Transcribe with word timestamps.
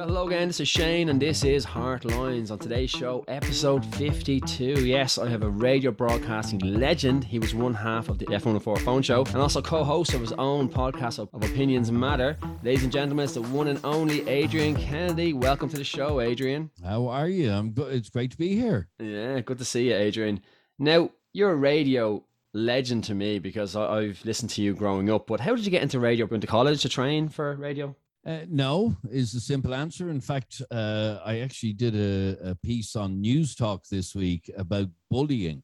Hello 0.00 0.26
again, 0.26 0.48
this 0.48 0.60
is 0.60 0.66
Shane, 0.66 1.10
and 1.10 1.20
this 1.20 1.44
is 1.44 1.62
Heart 1.62 2.06
Lines. 2.06 2.50
On 2.50 2.58
today's 2.58 2.88
show, 2.88 3.22
episode 3.28 3.84
52. 3.96 4.86
Yes, 4.86 5.18
I 5.18 5.28
have 5.28 5.42
a 5.42 5.50
radio 5.50 5.90
broadcasting 5.90 6.58
legend. 6.60 7.22
He 7.22 7.38
was 7.38 7.54
one 7.54 7.74
half 7.74 8.08
of 8.08 8.18
the 8.18 8.24
F104 8.24 8.78
phone 8.78 9.02
show 9.02 9.26
and 9.26 9.36
also 9.36 9.60
co 9.60 9.84
host 9.84 10.14
of 10.14 10.22
his 10.22 10.32
own 10.32 10.70
podcast 10.70 11.18
of, 11.18 11.28
of 11.34 11.44
Opinions 11.44 11.92
Matter. 11.92 12.38
Ladies 12.62 12.82
and 12.82 12.90
gentlemen, 12.90 13.24
it's 13.24 13.34
the 13.34 13.42
one 13.42 13.68
and 13.68 13.78
only 13.84 14.26
Adrian 14.26 14.74
Kennedy. 14.74 15.34
Welcome 15.34 15.68
to 15.68 15.76
the 15.76 15.84
show, 15.84 16.22
Adrian. 16.22 16.70
How 16.82 17.06
are 17.08 17.28
you? 17.28 17.50
I'm 17.50 17.72
good. 17.72 17.92
It's 17.94 18.08
great 18.08 18.30
to 18.30 18.38
be 18.38 18.54
here. 18.54 18.88
Yeah, 18.98 19.40
good 19.40 19.58
to 19.58 19.66
see 19.66 19.90
you, 19.90 19.96
Adrian. 19.96 20.40
Now, 20.78 21.10
you're 21.34 21.52
a 21.52 21.56
radio 21.56 22.24
legend 22.54 23.04
to 23.04 23.14
me 23.14 23.38
because 23.38 23.76
I, 23.76 24.04
have 24.04 24.24
listened 24.24 24.48
to 24.52 24.62
you 24.62 24.72
growing 24.72 25.10
up, 25.10 25.26
but 25.26 25.40
how 25.40 25.54
did 25.54 25.66
you 25.66 25.70
get 25.70 25.82
into 25.82 26.00
radio? 26.00 26.24
Went 26.24 26.40
to 26.40 26.46
college 26.46 26.80
to 26.80 26.88
train 26.88 27.28
for 27.28 27.54
radio? 27.56 27.94
Uh, 28.26 28.40
no, 28.48 28.94
is 29.10 29.32
the 29.32 29.40
simple 29.40 29.74
answer. 29.74 30.10
In 30.10 30.20
fact, 30.20 30.60
uh, 30.70 31.18
I 31.24 31.40
actually 31.40 31.72
did 31.72 31.94
a, 31.94 32.50
a, 32.50 32.54
piece 32.54 32.94
on 32.94 33.20
News 33.20 33.54
Talk 33.54 33.86
this 33.86 34.14
week 34.14 34.50
about 34.58 34.88
bullying 35.10 35.62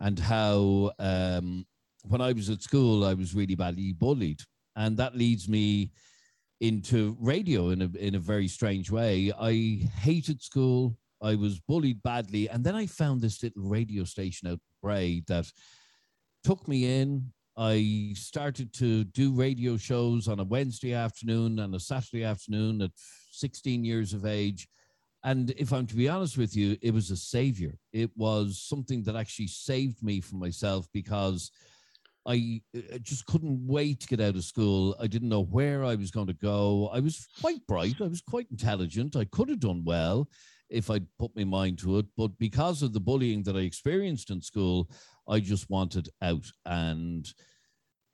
and 0.00 0.18
how 0.18 0.90
um, 0.98 1.64
when 2.02 2.20
I 2.20 2.32
was 2.32 2.50
at 2.50 2.60
school, 2.60 3.04
I 3.04 3.14
was 3.14 3.36
really 3.36 3.54
badly 3.54 3.92
bullied. 3.92 4.40
And 4.74 4.96
that 4.96 5.16
leads 5.16 5.48
me 5.48 5.92
into 6.60 7.16
radio 7.20 7.70
in 7.70 7.82
a, 7.82 7.90
in 7.96 8.16
a 8.16 8.20
very 8.20 8.48
strange 8.48 8.90
way. 8.90 9.32
I 9.38 9.88
hated 10.00 10.42
school. 10.42 10.96
I 11.22 11.36
was 11.36 11.60
bullied 11.60 12.02
badly. 12.02 12.48
And 12.48 12.64
then 12.64 12.74
I 12.74 12.86
found 12.86 13.20
this 13.20 13.42
little 13.44 13.62
radio 13.62 14.02
station 14.02 14.48
out 14.48 14.58
Bray 14.82 15.22
that 15.28 15.46
took 16.42 16.66
me 16.66 17.00
in 17.00 17.32
I 17.56 18.12
started 18.14 18.72
to 18.74 19.04
do 19.04 19.32
radio 19.32 19.76
shows 19.76 20.26
on 20.26 20.40
a 20.40 20.44
Wednesday 20.44 20.94
afternoon 20.94 21.58
and 21.58 21.74
a 21.74 21.80
Saturday 21.80 22.24
afternoon 22.24 22.80
at 22.82 22.92
16 23.32 23.84
years 23.84 24.14
of 24.14 24.24
age. 24.24 24.68
And 25.24 25.50
if 25.52 25.72
I'm 25.72 25.86
to 25.86 25.94
be 25.94 26.08
honest 26.08 26.38
with 26.38 26.56
you, 26.56 26.76
it 26.82 26.92
was 26.92 27.10
a 27.10 27.16
savior. 27.16 27.78
It 27.92 28.10
was 28.16 28.60
something 28.60 29.02
that 29.04 29.16
actually 29.16 29.48
saved 29.48 30.02
me 30.02 30.20
from 30.20 30.38
myself 30.38 30.86
because 30.92 31.50
I 32.26 32.62
just 33.02 33.26
couldn't 33.26 33.66
wait 33.66 34.00
to 34.00 34.06
get 34.06 34.20
out 34.20 34.36
of 34.36 34.44
school. 34.44 34.96
I 34.98 35.06
didn't 35.06 35.28
know 35.28 35.44
where 35.44 35.84
I 35.84 35.94
was 35.94 36.10
going 36.10 36.28
to 36.28 36.32
go. 36.32 36.88
I 36.92 37.00
was 37.00 37.28
quite 37.40 37.66
bright. 37.66 38.00
I 38.00 38.06
was 38.06 38.22
quite 38.22 38.46
intelligent. 38.50 39.16
I 39.16 39.24
could 39.26 39.48
have 39.48 39.60
done 39.60 39.82
well 39.84 40.28
if 40.72 40.90
I'd 40.90 41.06
put 41.18 41.36
my 41.36 41.44
mind 41.44 41.78
to 41.80 41.98
it. 41.98 42.06
But 42.16 42.36
because 42.38 42.82
of 42.82 42.92
the 42.92 43.00
bullying 43.00 43.42
that 43.44 43.56
I 43.56 43.60
experienced 43.60 44.30
in 44.30 44.40
school, 44.40 44.90
I 45.28 45.38
just 45.40 45.70
wanted 45.70 46.08
out. 46.20 46.50
And 46.66 47.32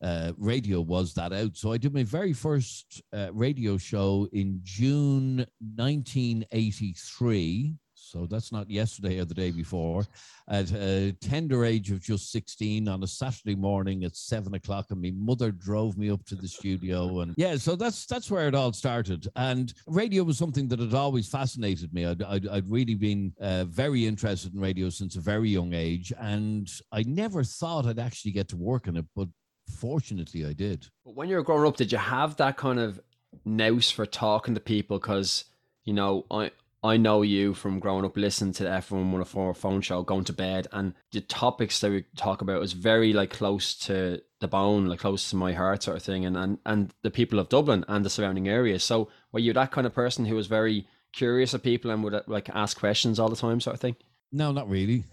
uh, 0.03 0.33
radio 0.37 0.81
was 0.81 1.15
that 1.15 1.33
out. 1.33 1.57
So 1.57 1.73
I 1.73 1.79
did 1.79 1.95
my 1.95 2.05
very 2.05 2.33
first 2.33 3.03
uh, 3.13 3.31
radio 3.33 3.77
show 3.77 4.29
in 4.33 4.61
June 4.63 5.47
1983. 5.77 7.75
So 8.11 8.27
that's 8.27 8.53
not 8.53 8.71
yesterday 8.71 9.19
or 9.19 9.25
the 9.25 9.35
day 9.35 9.51
before. 9.51 10.05
At 10.49 10.73
a 10.73 11.13
tender 11.21 11.65
age 11.65 11.91
of 11.91 12.01
just 12.01 12.33
16 12.33 12.89
on 12.89 13.03
a 13.03 13.07
Saturday 13.07 13.55
morning 13.55 14.05
at 14.05 14.17
seven 14.17 14.55
o'clock, 14.55 14.87
and 14.91 15.01
my 15.01 15.13
mother 15.15 15.51
drove 15.51 15.99
me 15.99 16.11
up 16.11 16.25
to 16.27 16.35
the 16.35 16.49
studio. 16.49 17.21
And 17.21 17.35
yeah, 17.37 17.57
so 17.57 17.77
that's 17.77 18.07
that's 18.07 18.31
where 18.31 18.49
it 18.49 18.55
all 18.55 18.73
started. 18.73 19.29
And 19.37 19.75
radio 19.87 20.25
was 20.25 20.39
something 20.39 20.69
that 20.69 20.79
had 20.79 20.95
always 20.95 21.29
fascinated 21.29 21.93
me. 21.93 22.07
I'd, 22.07 22.23
I'd, 22.23 22.49
I'd 22.49 22.71
really 22.71 22.95
been 22.95 23.33
uh, 23.41 23.65
very 23.65 24.07
interested 24.07 24.55
in 24.55 24.61
radio 24.61 24.89
since 24.89 25.17
a 25.17 25.21
very 25.21 25.51
young 25.51 25.75
age. 25.75 26.13
And 26.19 26.71
I 26.93 27.03
never 27.03 27.45
thought 27.45 27.87
I'd 27.87 27.99
actually 27.99 28.33
get 28.33 28.49
to 28.49 28.57
work 28.57 28.87
in 28.89 28.97
it. 28.97 29.07
But 29.15 29.29
fortunately, 29.77 30.47
I 30.47 30.53
did. 30.53 30.87
But 31.05 31.15
when 31.15 31.29
you 31.29 31.37
were 31.37 31.43
growing 31.43 31.67
up, 31.67 31.77
did 31.77 31.93
you 31.93 31.99
have 31.99 32.37
that 32.37 32.57
kind 32.57 32.79
of 32.79 33.01
nous 33.45 33.91
for 33.91 34.07
talking 34.07 34.55
to 34.55 34.61
people? 34.61 34.99
Because, 34.99 35.45
you 35.85 35.93
know, 35.93 36.25
I, 36.31 36.51
I 36.89 36.97
know 36.97 37.21
you 37.21 37.53
from 37.53 37.81
growing 37.81 38.07
up 38.07 38.17
listening 38.17 38.55
to 38.55 38.63
the 38.63 38.71
F1 38.71 38.93
104 38.93 39.53
phone 39.53 39.83
show, 39.83 40.03
going 40.03 40.25
to 40.25 40.33
bed, 40.33 40.69
and 40.73 40.95
the 41.13 41.21
topics 41.21 41.81
that 41.81 41.91
we 41.91 42.07
talk 42.17 42.41
about 42.41 42.63
is 42.63 42.73
very 42.73 43.13
like 43.13 43.29
close 43.29 43.75
to 43.81 44.23
the 44.41 44.49
bone, 44.49 44.87
like 44.87 45.01
close 45.01 45.29
to 45.29 45.37
my 45.37 45.53
heart, 45.53 45.83
sort 45.83 45.99
of 45.99 46.03
thing, 46.03 46.25
and 46.25 46.35
and, 46.35 46.59
and 46.65 46.95
the 47.03 47.11
people 47.11 47.39
of 47.39 47.51
Dublin 47.51 47.85
and 47.89 48.07
the 48.07 48.11
surrounding 48.11 48.49
areas. 48.49 48.83
So, 48.83 49.11
were 49.33 49.41
you 49.41 49.53
that 49.53 49.71
kind 49.71 49.87
of 49.87 49.93
person 49.93 50.25
who 50.25 50.35
was 50.35 50.47
very 50.47 50.89
curious 51.13 51.53
of 51.53 51.63
people 51.63 51.91
and 51.91 52.03
would 52.05 52.23
like 52.27 52.49
ask 52.51 52.79
questions 52.79 53.19
all 53.19 53.29
the 53.29 53.37
time, 53.37 53.61
sort 53.61 53.75
of 53.75 53.81
thing? 53.81 53.97
No, 54.31 54.53
not 54.53 54.69
really. 54.69 55.05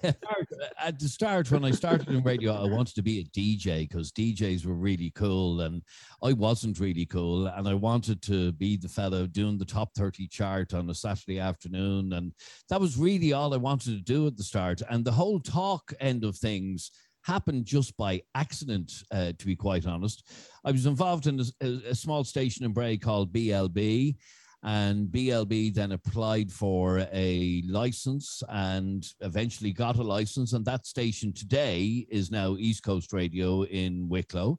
At 0.83 0.99
the 0.99 1.07
start, 1.07 1.49
when 1.49 1.63
I 1.63 1.71
started 1.71 2.09
in 2.09 2.21
radio, 2.21 2.53
I 2.53 2.67
wanted 2.67 2.95
to 2.95 3.01
be 3.01 3.19
a 3.19 3.23
DJ 3.23 3.87
because 3.87 4.11
DJs 4.11 4.65
were 4.65 4.73
really 4.73 5.11
cool, 5.15 5.61
and 5.61 5.81
I 6.21 6.33
wasn't 6.33 6.81
really 6.81 7.05
cool. 7.05 7.47
And 7.47 7.67
I 7.67 7.75
wanted 7.75 8.21
to 8.23 8.51
be 8.53 8.75
the 8.75 8.89
fellow 8.89 9.25
doing 9.25 9.57
the 9.57 9.63
top 9.63 9.91
30 9.95 10.27
chart 10.27 10.73
on 10.73 10.89
a 10.89 10.93
Saturday 10.93 11.39
afternoon. 11.39 12.11
And 12.13 12.33
that 12.69 12.81
was 12.81 12.97
really 12.97 13.31
all 13.31 13.53
I 13.53 13.57
wanted 13.57 13.91
to 13.91 14.03
do 14.03 14.27
at 14.27 14.35
the 14.35 14.43
start. 14.43 14.81
And 14.89 15.05
the 15.05 15.13
whole 15.13 15.39
talk 15.39 15.93
end 16.01 16.25
of 16.25 16.35
things 16.35 16.91
happened 17.23 17.65
just 17.65 17.95
by 17.95 18.21
accident, 18.35 18.91
uh, 19.11 19.31
to 19.39 19.45
be 19.45 19.55
quite 19.55 19.87
honest. 19.87 20.27
I 20.65 20.71
was 20.71 20.85
involved 20.85 21.27
in 21.27 21.39
a, 21.61 21.65
a 21.89 21.95
small 21.95 22.25
station 22.25 22.65
in 22.65 22.73
Bray 22.73 22.97
called 22.97 23.33
BLB 23.33 24.17
and 24.65 25.09
BLB 25.09 25.71
then 25.75 25.91
applied 25.91 26.51
for 26.51 27.07
a 27.13 27.61
license 27.69 28.41
and 28.49 29.05
eventually 29.21 29.71
got 29.71 29.97
a 29.97 30.03
license. 30.03 30.53
And 30.53 30.65
that 30.65 30.87
station 30.87 31.31
today 31.31 32.07
is 32.09 32.31
now 32.31 32.55
East 32.57 32.81
Coast 32.81 33.13
Radio 33.13 33.63
in 33.65 34.09
Wicklow. 34.09 34.57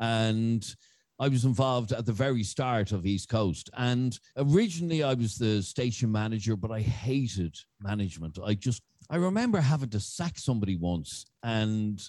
And 0.00 0.66
I 1.20 1.28
was 1.28 1.44
involved 1.44 1.92
at 1.92 2.04
the 2.04 2.12
very 2.12 2.42
start 2.42 2.90
of 2.90 3.06
East 3.06 3.28
Coast. 3.28 3.70
And 3.78 4.18
originally 4.36 5.04
I 5.04 5.14
was 5.14 5.36
the 5.36 5.62
station 5.62 6.10
manager, 6.10 6.56
but 6.56 6.72
I 6.72 6.80
hated 6.80 7.54
management. 7.80 8.40
I 8.44 8.54
just, 8.54 8.82
I 9.08 9.16
remember 9.16 9.60
having 9.60 9.90
to 9.90 10.00
sack 10.00 10.36
somebody 10.36 10.74
once 10.74 11.26
and 11.44 12.02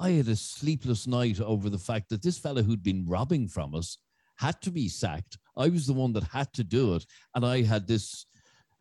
I 0.00 0.12
had 0.12 0.28
a 0.28 0.36
sleepless 0.36 1.06
night 1.06 1.38
over 1.38 1.68
the 1.68 1.76
fact 1.76 2.08
that 2.08 2.22
this 2.22 2.38
fellow 2.38 2.62
who'd 2.62 2.82
been 2.82 3.04
robbing 3.06 3.46
from 3.46 3.74
us 3.74 3.98
had 4.38 4.60
to 4.62 4.70
be 4.70 4.88
sacked. 4.88 5.36
I 5.58 5.68
was 5.68 5.86
the 5.86 5.92
one 5.92 6.12
that 6.14 6.24
had 6.24 6.52
to 6.54 6.64
do 6.64 6.94
it. 6.94 7.04
And 7.34 7.44
I 7.44 7.62
had 7.62 7.86
this 7.86 8.26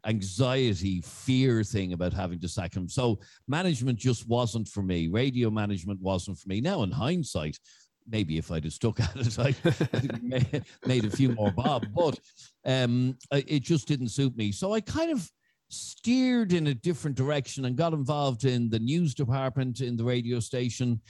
anxiety, 0.05 1.01
fear 1.01 1.63
thing 1.63 1.93
about 1.93 2.13
having 2.13 2.39
to 2.39 2.47
sack 2.47 2.75
him. 2.75 2.87
So 2.87 3.19
management 3.47 3.99
just 3.99 4.27
wasn't 4.27 4.67
for 4.67 4.81
me. 4.81 5.07
Radio 5.07 5.49
management 5.49 5.99
wasn't 6.01 6.37
for 6.39 6.47
me. 6.47 6.61
Now, 6.61 6.83
in 6.83 6.91
hindsight, 6.91 7.57
maybe 8.07 8.37
if 8.37 8.51
I'd 8.51 8.63
have 8.63 8.73
stuck 8.73 8.99
at 9.01 9.15
it, 9.15 9.37
I, 9.39 10.61
made 10.87 11.05
a 11.05 11.09
few 11.09 11.29
more 11.33 11.51
bob, 11.51 11.87
but 11.93 12.19
um, 12.65 13.17
it 13.31 13.63
just 13.63 13.87
didn't 13.87 14.09
suit 14.09 14.35
me. 14.37 14.51
So 14.51 14.73
I 14.73 14.81
kind 14.81 15.11
of 15.11 15.29
steered 15.69 16.53
in 16.53 16.67
a 16.67 16.73
different 16.73 17.17
direction 17.17 17.65
and 17.65 17.75
got 17.75 17.91
involved 17.93 18.45
in 18.45 18.69
the 18.69 18.79
news 18.79 19.13
department 19.13 19.81
in 19.81 19.97
the 19.97 20.03
radio 20.03 20.39
station 20.39 21.01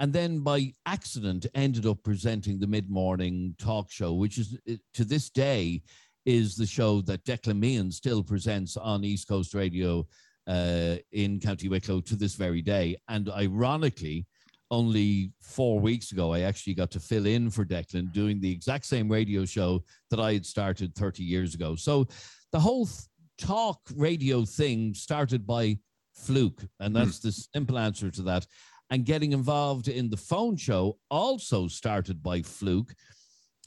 and 0.00 0.12
then 0.12 0.40
by 0.40 0.72
accident 0.86 1.46
ended 1.54 1.86
up 1.86 2.02
presenting 2.02 2.58
the 2.58 2.66
mid-morning 2.66 3.54
talk 3.58 3.92
show 3.92 4.12
which 4.14 4.38
is 4.38 4.58
to 4.92 5.04
this 5.04 5.30
day 5.30 5.80
is 6.26 6.54
the 6.56 6.66
show 6.66 7.00
that 7.02 7.24
Declan 7.24 7.58
Meehan 7.58 7.90
still 7.90 8.22
presents 8.22 8.76
on 8.76 9.04
East 9.04 9.28
Coast 9.28 9.54
Radio 9.54 10.06
uh, 10.46 10.96
in 11.12 11.40
County 11.40 11.68
Wicklow 11.68 12.00
to 12.02 12.16
this 12.16 12.34
very 12.34 12.62
day. 12.62 12.96
And 13.08 13.30
ironically, 13.30 14.26
only 14.70 15.32
four 15.40 15.80
weeks 15.80 16.12
ago, 16.12 16.32
I 16.32 16.40
actually 16.40 16.74
got 16.74 16.90
to 16.92 17.00
fill 17.00 17.26
in 17.26 17.50
for 17.50 17.64
Declan 17.64 18.12
doing 18.12 18.40
the 18.40 18.50
exact 18.50 18.86
same 18.86 19.08
radio 19.08 19.44
show 19.44 19.82
that 20.10 20.20
I 20.20 20.32
had 20.32 20.46
started 20.46 20.94
30 20.94 21.24
years 21.24 21.54
ago. 21.54 21.74
So 21.74 22.06
the 22.52 22.60
whole 22.60 22.86
th- 22.86 22.98
talk 23.38 23.80
radio 23.96 24.44
thing 24.44 24.94
started 24.94 25.46
by 25.46 25.78
fluke. 26.14 26.62
And 26.78 26.94
that's 26.94 27.18
mm. 27.18 27.22
the 27.22 27.32
simple 27.32 27.78
answer 27.78 28.10
to 28.10 28.22
that 28.22 28.46
and 28.90 29.04
getting 29.04 29.32
involved 29.32 29.88
in 29.88 30.10
the 30.10 30.16
phone 30.16 30.56
show 30.56 30.98
also 31.10 31.68
started 31.68 32.22
by 32.22 32.42
fluke. 32.42 32.94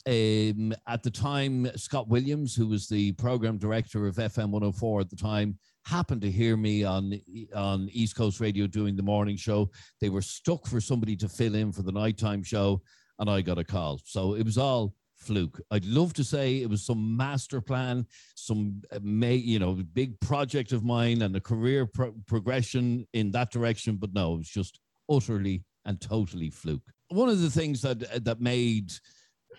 Um, 0.06 0.74
at 0.86 1.02
the 1.02 1.12
time, 1.12 1.70
Scott 1.78 2.10
Williams, 2.10 2.54
who 2.54 2.68
was 2.68 2.90
the 2.90 3.14
program 3.14 3.58
director 3.58 4.06
of 4.06 4.18
FM 4.18 4.50
104 4.50 5.00
at 5.00 5.10
the 5.10 5.16
time, 5.16 5.58
happened 5.86 6.22
to 6.22 6.32
hear 6.32 6.58
me 6.58 6.84
on 6.84 7.14
on 7.56 7.90
East 7.92 8.16
Coast 8.16 8.42
Radio 8.42 8.68
doing 8.68 8.98
the 8.98 9.04
morning 9.04 9.38
show. 9.38 9.72
They 10.02 10.10
were 10.10 10.22
stuck 10.22 10.68
for 10.68 10.82
somebody 10.82 11.16
to 11.18 11.30
fill 11.30 11.56
in 11.56 11.72
for 11.72 11.84
the 11.84 11.92
nighttime 11.92 12.44
show, 12.44 12.82
and 13.20 13.30
I 13.30 13.42
got 13.42 13.58
a 13.58 13.64
call. 13.64 14.02
So 14.04 14.36
it 14.36 14.44
was 14.44 14.58
all 14.58 14.94
fluke. 15.16 15.62
I'd 15.72 15.86
love 15.86 16.14
to 16.16 16.24
say 16.26 16.62
it 16.62 16.70
was 16.70 16.86
some 16.86 17.16
master 17.16 17.62
plan, 17.62 18.06
some 18.36 18.82
uh, 18.92 19.00
may 19.02 19.36
you 19.36 19.60
know 19.60 19.74
big 19.94 20.20
project 20.20 20.74
of 20.74 20.84
mine 20.84 21.22
and 21.22 21.34
a 21.36 21.42
career 21.42 21.86
pro- 21.86 22.16
progression 22.28 23.08
in 23.14 23.32
that 23.32 23.52
direction, 23.52 23.96
but 23.96 24.14
no, 24.14 24.34
it 24.34 24.40
was 24.40 24.50
just 24.50 24.80
utterly 25.16 25.64
and 25.86 26.00
totally 26.00 26.50
fluke. 26.50 26.88
One 27.10 27.30
of 27.30 27.42
the 27.42 27.50
things 27.50 27.82
that 27.82 28.24
that 28.26 28.40
made 28.42 28.92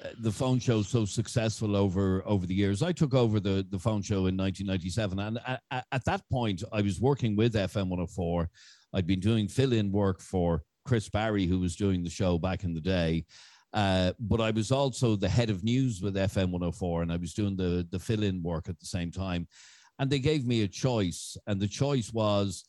uh, 0.05 0.09
the 0.21 0.33
phone 0.33 0.59
show 0.59 0.83
so 0.83 1.05
successful 1.05 1.77
over 1.77 2.23
over 2.27 2.47
the 2.47 2.55
years. 2.55 2.83
I 2.83 2.93
took 2.93 3.15
over 3.15 3.39
the 3.41 3.65
the 3.71 3.79
phone 3.79 4.03
show 4.03 4.27
in 4.27 4.37
1997, 4.37 5.19
and 5.19 5.39
at, 5.47 5.85
at 5.93 6.05
that 6.05 6.23
point, 6.31 6.63
I 6.73 6.83
was 6.83 7.01
working 7.01 7.37
with 7.37 7.55
FM 7.55 7.89
104. 7.89 8.49
I'd 8.95 9.07
been 9.07 9.21
doing 9.21 9.49
fill-in 9.49 9.91
work 9.93 10.21
for 10.21 10.63
Chris 10.85 11.09
Barry, 11.09 11.47
who 11.47 11.59
was 11.61 11.77
doing 11.77 12.03
the 12.03 12.11
show 12.11 12.39
back 12.39 12.65
in 12.65 12.75
the 12.75 12.81
day, 12.81 13.25
Uh, 13.73 14.13
but 14.21 14.41
I 14.41 14.51
was 14.53 14.71
also 14.71 15.17
the 15.17 15.29
head 15.29 15.51
of 15.51 15.65
news 15.65 16.01
with 16.01 16.15
FM 16.17 16.51
104, 16.53 17.03
and 17.03 17.13
I 17.13 17.17
was 17.17 17.35
doing 17.35 17.57
the 17.57 17.87
the 17.91 17.99
fill 17.99 18.23
in 18.23 18.43
work 18.43 18.69
at 18.69 18.79
the 18.79 18.87
same 18.87 19.11
time. 19.11 19.47
And 19.99 20.11
they 20.11 20.21
gave 20.21 20.47
me 20.47 20.63
a 20.63 20.69
choice, 20.69 21.37
and 21.47 21.61
the 21.61 21.69
choice 21.69 22.13
was 22.13 22.65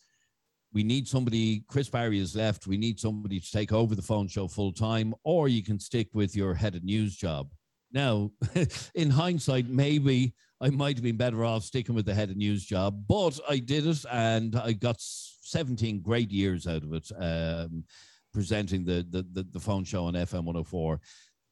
we 0.76 0.84
need 0.84 1.08
somebody, 1.08 1.64
Chris 1.70 1.90
Barry 1.90 2.20
has 2.20 2.36
left, 2.36 2.68
we 2.68 2.76
need 2.76 3.00
somebody 3.00 3.40
to 3.40 3.52
take 3.52 3.72
over 3.72 3.96
the 3.96 4.02
phone 4.02 4.28
show 4.28 4.46
full 4.46 4.74
time, 4.74 5.16
or 5.24 5.48
you 5.48 5.64
can 5.64 5.80
stick 5.80 6.10
with 6.14 6.36
your 6.36 6.54
head 6.54 6.76
of 6.76 6.84
news 6.84 7.16
job. 7.16 7.50
Now, 7.94 8.32
in 8.94 9.10
hindsight, 9.10 9.70
maybe 9.70 10.34
I 10.60 10.70
might 10.70 10.98
have 10.98 11.04
been 11.04 11.16
better 11.16 11.46
off 11.46 11.64
sticking 11.64 11.96
with 11.96 12.06
the 12.06 12.14
head 12.14 12.30
of 12.30 12.36
news 12.36 12.66
job, 12.66 13.06
but 13.08 13.40
I 13.50 13.60
did 13.60 13.88
it 13.88 14.04
and 14.12 14.58
I 14.58 14.74
got 14.74 14.98
17 15.00 16.02
great 16.02 16.30
years 16.30 16.68
out 16.68 16.84
of 16.84 16.94
it, 16.94 17.10
um, 17.18 17.86
presenting 18.34 18.84
the, 18.84 19.08
the, 19.10 19.26
the, 19.32 19.48
the 19.54 19.60
phone 19.62 19.86
show 19.86 20.06
on 20.06 20.14
FM 20.14 20.44
104. 20.44 21.00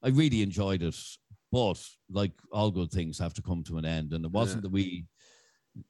I 0.03 0.09
really 0.09 0.41
enjoyed 0.41 0.83
it, 0.83 0.99
but 1.49 1.81
like 2.11 2.33
all 2.51 2.71
good 2.71 2.91
things 2.91 3.19
have 3.19 3.33
to 3.35 3.41
come 3.41 3.63
to 3.63 3.77
an 3.77 3.85
end. 3.85 4.11
And 4.11 4.25
it 4.25 4.31
wasn't 4.31 4.63
yeah. 4.63 4.67
that 4.67 4.71
we 4.73 5.05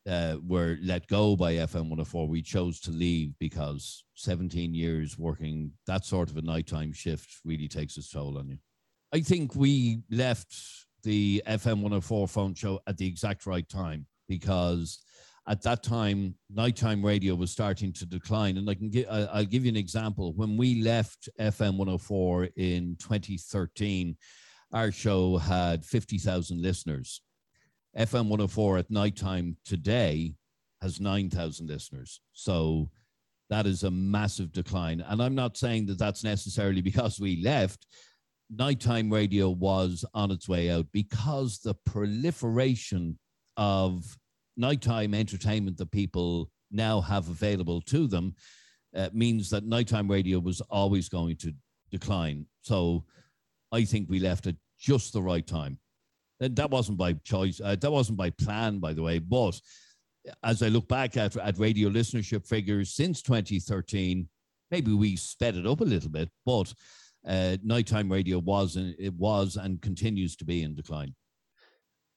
uh, 0.07 0.37
were 0.45 0.77
let 0.81 1.07
go 1.07 1.35
by 1.35 1.53
FM 1.53 1.89
104. 1.89 2.27
We 2.27 2.41
chose 2.41 2.79
to 2.81 2.91
leave 2.91 3.33
because 3.39 4.05
17 4.15 4.73
years 4.73 5.17
working 5.17 5.71
that 5.87 6.05
sort 6.05 6.29
of 6.29 6.37
a 6.37 6.41
nighttime 6.41 6.93
shift 6.93 7.41
really 7.43 7.67
takes 7.67 7.97
its 7.97 8.09
toll 8.09 8.37
on 8.37 8.49
you. 8.49 8.57
I 9.13 9.21
think 9.21 9.55
we 9.55 10.01
left 10.09 10.55
the 11.03 11.43
FM 11.47 11.81
104 11.81 12.27
phone 12.27 12.53
show 12.53 12.79
at 12.87 12.97
the 12.97 13.07
exact 13.07 13.45
right 13.45 13.67
time 13.67 14.05
because 14.27 15.03
at 15.47 15.61
that 15.61 15.83
time 15.83 16.35
nighttime 16.49 17.03
radio 17.05 17.35
was 17.35 17.51
starting 17.51 17.91
to 17.91 18.05
decline 18.05 18.57
and 18.57 18.69
i 18.69 18.73
can 18.73 18.89
give 18.89 19.05
i'll 19.09 19.43
give 19.43 19.65
you 19.65 19.69
an 19.69 19.75
example 19.75 20.33
when 20.33 20.55
we 20.55 20.81
left 20.81 21.27
fm 21.39 21.77
104 21.77 22.47
in 22.55 22.95
2013 22.99 24.15
our 24.71 24.91
show 24.91 25.37
had 25.37 25.85
50,000 25.85 26.61
listeners 26.61 27.21
FM 27.97 28.27
104 28.27 28.79
at 28.79 28.91
nighttime 28.91 29.57
today 29.65 30.33
has 30.81 30.99
9,000 30.99 31.67
listeners. 31.67 32.21
So 32.33 32.89
that 33.49 33.65
is 33.65 33.83
a 33.83 33.91
massive 33.91 34.51
decline. 34.51 35.01
And 35.07 35.21
I'm 35.21 35.35
not 35.35 35.57
saying 35.57 35.85
that 35.87 35.99
that's 35.99 36.23
necessarily 36.23 36.81
because 36.89 37.19
we 37.19 37.41
left. 37.41 37.87
Nighttime 38.49 39.11
radio 39.11 39.49
was 39.49 40.05
on 40.13 40.31
its 40.31 40.49
way 40.49 40.69
out 40.69 40.87
because 40.91 41.59
the 41.59 41.75
proliferation 41.85 43.17
of 43.57 44.17
nighttime 44.57 45.13
entertainment 45.13 45.77
that 45.77 45.91
people 45.91 46.49
now 46.71 46.99
have 47.01 47.29
available 47.29 47.81
to 47.81 48.07
them 48.07 48.35
uh, 48.95 49.09
means 49.13 49.49
that 49.49 49.63
nighttime 49.63 50.09
radio 50.09 50.39
was 50.39 50.61
always 50.61 51.09
going 51.09 51.35
to 51.37 51.53
decline. 51.91 52.45
So 52.61 53.05
I 53.71 53.85
think 53.85 54.09
we 54.09 54.19
left 54.19 54.47
at 54.47 54.55
just 54.79 55.13
the 55.13 55.21
right 55.21 55.45
time. 55.45 55.79
That 56.49 56.69
wasn't 56.69 56.97
by 56.97 57.13
choice. 57.13 57.61
Uh, 57.63 57.75
that 57.75 57.91
wasn't 57.91 58.17
by 58.17 58.29
plan, 58.31 58.79
by 58.79 58.93
the 58.93 59.03
way. 59.03 59.19
But 59.19 59.59
as 60.43 60.61
I 60.61 60.67
look 60.67 60.87
back 60.87 61.17
at, 61.17 61.35
at 61.37 61.59
radio 61.59 61.89
listenership 61.89 62.47
figures 62.47 62.93
since 62.93 63.21
2013, 63.21 64.27
maybe 64.71 64.93
we 64.93 65.15
sped 65.15 65.55
it 65.55 65.67
up 65.67 65.81
a 65.81 65.85
little 65.85 66.09
bit, 66.09 66.29
but 66.45 66.73
uh, 67.27 67.57
nighttime 67.63 68.11
radio 68.11 68.39
was 68.39 68.75
and 68.75 68.95
it 68.99 69.13
was 69.13 69.55
and 69.55 69.81
continues 69.81 70.35
to 70.37 70.45
be 70.45 70.63
in 70.63 70.75
decline. 70.75 71.15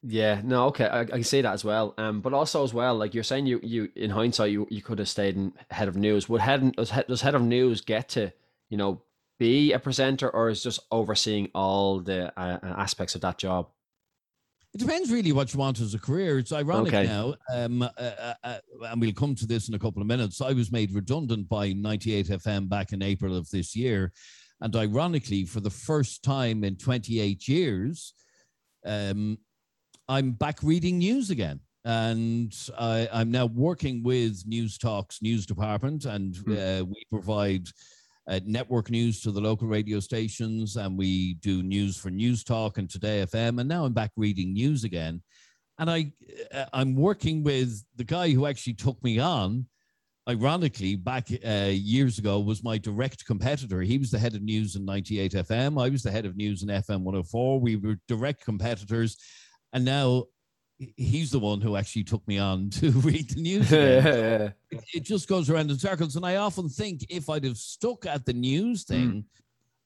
Yeah, 0.02 0.40
no, 0.44 0.66
okay, 0.66 0.88
I, 0.88 1.04
can 1.04 1.24
see 1.24 1.40
that 1.40 1.52
as 1.52 1.64
well. 1.64 1.94
Um, 1.98 2.20
but 2.20 2.32
also 2.32 2.62
as 2.62 2.72
well, 2.72 2.96
like 2.96 3.14
you're 3.14 3.24
saying, 3.24 3.46
you 3.46 3.60
you 3.62 3.88
in 3.96 4.10
hindsight, 4.10 4.52
you 4.52 4.66
you 4.70 4.82
could 4.82 4.98
have 5.00 5.08
stayed 5.08 5.36
in 5.36 5.52
head 5.70 5.88
of 5.88 5.96
news. 5.96 6.28
Would 6.28 6.40
head 6.40 6.76
does 6.76 6.90
head, 7.22 7.34
of 7.34 7.42
news 7.42 7.80
get 7.80 8.10
to 8.10 8.32
you 8.68 8.76
know 8.76 9.02
be 9.38 9.72
a 9.72 9.78
presenter, 9.78 10.30
or 10.30 10.48
is 10.48 10.62
just 10.62 10.80
overseeing 10.92 11.50
all 11.54 12.00
the 12.00 12.32
uh, 12.38 12.58
aspects 12.62 13.14
of 13.14 13.22
that 13.22 13.38
job? 13.38 13.68
It 14.76 14.80
depends 14.80 15.10
really 15.10 15.32
what 15.32 15.54
you 15.54 15.58
want 15.58 15.80
as 15.80 15.94
a 15.94 15.98
career. 15.98 16.38
It's 16.38 16.52
ironic 16.52 16.92
okay. 16.92 17.06
now, 17.06 17.34
um, 17.50 17.80
uh, 17.80 17.88
uh, 17.96 18.34
uh, 18.44 18.58
and 18.82 19.00
we'll 19.00 19.10
come 19.14 19.34
to 19.36 19.46
this 19.46 19.70
in 19.70 19.74
a 19.74 19.78
couple 19.78 20.02
of 20.02 20.06
minutes. 20.06 20.42
I 20.42 20.52
was 20.52 20.70
made 20.70 20.92
redundant 20.92 21.48
by 21.48 21.72
98 21.72 22.26
FM 22.26 22.68
back 22.68 22.92
in 22.92 23.00
April 23.00 23.34
of 23.34 23.48
this 23.48 23.74
year. 23.74 24.12
And 24.60 24.76
ironically, 24.76 25.46
for 25.46 25.60
the 25.60 25.70
first 25.70 26.22
time 26.22 26.62
in 26.62 26.76
28 26.76 27.48
years, 27.48 28.12
um, 28.84 29.38
I'm 30.08 30.32
back 30.32 30.58
reading 30.62 30.98
news 30.98 31.30
again. 31.30 31.60
And 31.86 32.54
I, 32.78 33.08
am 33.10 33.30
now 33.30 33.46
working 33.46 34.02
with 34.02 34.42
News 34.46 34.76
Talks 34.76 35.22
news 35.22 35.46
department, 35.46 36.04
and 36.04 36.36
uh, 36.50 36.84
we 36.84 37.02
provide 37.10 37.66
uh, 38.28 38.40
network 38.44 38.90
news 38.90 39.20
to 39.20 39.30
the 39.30 39.40
local 39.40 39.68
radio 39.68 40.00
stations, 40.00 40.76
and 40.76 40.98
we 40.98 41.34
do 41.34 41.62
news 41.62 41.96
for 41.96 42.10
News 42.10 42.42
Talk 42.42 42.78
and 42.78 42.90
Today 42.90 43.24
FM. 43.24 43.60
And 43.60 43.68
now 43.68 43.84
I'm 43.84 43.92
back 43.92 44.10
reading 44.16 44.52
news 44.52 44.84
again, 44.84 45.22
and 45.78 45.90
I 45.90 46.12
uh, 46.52 46.64
I'm 46.72 46.96
working 46.96 47.44
with 47.44 47.84
the 47.96 48.04
guy 48.04 48.30
who 48.30 48.46
actually 48.46 48.74
took 48.74 49.02
me 49.02 49.18
on. 49.18 49.66
Ironically, 50.28 50.96
back 50.96 51.28
uh, 51.46 51.70
years 51.70 52.18
ago, 52.18 52.40
was 52.40 52.64
my 52.64 52.78
direct 52.78 53.24
competitor. 53.26 53.80
He 53.82 53.96
was 53.96 54.10
the 54.10 54.18
head 54.18 54.34
of 54.34 54.42
news 54.42 54.74
in 54.74 54.84
98 54.84 55.32
FM. 55.34 55.80
I 55.80 55.88
was 55.88 56.02
the 56.02 56.10
head 56.10 56.26
of 56.26 56.36
news 56.36 56.64
in 56.64 56.68
FM 56.68 57.02
104. 57.02 57.60
We 57.60 57.76
were 57.76 57.96
direct 58.08 58.44
competitors, 58.44 59.18
and 59.72 59.84
now 59.84 60.24
he's 60.78 61.30
the 61.30 61.38
one 61.38 61.60
who 61.60 61.76
actually 61.76 62.04
took 62.04 62.26
me 62.28 62.38
on 62.38 62.70
to 62.70 62.90
read 62.90 63.30
the 63.30 63.40
news. 63.40 63.72
it, 63.72 64.54
it, 64.70 65.04
just 65.04 65.28
goes 65.28 65.50
around 65.50 65.70
in 65.70 65.78
circles. 65.78 66.16
And 66.16 66.26
I 66.26 66.36
often 66.36 66.68
think 66.68 67.06
if 67.08 67.28
I'd 67.30 67.44
have 67.44 67.56
stuck 67.56 68.06
at 68.06 68.26
the 68.26 68.32
news 68.32 68.84
hmm. 68.86 68.92
thing, 68.92 69.24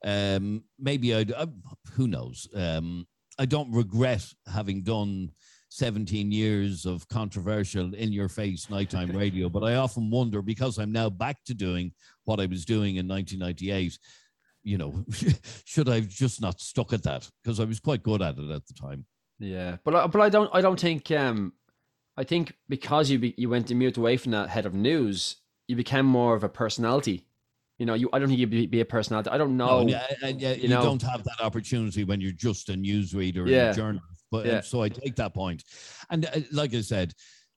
mm. 0.04 0.36
um, 0.36 0.64
maybe 0.78 1.14
I'd, 1.14 1.32
uh, 1.32 1.46
who 1.92 2.08
knows? 2.08 2.48
Um, 2.54 3.06
I 3.38 3.46
don't 3.46 3.72
regret 3.72 4.26
having 4.52 4.82
done 4.82 5.30
17 5.70 6.32
years 6.32 6.84
of 6.84 7.08
controversial 7.08 7.94
in 7.94 8.12
your 8.12 8.28
face 8.28 8.68
nighttime 8.68 9.10
radio, 9.16 9.48
but 9.48 9.62
I 9.62 9.76
often 9.76 10.10
wonder 10.10 10.42
because 10.42 10.78
I'm 10.78 10.92
now 10.92 11.08
back 11.08 11.44
to 11.46 11.54
doing 11.54 11.92
what 12.24 12.40
I 12.40 12.46
was 12.46 12.64
doing 12.64 12.96
in 12.96 13.08
1998. 13.08 13.98
You 14.62 14.76
know, 14.76 15.04
should 15.64 15.88
I 15.88 15.96
have 15.96 16.08
just 16.08 16.42
not 16.42 16.60
stuck 16.60 16.92
at 16.92 17.04
that? 17.04 17.30
Because 17.42 17.60
I 17.60 17.64
was 17.64 17.80
quite 17.80 18.02
good 18.02 18.20
at 18.20 18.36
it 18.36 18.50
at 18.50 18.66
the 18.66 18.74
time. 18.74 19.06
Yeah, 19.40 19.78
but 19.84 20.08
but 20.08 20.20
I 20.20 20.28
don't 20.28 20.50
I 20.52 20.60
don't 20.60 20.78
think 20.78 21.10
um 21.10 21.54
I 22.16 22.24
think 22.24 22.54
because 22.68 23.10
you 23.10 23.18
be, 23.18 23.34
you 23.38 23.48
went 23.48 23.68
to 23.68 23.74
mute 23.74 23.96
away 23.96 24.18
from 24.18 24.32
that 24.32 24.50
head 24.50 24.66
of 24.66 24.74
news, 24.74 25.36
you 25.66 25.76
became 25.76 26.04
more 26.04 26.34
of 26.36 26.44
a 26.44 26.48
personality. 26.48 27.24
You 27.78 27.86
know, 27.86 27.94
you 27.94 28.10
I 28.12 28.18
don't 28.18 28.28
think 28.28 28.38
you'd 28.38 28.50
be, 28.50 28.66
be 28.66 28.80
a 28.80 28.84
personality. 28.84 29.30
I 29.30 29.38
don't 29.38 29.56
know. 29.56 29.82
No, 29.84 29.88
yeah, 29.88 30.06
yeah, 30.22 30.52
you, 30.52 30.62
you 30.62 30.68
know, 30.68 30.82
don't 30.82 31.00
have 31.02 31.24
that 31.24 31.40
opportunity 31.40 32.04
when 32.04 32.20
you're 32.20 32.32
just 32.32 32.68
a 32.68 32.74
newsreader 32.74 33.48
yeah. 33.48 33.68
and 33.68 33.70
a 33.70 33.74
journalist. 33.74 34.24
But 34.30 34.46
yeah. 34.46 34.60
so 34.60 34.82
I 34.82 34.90
take 34.90 35.16
that 35.16 35.32
point. 35.32 35.64
And 36.10 36.26
uh, 36.26 36.40
like 36.52 36.74
I 36.74 36.82
said, 36.82 37.14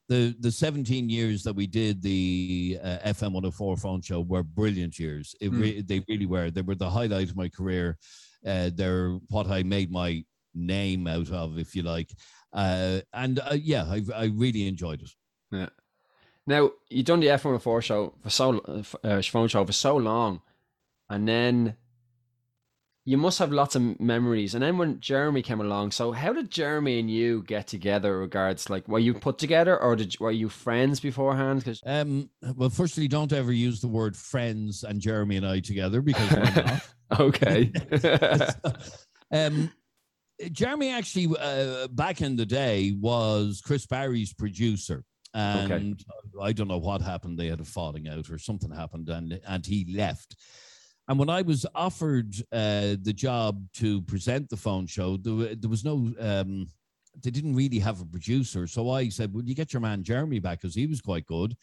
the 0.08 0.34
the 0.40 0.52
17 0.52 1.10
years 1.10 1.44
that 1.44 1.54
we 1.54 1.68
did 1.68 2.02
the 2.02 2.80
uh, 2.82 3.00
FM 3.06 3.34
104 3.34 3.76
phone 3.76 4.02
show 4.02 4.22
were 4.22 4.44
brilliant 4.44 4.98
years. 4.98 5.36
It 5.42 5.52
mm. 5.52 5.86
they 5.86 6.02
really 6.08 6.26
were. 6.26 6.52
They 6.52 6.62
were 6.62 6.76
the 6.76 6.90
highlight 6.90 7.30
of 7.30 7.36
my 7.36 7.50
career. 7.50 7.98
Uh, 8.46 8.70
they're 8.74 9.20
what 9.30 9.48
I 9.48 9.64
made 9.64 9.92
my 9.92 10.24
name 10.54 11.08
out 11.08 11.30
of, 11.30 11.58
if 11.58 11.76
you 11.76 11.84
like. 11.84 12.10
Uh, 12.52 13.02
and 13.14 13.40
uh, 13.40 13.58
yeah, 13.60 13.84
I, 13.84 14.04
I 14.16 14.26
really 14.26 14.68
enjoyed 14.68 15.02
it. 15.02 15.12
Yeah. 15.52 15.70
Now 16.46 16.72
you've 16.90 17.06
done 17.06 17.22
the 17.22 17.30
F 17.30 17.46
one 17.46 17.54
hundred 17.54 17.58
oh 17.58 17.60
four 17.60 17.82
show 17.82 18.14
for 18.22 18.30
so 18.30 18.84
uh, 19.04 19.22
phone 19.22 19.48
show 19.48 19.66
for 19.66 19.72
so 19.72 19.96
long, 19.96 20.42
and 21.10 21.28
then 21.28 21.78
you 23.06 23.18
must 23.18 23.40
have 23.40 23.52
lots 23.52 23.76
of 23.76 24.00
memories. 24.00 24.54
And 24.54 24.64
then 24.64 24.78
when 24.78 25.00
Jeremy 25.00 25.42
came 25.42 25.60
along, 25.60 25.92
so 25.92 26.12
how 26.12 26.32
did 26.32 26.50
Jeremy 26.52 27.00
and 27.00 27.10
you 27.10 27.44
get 27.44 27.68
together? 27.68 28.18
Regards, 28.18 28.70
like, 28.70 28.88
were 28.88 29.00
you 29.00 29.14
put 29.14 29.38
together, 29.38 29.82
or 29.82 29.96
did 29.96 30.20
were 30.20 30.32
you 30.32 30.50
friends 30.50 31.00
beforehand? 31.00 31.60
Because 31.60 31.82
um, 31.86 32.30
well, 32.56 32.70
firstly, 32.70 33.08
don't 33.08 33.34
ever 33.34 33.52
use 33.52 33.82
the 33.82 33.88
word 33.88 34.16
friends 34.16 34.84
and 34.84 35.02
Jeremy 35.02 35.38
and 35.38 35.48
I 35.48 35.60
together 35.60 36.02
because 36.02 36.32
we're 36.32 36.64
not. 36.64 36.88
okay. 37.20 37.72
um, 39.32 39.72
Jeremy 40.52 40.90
actually 40.90 41.36
uh, 41.40 41.88
back 41.88 42.22
in 42.22 42.36
the 42.36 42.46
day 42.46 42.94
was 43.00 43.62
Chris 43.64 43.86
Barry's 43.86 44.34
producer, 44.34 45.04
and 45.34 45.72
okay. 45.72 45.96
I 46.42 46.54
don't 46.54 46.68
know 46.68 46.80
what 46.80 47.02
happened. 47.02 47.38
They 47.38 47.48
had 47.48 47.60
a 47.60 47.66
falling 47.66 48.08
out 48.08 48.30
or 48.30 48.38
something 48.38 48.72
happened, 48.72 49.10
and 49.10 49.40
and 49.48 49.66
he 49.66 49.94
left. 49.96 50.36
And 51.08 51.20
when 51.20 51.30
I 51.30 51.42
was 51.42 51.66
offered 51.76 52.34
uh, 52.52 52.96
the 53.02 53.14
job 53.14 53.62
to 53.74 54.02
present 54.04 54.50
the 54.50 54.58
phone 54.58 54.88
show, 54.88 55.18
there, 55.18 55.56
there 55.56 55.70
was 55.70 55.84
no. 55.84 56.12
Um, 56.20 56.68
they 57.22 57.30
didn't 57.30 57.56
really 57.56 57.78
have 57.78 58.02
a 58.02 58.06
producer, 58.06 58.66
so 58.66 58.90
I 58.90 59.10
said, 59.10 59.34
"Would 59.34 59.48
you 59.48 59.56
get 59.56 59.72
your 59.72 59.82
man 59.82 60.04
Jeremy 60.04 60.40
back? 60.40 60.62
Because 60.62 60.76
he 60.76 60.88
was 60.88 61.02
quite 61.02 61.26
good." 61.28 61.56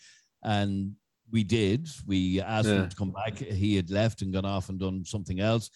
And 0.45 0.93
we 1.31 1.45
did. 1.45 1.89
We 2.07 2.41
asked 2.41 2.69
yeah. 2.69 2.83
him 2.83 2.89
to 2.89 2.97
come 2.97 3.13
back. 3.13 3.39
He 3.39 3.77
had 3.77 3.91
left 3.91 4.23
and 4.23 4.33
gone 4.33 4.45
off 4.45 4.69
and 4.69 4.79
done 4.79 5.05
something 5.05 5.41
else 5.41 5.71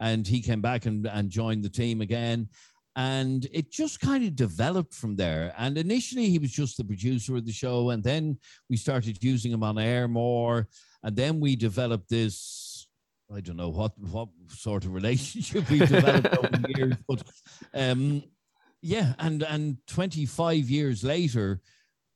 and 0.00 0.26
he 0.26 0.40
came 0.40 0.60
back 0.60 0.86
and, 0.86 1.06
and 1.06 1.30
joined 1.30 1.62
the 1.62 1.68
team 1.68 2.00
again. 2.00 2.48
And 2.96 3.46
it 3.52 3.70
just 3.70 4.00
kind 4.00 4.24
of 4.24 4.34
developed 4.34 4.92
from 4.92 5.14
there. 5.14 5.54
And 5.56 5.78
initially, 5.78 6.28
he 6.30 6.38
was 6.38 6.50
just 6.50 6.76
the 6.76 6.84
producer 6.84 7.36
of 7.36 7.46
the 7.46 7.52
show. 7.52 7.90
And 7.90 8.02
then 8.02 8.38
we 8.68 8.76
started 8.76 9.22
using 9.22 9.52
him 9.52 9.62
on 9.62 9.78
air 9.78 10.08
more. 10.08 10.66
And 11.04 11.14
then 11.14 11.38
we 11.38 11.54
developed 11.54 12.08
this 12.08 12.68
I 13.34 13.40
don't 13.40 13.56
know 13.56 13.68
what 13.68 13.92
what 13.98 14.28
sort 14.48 14.84
of 14.84 14.94
relationship 15.00 15.68
we 15.70 15.78
developed 15.80 16.36
over 16.38 16.48
the 16.48 16.74
years, 16.76 16.94
but 17.06 17.22
um, 17.74 18.22
yeah, 18.80 19.14
and 19.18 19.42
and 19.42 19.76
25 19.86 20.70
years 20.70 21.04
later, 21.04 21.60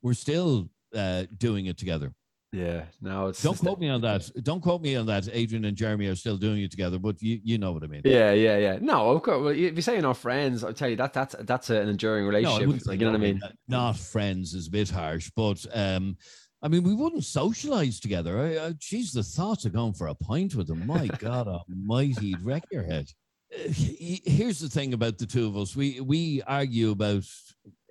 we're 0.00 0.14
still 0.14 0.70
uh, 0.94 1.24
doing 1.36 1.66
it 1.66 1.76
together. 1.76 2.12
Yeah, 2.52 2.85
no, 3.00 3.28
it's 3.28 3.42
don't 3.42 3.59
quote 3.59 3.80
me 3.80 3.88
on 3.88 4.02
that. 4.02 4.30
Don't 4.44 4.61
quote 4.61 4.82
me 4.82 4.94
on 4.97 5.06
that. 5.06 5.26
Adrian 5.32 5.64
and 5.64 5.75
Jeremy 5.75 6.06
are 6.09 6.14
still 6.14 6.37
doing 6.37 6.61
it 6.61 6.71
together, 6.71 6.99
but 6.99 7.21
you 7.23 7.40
you 7.42 7.56
know 7.56 7.73
what 7.73 7.82
I 7.82 7.87
mean. 7.87 8.02
Yeah, 8.04 8.32
yeah, 8.32 8.59
yeah. 8.59 8.78
No, 8.78 9.12
of 9.12 9.23
course. 9.23 9.40
Well, 9.40 9.49
if 9.49 9.75
you 9.75 9.80
say 9.80 9.99
you're 9.99 10.12
friends, 10.12 10.62
I'll 10.62 10.75
tell 10.75 10.90
you 10.90 10.97
that 10.97 11.14
that's 11.14 11.35
that's 11.40 11.71
an 11.71 11.88
enduring 11.88 12.26
relationship. 12.26 12.68
No, 12.68 12.78
like, 12.85 13.00
you 13.00 13.06
know 13.06 13.12
what 13.12 13.21
I 13.21 13.25
mean? 13.25 13.40
Not 13.68 13.97
friends 13.97 14.52
is 14.52 14.66
a 14.66 14.71
bit 14.71 14.90
harsh, 14.90 15.30
but 15.35 15.64
um, 15.73 16.18
I 16.61 16.68
mean, 16.68 16.82
we 16.82 16.94
wouldn't 16.94 17.25
socialize 17.25 17.99
together. 17.99 18.38
I, 18.38 18.66
I, 18.66 18.73
geez, 18.78 19.12
the 19.12 19.23
thoughts 19.23 19.64
of 19.64 19.73
going 19.73 19.94
for 19.94 20.09
a 20.09 20.14
pint 20.14 20.54
with 20.54 20.66
them. 20.66 20.87
My 20.87 21.06
God 21.18 21.49
Almighty, 21.49 22.26
he'd 22.26 22.42
wreck 22.42 22.64
your 22.71 22.85
head. 22.85 23.09
Uh, 23.54 23.68
here's 23.71 24.61
the 24.61 24.68
thing 24.68 24.92
about 24.92 25.16
the 25.16 25.26
two 25.26 25.47
of 25.47 25.56
us: 25.56 25.75
we 25.75 26.00
we 26.02 26.42
argue 26.42 26.90
about 26.90 27.25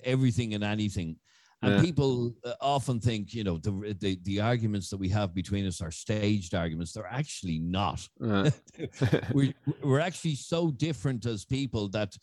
everything 0.03 0.53
and 0.53 0.63
anything 0.63 1.15
and 1.62 1.75
yeah. 1.75 1.82
people 1.82 2.34
uh, 2.44 2.53
often 2.60 3.00
think, 3.00 3.34
you 3.34 3.44
know, 3.44 3.58
the, 3.58 3.96
the, 4.00 4.20
the 4.24 4.41
arguments 4.41 4.89
that 4.89 4.98
we 4.98 5.10
have 5.10 5.34
between 5.34 5.68
us 5.68 5.82
are 5.82 5.91
staged 5.91 6.56
arguments. 6.56 6.94
They're 6.94 7.06
actually 7.06 7.60
not. 7.60 8.08
Yeah. 8.20 8.50
we're, 9.34 9.53
we're 9.84 10.00
actually 10.00 10.36
so 10.36 10.72
different 10.72 11.25
as 11.25 11.46
people 11.46 11.88
that 11.89 12.15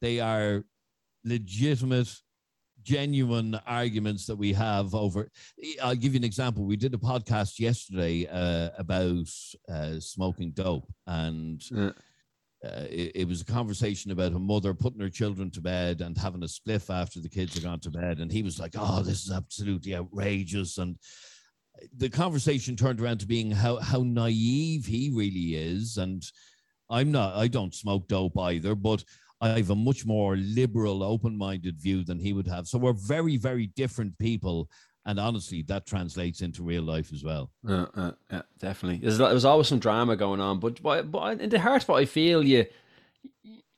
they 0.00 0.20
are 0.20 0.64
legitimate, 1.24 2.14
genuine 2.82 3.58
arguments 3.66 4.26
that 4.26 4.36
we 4.36 4.52
have 4.52 4.94
over. 4.94 5.28
I'll 5.82 5.96
give 5.96 6.14
you 6.14 6.18
an 6.18 6.24
example. 6.24 6.64
We 6.64 6.76
did 6.76 6.94
a 6.94 6.98
podcast 6.98 7.58
yesterday 7.58 8.28
uh, 8.30 8.70
about 8.78 9.28
uh, 9.68 9.98
smoking 9.98 10.52
dope, 10.52 10.86
and 11.06 11.62
yeah 11.70 11.90
uh, 12.64 12.86
it, 12.90 13.12
it, 13.14 13.28
was 13.28 13.40
a 13.42 13.44
conversation 13.44 14.10
about 14.10 14.32
a 14.32 14.38
mother 14.38 14.72
putting 14.72 15.00
her 15.00 15.10
children 15.10 15.50
to 15.50 15.60
bed 15.60 16.00
and 16.00 16.16
having 16.16 16.42
a 16.42 16.46
spliff 16.46 16.88
after 16.88 17.20
the 17.20 17.28
kids 17.28 17.54
had 17.54 17.64
gone 17.64 17.80
to 17.80 17.90
bed. 17.90 18.18
And 18.18 18.32
he 18.32 18.42
was 18.42 18.58
like, 18.58 18.72
Oh, 18.78 19.02
this 19.02 19.24
is 19.24 19.32
absolutely 19.32 19.94
outrageous. 19.94 20.78
And 20.78 20.96
the 21.96 22.08
conversation 22.08 22.76
turned 22.76 23.00
around 23.00 23.18
to 23.18 23.26
being 23.26 23.50
how, 23.50 23.76
how 23.76 24.02
naive 24.02 24.86
he 24.86 25.10
really 25.12 25.56
is. 25.56 25.98
And 25.98 26.24
I'm 26.88 27.12
not, 27.12 27.34
I 27.34 27.48
don't 27.48 27.74
smoke 27.74 28.08
dope 28.08 28.38
either, 28.38 28.74
but 28.74 29.04
I 29.40 29.48
have 29.50 29.70
a 29.70 29.76
much 29.76 30.06
more 30.06 30.36
liberal, 30.36 31.02
open 31.02 31.36
minded 31.36 31.80
view 31.80 32.04
than 32.04 32.18
he 32.18 32.32
would 32.32 32.46
have. 32.46 32.66
So 32.66 32.78
we're 32.78 32.92
very, 32.92 33.36
very 33.36 33.66
different 33.66 34.16
people 34.18 34.70
and 35.06 35.18
honestly, 35.18 35.62
that 35.62 35.86
translates 35.86 36.40
into 36.40 36.62
real 36.62 36.82
life 36.82 37.12
as 37.12 37.22
well. 37.22 37.50
Uh, 37.68 37.86
uh, 37.94 38.12
yeah, 38.30 38.42
definitely. 38.58 38.98
There's, 38.98 39.18
there's 39.18 39.44
always 39.44 39.68
some 39.68 39.78
drama 39.78 40.16
going 40.16 40.40
on, 40.40 40.60
but 40.60 40.82
but, 40.82 41.10
but 41.10 41.40
in 41.40 41.50
the 41.50 41.60
heart 41.60 41.82
of 41.82 41.88
what 41.88 42.00
I 42.00 42.06
feel, 42.06 42.42
you 42.42 42.66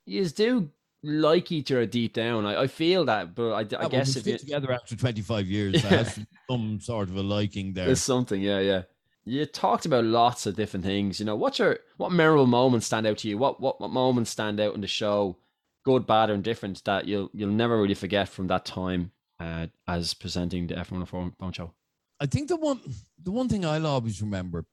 you 0.05 0.29
do 0.29 0.71
like 1.03 1.51
each 1.51 1.73
other 1.73 1.87
deep 1.87 2.13
down. 2.13 2.47
I, 2.47 2.63
I 2.63 2.67
feel 2.69 3.05
that, 3.07 3.35
but 3.35 3.53
I, 3.53 3.61
I 3.77 3.83
yeah, 3.83 3.89
guess 3.89 4.17
if 4.17 4.27
you 4.27 4.39
together 4.39 4.73
after 4.73 4.97
25 4.97 5.47
years, 5.47 5.75
yeah. 5.85 5.91
has 5.91 6.21
some 6.49 6.81
sort 6.81 7.09
of 7.09 7.17
a 7.17 7.23
liking 7.23 7.73
there. 7.73 7.87
There's 7.87 8.01
something, 8.01 8.41
yeah, 8.41 8.61
yeah. 8.61 8.83
You 9.25 9.45
talked 9.45 9.87
about 9.87 10.05
lots 10.05 10.47
of 10.47 10.55
different 10.55 10.85
things. 10.85 11.19
You 11.19 11.27
know, 11.27 11.35
what's 11.35 11.59
your 11.59 11.81
what 11.97 12.13
memorable 12.13 12.47
moments 12.47 12.87
stand 12.87 13.07
out 13.09 13.19
to 13.19 13.29
you? 13.29 13.37
What 13.37 13.61
what, 13.61 13.81
what 13.81 13.91
moments 13.91 14.31
stand 14.31 14.61
out 14.61 14.77
in 14.77 14.81
the 14.81 14.87
show, 14.87 15.37
good, 15.85 16.07
bad, 16.07 16.31
or 16.31 16.35
indifferent, 16.35 16.85
that 16.85 17.09
you'll 17.09 17.31
you'll 17.35 17.51
never 17.51 17.81
really 17.81 17.95
forget 17.95 18.29
from 18.29 18.47
that 18.47 18.65
time 18.65 19.11
uh, 19.41 19.67
as 19.87 20.15
presenting 20.15 20.67
the 20.67 20.75
F1 20.75 21.07
Phone 21.39 21.53
Show? 21.53 21.73
I 22.21 22.27
think 22.27 22.49
the 22.49 22.57
one 22.57 22.81
the 23.23 23.31
one 23.31 23.49
thing 23.49 23.65
I'll 23.65 23.87
always 23.87 24.23
remember 24.23 24.65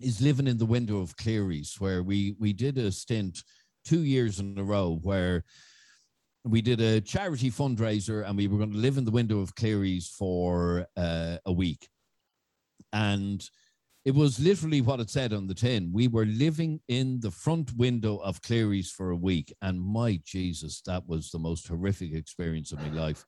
is 0.00 0.22
living 0.22 0.46
in 0.46 0.58
the 0.58 0.66
window 0.66 1.00
of 1.00 1.16
Clerys, 1.16 1.78
where 1.78 2.02
we 2.02 2.36
we 2.38 2.52
did 2.52 2.78
a 2.78 2.90
stint 2.90 3.42
two 3.84 4.02
years 4.02 4.40
in 4.40 4.58
a 4.58 4.64
row 4.64 4.98
where 5.02 5.44
we 6.44 6.60
did 6.60 6.80
a 6.80 7.00
charity 7.00 7.50
fundraiser 7.50 8.26
and 8.26 8.36
we 8.36 8.46
were 8.46 8.58
going 8.58 8.72
to 8.72 8.78
live 8.78 8.98
in 8.98 9.04
the 9.04 9.10
window 9.10 9.40
of 9.40 9.54
Clerys 9.54 10.08
for 10.08 10.86
uh, 10.96 11.36
a 11.46 11.52
week. 11.52 11.88
And 12.92 13.46
it 14.04 14.14
was 14.14 14.38
literally 14.38 14.82
what 14.82 15.00
it 15.00 15.08
said 15.08 15.32
on 15.32 15.46
the 15.46 15.54
tin. 15.54 15.90
We 15.92 16.08
were 16.08 16.26
living 16.26 16.80
in 16.88 17.20
the 17.20 17.30
front 17.30 17.74
window 17.76 18.18
of 18.18 18.42
Clerys 18.42 18.90
for 18.90 19.10
a 19.10 19.16
week. 19.16 19.54
And 19.62 19.80
my 19.80 20.20
Jesus, 20.24 20.82
that 20.82 21.08
was 21.08 21.30
the 21.30 21.38
most 21.38 21.66
horrific 21.66 22.12
experience 22.12 22.72
of 22.72 22.80
my 22.80 22.90
life. 22.90 23.24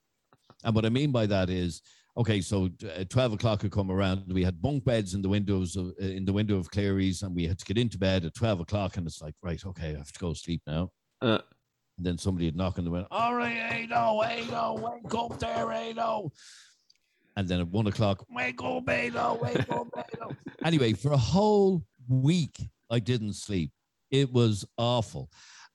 And 0.64 0.74
what 0.74 0.84
I 0.84 0.88
mean 0.88 1.12
by 1.12 1.26
that 1.26 1.50
is, 1.50 1.82
okay, 2.16 2.40
so 2.40 2.70
uh, 2.98 3.04
12 3.08 3.34
o'clock 3.34 3.62
had 3.62 3.70
come 3.70 3.90
around. 3.90 4.24
We 4.32 4.44
had 4.44 4.60
bunk 4.60 4.84
beds 4.84 5.14
in 5.14 5.22
the 5.22 5.28
windows 5.28 5.76
of, 5.76 5.92
uh, 6.00 6.06
in 6.06 6.24
the 6.24 6.32
window 6.32 6.56
of 6.56 6.70
Clerys, 6.70 7.22
and 7.22 7.34
we 7.34 7.46
had 7.46 7.58
to 7.58 7.64
get 7.64 7.78
into 7.78 7.98
bed 7.98 8.24
at 8.24 8.34
12 8.34 8.60
o'clock. 8.60 8.96
And 8.96 9.06
it's 9.06 9.20
like, 9.20 9.34
right, 9.42 9.64
okay, 9.64 9.94
I 9.94 9.98
have 9.98 10.12
to 10.12 10.18
go 10.18 10.32
sleep 10.32 10.62
now. 10.66 10.90
Uh. 11.20 11.38
And 11.98 12.04
then 12.06 12.18
somebody 12.18 12.46
had 12.46 12.56
knocked 12.56 12.78
on 12.78 12.84
the 12.84 12.90
window. 12.90 13.08
All 13.10 13.34
right, 13.34 13.56
Ado, 13.72 14.20
Ado, 14.20 14.74
wake 14.74 15.14
up 15.14 15.38
there, 15.38 15.70
Ado. 15.70 16.30
And 17.36 17.48
then 17.48 17.60
at 17.60 17.68
one 17.68 17.86
o'clock, 17.86 18.24
wake 18.30 18.62
up, 18.62 18.88
Ado, 18.88 19.38
wake 19.40 19.70
up, 19.70 19.88
Ado. 19.96 20.36
anyway, 20.64 20.92
for 20.92 21.12
a 21.12 21.18
whole 21.18 21.82
week, 22.08 22.58
I 22.90 22.98
didn't 22.98 23.34
sleep. 23.34 23.72
It 24.10 24.32
was 24.32 24.64
awful. 24.78 25.30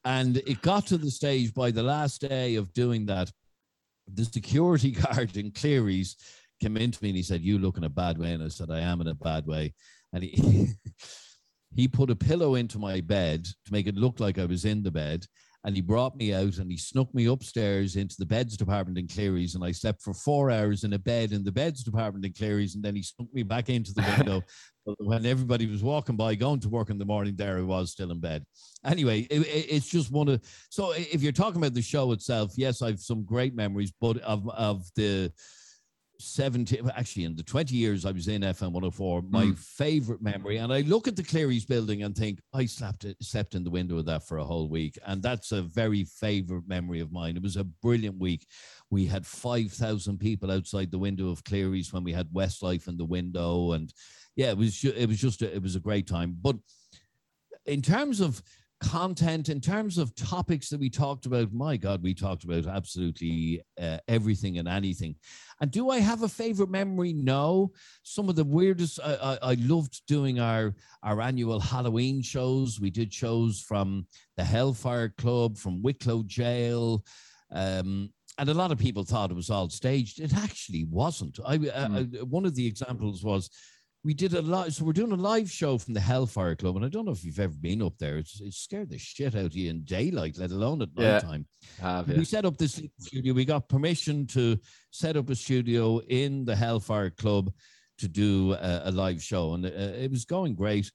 And 0.05 0.37
it 0.37 0.61
got 0.61 0.87
to 0.87 0.97
the 0.97 1.11
stage 1.11 1.53
by 1.53 1.71
the 1.71 1.83
last 1.83 2.21
day 2.21 2.55
of 2.55 2.73
doing 2.73 3.05
that 3.07 3.31
the 4.07 4.25
security 4.25 4.91
guard 5.03 5.35
in 5.37 5.51
Clerys 5.51 6.15
came 6.59 6.77
into 6.77 7.03
me 7.03 7.09
and 7.09 7.17
he 7.17 7.23
said, 7.23 7.41
"You 7.41 7.57
look 7.57 7.77
in 7.77 7.83
a 7.83 7.89
bad 7.89 8.17
way," 8.17 8.33
and 8.33 8.43
I 8.43 8.47
said, 8.49 8.69
"I 8.69 8.79
am 8.79 9.01
in 9.01 9.07
a 9.07 9.15
bad 9.15 9.45
way," 9.45 9.73
and 10.13 10.23
he 10.23 10.67
he 11.75 11.87
put 11.87 12.09
a 12.09 12.15
pillow 12.15 12.55
into 12.55 12.79
my 12.79 13.01
bed 13.01 13.45
to 13.45 13.71
make 13.71 13.87
it 13.87 13.95
look 13.95 14.19
like 14.19 14.37
I 14.37 14.45
was 14.45 14.65
in 14.65 14.83
the 14.83 14.91
bed. 14.91 15.25
And 15.63 15.75
he 15.75 15.81
brought 15.81 16.15
me 16.15 16.33
out 16.33 16.57
and 16.57 16.71
he 16.71 16.77
snuck 16.77 17.13
me 17.13 17.25
upstairs 17.25 17.95
into 17.95 18.15
the 18.17 18.25
beds 18.25 18.57
department 18.57 18.97
in 18.97 19.07
Clerys. 19.07 19.53
And 19.53 19.63
I 19.63 19.71
slept 19.71 20.01
for 20.01 20.13
four 20.13 20.49
hours 20.49 20.83
in 20.83 20.93
a 20.93 20.99
bed 20.99 21.33
in 21.33 21.43
the 21.43 21.51
beds 21.51 21.83
department 21.83 22.25
in 22.25 22.33
Clerys. 22.33 22.73
And 22.73 22.83
then 22.83 22.95
he 22.95 23.03
snuck 23.03 23.31
me 23.31 23.43
back 23.43 23.69
into 23.69 23.93
the 23.93 24.01
window. 24.17 24.41
when 24.97 25.25
everybody 25.25 25.67
was 25.67 25.83
walking 25.83 26.15
by, 26.15 26.35
going 26.35 26.59
to 26.59 26.69
work 26.69 26.89
in 26.89 26.97
the 26.97 27.05
morning, 27.05 27.35
there 27.35 27.57
I 27.57 27.61
was 27.61 27.91
still 27.91 28.11
in 28.11 28.19
bed. 28.19 28.43
Anyway, 28.83 29.21
it, 29.29 29.41
it, 29.41 29.65
it's 29.69 29.87
just 29.87 30.11
one 30.11 30.27
of 30.27 30.41
so 30.69 30.93
if 30.93 31.21
you're 31.21 31.31
talking 31.31 31.61
about 31.61 31.73
the 31.73 31.81
show 31.81 32.11
itself, 32.11 32.53
yes, 32.57 32.81
I've 32.81 32.99
some 32.99 33.23
great 33.23 33.55
memories, 33.55 33.93
but 34.01 34.17
of 34.19 34.49
of 34.49 34.85
the 34.95 35.31
70 36.21 36.79
actually 36.95 37.25
in 37.25 37.35
the 37.35 37.43
20 37.43 37.75
years 37.75 38.05
I 38.05 38.11
was 38.11 38.27
in 38.27 38.41
FM 38.41 38.71
104 38.71 39.23
my 39.29 39.45
mm. 39.45 39.57
favorite 39.57 40.21
memory 40.21 40.57
and 40.57 40.71
I 40.71 40.81
look 40.81 41.07
at 41.07 41.15
the 41.15 41.23
Clerys 41.23 41.67
building 41.67 42.03
and 42.03 42.15
think 42.15 42.39
I 42.53 42.65
slept 42.65 43.05
slept 43.21 43.55
in 43.55 43.63
the 43.63 43.69
window 43.69 43.97
of 43.97 44.05
that 44.05 44.27
for 44.27 44.37
a 44.37 44.43
whole 44.43 44.69
week 44.69 44.97
and 45.05 45.21
that's 45.21 45.51
a 45.51 45.61
very 45.61 46.03
favorite 46.03 46.67
memory 46.67 46.99
of 46.99 47.11
mine. 47.11 47.35
It 47.35 47.43
was 47.43 47.57
a 47.57 47.63
brilliant 47.63 48.17
week. 48.19 48.45
We 48.89 49.05
had 49.05 49.25
5000 49.25 50.17
people 50.19 50.51
outside 50.51 50.91
the 50.91 50.99
window 50.99 51.29
of 51.29 51.43
Clerys 51.43 51.91
when 51.91 52.03
we 52.03 52.13
had 52.13 52.29
Westlife 52.29 52.87
in 52.87 52.97
the 52.97 53.05
window 53.05 53.73
and 53.73 53.93
yeah 54.35 54.51
it 54.51 54.57
was 54.57 54.83
it 54.83 55.07
was 55.07 55.19
just 55.19 55.41
a, 55.41 55.53
it 55.53 55.61
was 55.61 55.75
a 55.75 55.81
great 55.81 56.07
time. 56.07 56.37
But 56.41 56.57
in 57.65 57.81
terms 57.81 58.21
of 58.21 58.41
content 58.81 59.49
in 59.49 59.61
terms 59.61 59.97
of 59.97 60.13
topics 60.15 60.69
that 60.69 60.79
we 60.79 60.89
talked 60.89 61.25
about. 61.25 61.53
My 61.53 61.77
god 61.77 62.01
we 62.01 62.13
talked 62.13 62.43
about 62.43 62.67
absolutely 62.67 63.61
uh, 63.81 63.97
everything 64.07 64.57
and 64.57 64.67
anything. 64.67 65.15
And 65.59 65.69
do 65.69 65.89
i 65.89 65.99
have 65.99 66.23
a 66.23 66.27
favorite 66.27 66.69
memory? 66.69 67.13
No. 67.13 67.71
Some 68.03 68.29
of 68.29 68.35
the 68.35 68.43
weirdest 68.43 68.99
I, 69.03 69.13
I, 69.13 69.51
I, 69.51 69.53
loved 69.59 70.01
doing 70.07 70.39
our 70.39 70.73
our 71.03 71.21
annual 71.21 71.59
halloween 71.59 72.21
shows. 72.21 72.79
We 72.79 72.89
did 72.89 73.13
shows 73.13 73.61
from 73.61 74.07
the 74.37 74.43
hellfire 74.43 75.09
club 75.09 75.57
from 75.57 75.83
wicklow 75.83 76.23
jail 76.23 77.03
um, 77.51 78.11
and 78.37 78.49
a 78.49 78.53
lot 78.53 78.71
of 78.71 78.79
people 78.79 79.03
thought 79.03 79.31
it 79.31 79.35
was 79.35 79.49
all 79.49 79.69
staged. 79.69 80.19
It 80.19 80.35
actually 80.35 80.85
wasn't. 80.85 81.39
I, 81.45 81.57
mm. 81.57 82.19
I 82.19 82.23
one 82.23 82.45
of 82.45 82.55
the 82.55 82.65
examples 82.65 83.23
was 83.23 83.49
we 84.03 84.13
did 84.15 84.33
a 84.33 84.41
live, 84.41 84.73
so 84.73 84.83
we're 84.83 84.93
doing 84.93 85.11
a 85.11 85.15
live 85.15 85.49
show 85.49 85.77
from 85.77 85.93
the 85.93 85.99
Hellfire 85.99 86.55
Club, 86.55 86.75
and 86.75 86.83
I 86.83 86.89
don't 86.89 87.05
know 87.05 87.11
if 87.11 87.23
you've 87.23 87.39
ever 87.39 87.53
been 87.53 87.83
up 87.83 87.97
there. 87.99 88.17
It's, 88.17 88.41
it 88.41 88.53
scared 88.53 88.89
the 88.89 88.97
shit 88.97 89.35
out 89.35 89.45
of 89.45 89.55
you 89.55 89.69
in 89.69 89.83
daylight, 89.83 90.37
let 90.39 90.51
alone 90.51 90.81
at 90.81 90.89
yeah. 90.95 91.11
night 91.13 91.21
time. 91.21 91.45
Have, 91.79 92.07
yeah. 92.07 92.17
We 92.17 92.25
set 92.25 92.45
up 92.45 92.57
this 92.57 92.81
studio. 92.99 93.33
We 93.33 93.45
got 93.45 93.69
permission 93.69 94.25
to 94.27 94.57
set 94.89 95.17
up 95.17 95.29
a 95.29 95.35
studio 95.35 95.99
in 95.99 96.45
the 96.45 96.55
Hellfire 96.55 97.11
Club 97.11 97.51
to 97.99 98.07
do 98.07 98.53
a, 98.53 98.81
a 98.85 98.91
live 98.91 99.21
show, 99.21 99.53
and 99.53 99.65
uh, 99.65 99.69
it 99.69 100.09
was 100.09 100.25
going 100.25 100.55
great. 100.55 100.91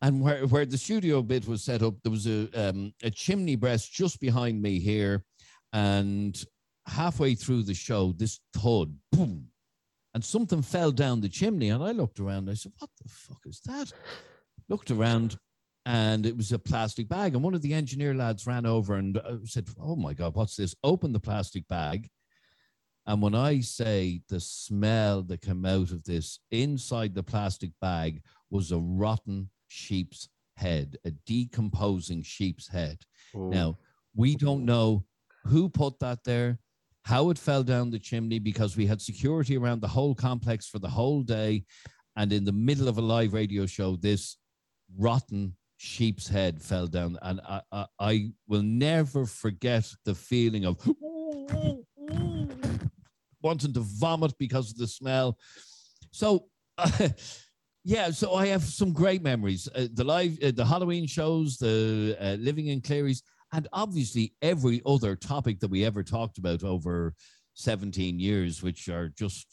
And 0.00 0.20
where, 0.20 0.46
where 0.46 0.66
the 0.66 0.78
studio 0.78 1.22
bit 1.22 1.48
was 1.48 1.64
set 1.64 1.82
up, 1.82 1.94
there 2.04 2.12
was 2.12 2.28
a 2.28 2.68
um, 2.68 2.92
a 3.02 3.10
chimney 3.10 3.56
breast 3.56 3.92
just 3.92 4.20
behind 4.20 4.62
me 4.62 4.78
here, 4.78 5.24
and 5.72 6.40
halfway 6.86 7.34
through 7.34 7.64
the 7.64 7.74
show, 7.74 8.12
this 8.12 8.38
thud, 8.54 8.94
boom, 9.10 9.48
and 10.16 10.24
something 10.24 10.62
fell 10.62 10.92
down 10.92 11.20
the 11.20 11.28
chimney. 11.28 11.68
And 11.68 11.84
I 11.84 11.90
looked 11.90 12.20
around. 12.20 12.48
I 12.48 12.54
said, 12.54 12.72
"What 12.78 12.88
the 13.02 13.06
fuck 13.06 13.42
is 13.44 13.60
that?" 13.66 13.92
Looked 14.66 14.90
around, 14.90 15.38
and 15.84 16.24
it 16.24 16.34
was 16.34 16.52
a 16.52 16.58
plastic 16.58 17.06
bag. 17.06 17.34
And 17.34 17.44
one 17.44 17.52
of 17.52 17.60
the 17.60 17.74
engineer 17.74 18.14
lads 18.14 18.46
ran 18.46 18.64
over 18.64 18.94
and 18.94 19.18
uh, 19.18 19.44
said, 19.44 19.68
"Oh 19.78 19.94
my 19.94 20.14
god, 20.14 20.34
what's 20.34 20.56
this?" 20.56 20.74
Open 20.82 21.12
the 21.12 21.20
plastic 21.20 21.68
bag, 21.68 22.08
and 23.06 23.20
when 23.20 23.34
I 23.34 23.60
say 23.60 24.22
the 24.30 24.40
smell 24.40 25.22
that 25.24 25.42
came 25.42 25.66
out 25.66 25.90
of 25.90 26.02
this 26.04 26.40
inside 26.50 27.14
the 27.14 27.22
plastic 27.22 27.72
bag 27.82 28.22
was 28.48 28.72
a 28.72 28.78
rotten 28.78 29.50
sheep's 29.68 30.30
head, 30.56 30.96
a 31.04 31.10
decomposing 31.26 32.22
sheep's 32.22 32.68
head. 32.68 33.00
Now, 33.50 33.76
we 34.14 34.34
don't 34.34 34.64
know 34.64 35.04
who 35.44 35.68
put 35.68 35.98
that 35.98 36.24
there, 36.24 36.58
how 37.06 37.30
it 37.30 37.38
fell 37.38 37.62
down 37.62 37.88
the 37.88 38.00
chimney, 38.00 38.40
because 38.40 38.76
we 38.76 38.84
had 38.84 39.00
security 39.00 39.56
around 39.56 39.80
the 39.80 39.86
whole 39.86 40.12
complex 40.12 40.66
for 40.66 40.80
the 40.80 40.88
whole 40.88 41.22
day. 41.22 41.62
And 42.16 42.32
in 42.32 42.44
the 42.44 42.50
middle 42.50 42.88
of 42.88 42.98
a 42.98 43.00
live 43.00 43.32
radio 43.32 43.64
show, 43.64 43.94
this 43.94 44.38
rotten 44.98 45.54
sheep's 45.76 46.26
head 46.26 46.60
fell 46.60 46.88
down. 46.88 47.16
And 47.22 47.40
I, 47.48 47.60
I, 47.70 47.86
I 48.00 48.30
will 48.48 48.64
never 48.64 49.24
forget 49.24 49.88
the 50.04 50.16
feeling 50.16 50.64
of 50.64 50.78
wanting 53.40 53.72
to 53.74 53.84
vomit 54.00 54.34
because 54.36 54.72
of 54.72 54.78
the 54.78 54.88
smell. 54.88 55.38
So, 56.10 56.46
yeah, 57.84 58.10
so 58.10 58.34
I 58.34 58.46
have 58.48 58.64
some 58.64 58.92
great 58.92 59.22
memories. 59.22 59.68
Uh, 59.72 59.86
the 59.94 60.02
live, 60.02 60.42
uh, 60.42 60.50
the 60.50 60.66
Halloween 60.66 61.06
shows, 61.06 61.56
the 61.56 62.16
uh, 62.20 62.34
living 62.40 62.66
in 62.66 62.80
Clerys, 62.80 63.22
and 63.56 63.66
obviously 63.72 64.34
every 64.42 64.82
other 64.84 65.16
topic 65.16 65.60
that 65.60 65.70
we 65.70 65.82
ever 65.82 66.02
talked 66.02 66.36
about 66.36 66.62
over 66.62 67.14
17 67.54 68.20
years, 68.20 68.62
which 68.62 68.90
are 68.90 69.08
just 69.08 69.46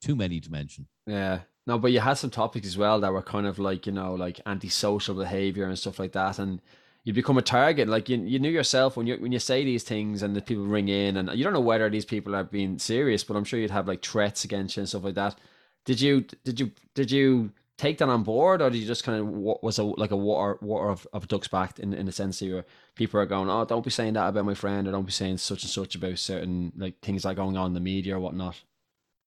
too 0.00 0.16
many 0.16 0.40
to 0.40 0.50
mention. 0.50 0.88
Yeah. 1.06 1.40
No, 1.66 1.78
but 1.78 1.92
you 1.92 2.00
had 2.00 2.14
some 2.14 2.30
topics 2.30 2.66
as 2.66 2.78
well 2.78 3.00
that 3.00 3.12
were 3.12 3.22
kind 3.22 3.46
of 3.46 3.58
like, 3.58 3.86
you 3.86 3.92
know, 3.92 4.14
like 4.14 4.40
antisocial 4.46 5.14
behavior 5.14 5.66
and 5.66 5.78
stuff 5.78 5.98
like 5.98 6.12
that. 6.12 6.38
And 6.38 6.62
you 7.04 7.12
become 7.12 7.36
a 7.36 7.42
target. 7.42 7.86
Like 7.86 8.08
you, 8.08 8.16
you 8.16 8.38
knew 8.38 8.50
yourself 8.50 8.96
when 8.96 9.06
you 9.06 9.16
when 9.16 9.32
you 9.32 9.38
say 9.38 9.62
these 9.62 9.84
things 9.84 10.22
and 10.22 10.34
the 10.34 10.40
people 10.40 10.64
ring 10.64 10.88
in 10.88 11.18
and 11.18 11.30
you 11.36 11.44
don't 11.44 11.52
know 11.52 11.60
whether 11.60 11.90
these 11.90 12.06
people 12.06 12.34
are 12.34 12.44
being 12.44 12.78
serious, 12.78 13.24
but 13.24 13.36
I'm 13.36 13.44
sure 13.44 13.58
you'd 13.58 13.70
have 13.70 13.88
like 13.88 14.02
threats 14.02 14.44
against 14.44 14.76
you 14.76 14.80
and 14.80 14.88
stuff 14.88 15.04
like 15.04 15.16
that. 15.16 15.38
Did 15.84 16.00
you 16.00 16.24
did 16.44 16.60
you 16.60 16.70
did 16.94 17.10
you 17.10 17.50
take 17.76 17.98
that 17.98 18.08
on 18.08 18.22
board, 18.22 18.62
or 18.62 18.70
did 18.70 18.78
you 18.78 18.86
just 18.86 19.04
kind 19.04 19.20
of 19.20 19.28
was 19.28 19.78
a 19.78 19.84
like 19.84 20.12
a 20.12 20.16
water 20.16 20.58
water 20.60 20.90
of, 20.90 21.06
of 21.12 21.28
ducks 21.28 21.48
back 21.48 21.78
in 21.78 21.92
in 21.92 22.06
the 22.06 22.12
sense 22.12 22.40
where 22.40 22.64
people 22.94 23.20
are 23.20 23.26
going, 23.26 23.50
oh, 23.50 23.64
don't 23.64 23.84
be 23.84 23.90
saying 23.90 24.14
that 24.14 24.28
about 24.28 24.44
my 24.44 24.54
friend, 24.54 24.86
or 24.86 24.92
don't 24.92 25.06
be 25.06 25.12
saying 25.12 25.38
such 25.38 25.62
and 25.62 25.70
such 25.70 25.94
about 25.94 26.18
certain 26.18 26.72
like 26.76 27.00
things 27.00 27.22
that 27.22 27.30
are 27.30 27.34
going 27.34 27.56
on 27.56 27.68
in 27.68 27.74
the 27.74 27.80
media 27.80 28.16
or 28.16 28.20
whatnot. 28.20 28.60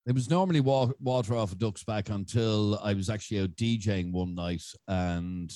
It 0.06 0.16
was 0.16 0.30
normally 0.30 0.62
water 0.62 1.36
off 1.36 1.52
a 1.52 1.56
duck's 1.56 1.84
back 1.84 2.10
until 2.10 2.80
I 2.82 2.94
was 2.94 3.10
actually 3.10 3.42
out 3.42 3.56
DJing 3.56 4.14
one 4.14 4.36
night, 4.36 4.64
and 4.88 5.52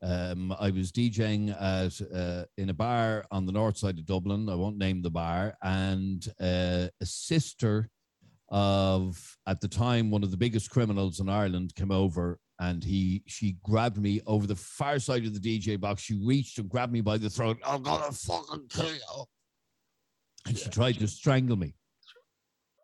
um, 0.00 0.56
I 0.58 0.70
was 0.70 0.90
DJing 0.90 1.50
at 1.50 2.00
uh, 2.16 2.44
in 2.56 2.70
a 2.70 2.74
bar 2.74 3.26
on 3.30 3.44
the 3.44 3.52
north 3.52 3.76
side 3.76 3.98
of 3.98 4.06
Dublin. 4.06 4.48
I 4.48 4.54
won't 4.54 4.78
name 4.78 5.02
the 5.02 5.10
bar, 5.10 5.58
and 5.62 6.26
uh, 6.40 6.88
a 7.00 7.04
sister 7.04 7.90
of 8.50 9.36
at 9.46 9.60
the 9.60 9.68
time 9.68 10.10
one 10.10 10.22
of 10.22 10.30
the 10.30 10.36
biggest 10.36 10.70
criminals 10.70 11.20
in 11.20 11.28
Ireland 11.28 11.74
came 11.74 11.90
over 11.90 12.38
and 12.60 12.82
he 12.82 13.22
she 13.26 13.56
grabbed 13.62 13.98
me 13.98 14.20
over 14.26 14.46
the 14.46 14.56
far 14.56 14.98
side 14.98 15.26
of 15.26 15.34
the 15.34 15.40
DJ 15.40 15.78
box. 15.78 16.02
She 16.02 16.14
reached 16.14 16.58
and 16.58 16.68
grabbed 16.68 16.92
me 16.92 17.00
by 17.00 17.18
the 17.18 17.30
throat. 17.30 17.58
I'm 17.64 17.82
gonna 17.82 18.10
fucking 18.10 18.68
kill 18.68 18.92
you. 18.92 19.24
And 20.46 20.58
she 20.58 20.68
tried 20.70 20.98
to 20.98 21.06
strangle 21.06 21.56
me. 21.56 21.74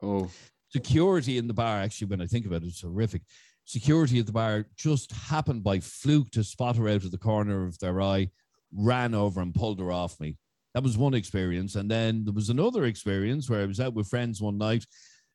Oh, 0.02 0.30
Security 0.74 1.38
in 1.38 1.46
the 1.46 1.54
bar, 1.54 1.76
actually, 1.78 2.08
when 2.08 2.20
I 2.20 2.26
think 2.26 2.46
about 2.46 2.62
it, 2.62 2.66
it's 2.66 2.80
horrific. 2.80 3.22
Security 3.64 4.18
at 4.18 4.26
the 4.26 4.32
bar 4.32 4.66
just 4.76 5.12
happened 5.12 5.62
by 5.62 5.78
fluke 5.78 6.30
to 6.32 6.42
spot 6.42 6.74
her 6.74 6.88
out 6.88 7.04
of 7.04 7.12
the 7.12 7.16
corner 7.16 7.64
of 7.64 7.78
their 7.78 8.02
eye, 8.02 8.28
ran 8.72 9.14
over 9.14 9.40
and 9.40 9.54
pulled 9.54 9.78
her 9.78 9.92
off 9.92 10.18
me. 10.18 10.36
That 10.74 10.82
was 10.82 10.98
one 10.98 11.14
experience. 11.14 11.76
And 11.76 11.88
then 11.88 12.24
there 12.24 12.34
was 12.34 12.50
another 12.50 12.86
experience 12.86 13.48
where 13.48 13.60
I 13.60 13.66
was 13.66 13.78
out 13.78 13.94
with 13.94 14.08
friends 14.08 14.42
one 14.42 14.58
night 14.58 14.84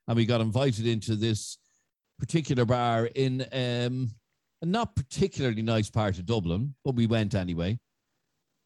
and 0.10 0.18
we 0.18 0.25
got 0.25 0.42
invited 0.42 0.86
into 0.86 1.16
this 1.16 1.58
particular 2.20 2.66
bar 2.66 3.06
in 3.16 3.42
um, 3.54 4.10
a 4.62 4.66
not 4.66 4.94
particularly 4.96 5.62
nice 5.62 5.89
part 5.89 6.18
of 6.18 6.25
Dublin, 6.25 6.75
but 6.84 6.96
we 6.96 7.08
went 7.08 7.34
anyway. 7.34 7.80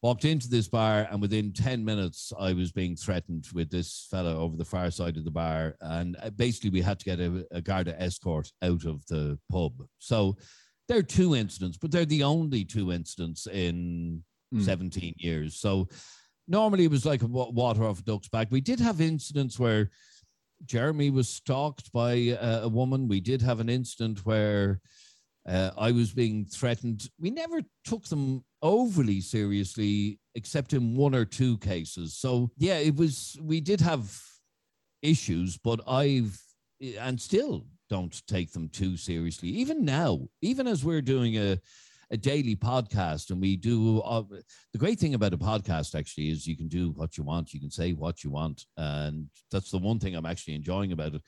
Walked 0.02 0.24
into 0.24 0.48
this 0.48 0.68
bar, 0.68 1.06
and 1.10 1.22
within 1.22 1.52
10 1.52 1.84
minutes, 1.84 2.32
I 2.38 2.52
was 2.52 2.72
being 2.72 2.96
threatened 2.96 3.46
with 3.54 3.70
this 3.70 4.08
fella 4.10 4.36
over 4.36 4.56
the 4.56 4.64
far 4.64 4.90
side 4.90 5.16
of 5.16 5.24
the 5.24 5.30
bar. 5.30 5.76
And 5.80 6.16
uh, 6.20 6.30
basically, 6.30 6.70
we 6.70 6.82
had 6.82 6.98
to 6.98 7.04
get 7.04 7.20
a, 7.20 7.46
a 7.52 7.62
Garda 7.62 7.98
escort 8.02 8.50
out 8.60 8.84
of 8.84 9.06
the 9.06 9.38
pub. 9.50 9.72
So 9.98 10.36
there 10.88 10.98
are 10.98 11.02
two 11.02 11.36
incidents, 11.36 11.78
but 11.78 11.90
they're 11.90 12.04
the 12.04 12.24
only 12.24 12.64
two 12.64 12.90
incidents 12.92 13.46
in 13.46 14.24
Mm. 14.54 14.64
17 14.64 15.14
years. 15.18 15.56
So 15.56 15.88
normally 16.46 16.84
it 16.84 16.90
was 16.90 17.06
like 17.06 17.22
a 17.22 17.26
water 17.26 17.84
off 17.84 18.00
a 18.00 18.02
duck's 18.02 18.28
back. 18.28 18.48
We 18.50 18.60
did 18.60 18.78
have 18.80 19.00
incidents 19.00 19.58
where 19.58 19.90
Jeremy 20.66 21.10
was 21.10 21.28
stalked 21.28 21.92
by 21.92 22.36
uh, 22.40 22.60
a 22.62 22.68
woman. 22.68 23.08
We 23.08 23.20
did 23.20 23.42
have 23.42 23.60
an 23.60 23.68
incident 23.68 24.24
where 24.24 24.80
uh, 25.48 25.70
I 25.76 25.92
was 25.92 26.12
being 26.12 26.44
threatened. 26.46 27.08
We 27.20 27.30
never 27.30 27.62
took 27.84 28.06
them 28.06 28.44
overly 28.62 29.20
seriously, 29.20 30.18
except 30.34 30.72
in 30.72 30.96
one 30.96 31.14
or 31.14 31.24
two 31.24 31.58
cases. 31.58 32.16
So, 32.16 32.50
yeah, 32.56 32.78
it 32.78 32.96
was, 32.96 33.38
we 33.42 33.60
did 33.60 33.80
have 33.80 34.18
issues, 35.02 35.58
but 35.58 35.80
I've, 35.86 36.40
and 36.98 37.20
still 37.20 37.66
don't 37.90 38.26
take 38.26 38.52
them 38.52 38.68
too 38.68 38.96
seriously. 38.96 39.50
Even 39.50 39.84
now, 39.84 40.28
even 40.40 40.66
as 40.66 40.84
we're 40.84 41.02
doing 41.02 41.36
a, 41.36 41.58
a 42.14 42.16
daily 42.16 42.54
podcast 42.54 43.30
and 43.30 43.40
we 43.40 43.56
do 43.56 43.98
uh, 44.02 44.22
the 44.72 44.78
great 44.78 45.00
thing 45.00 45.14
about 45.14 45.34
a 45.34 45.36
podcast 45.36 45.98
actually 45.98 46.30
is 46.30 46.46
you 46.46 46.56
can 46.56 46.68
do 46.68 46.90
what 46.90 47.18
you 47.18 47.24
want 47.24 47.52
you 47.52 47.58
can 47.58 47.72
say 47.72 47.92
what 47.92 48.22
you 48.22 48.30
want 48.30 48.66
and 48.76 49.26
that's 49.50 49.72
the 49.72 49.78
one 49.78 49.98
thing 49.98 50.14
i'm 50.14 50.24
actually 50.24 50.54
enjoying 50.54 50.92
about 50.92 51.14
it. 51.14 51.22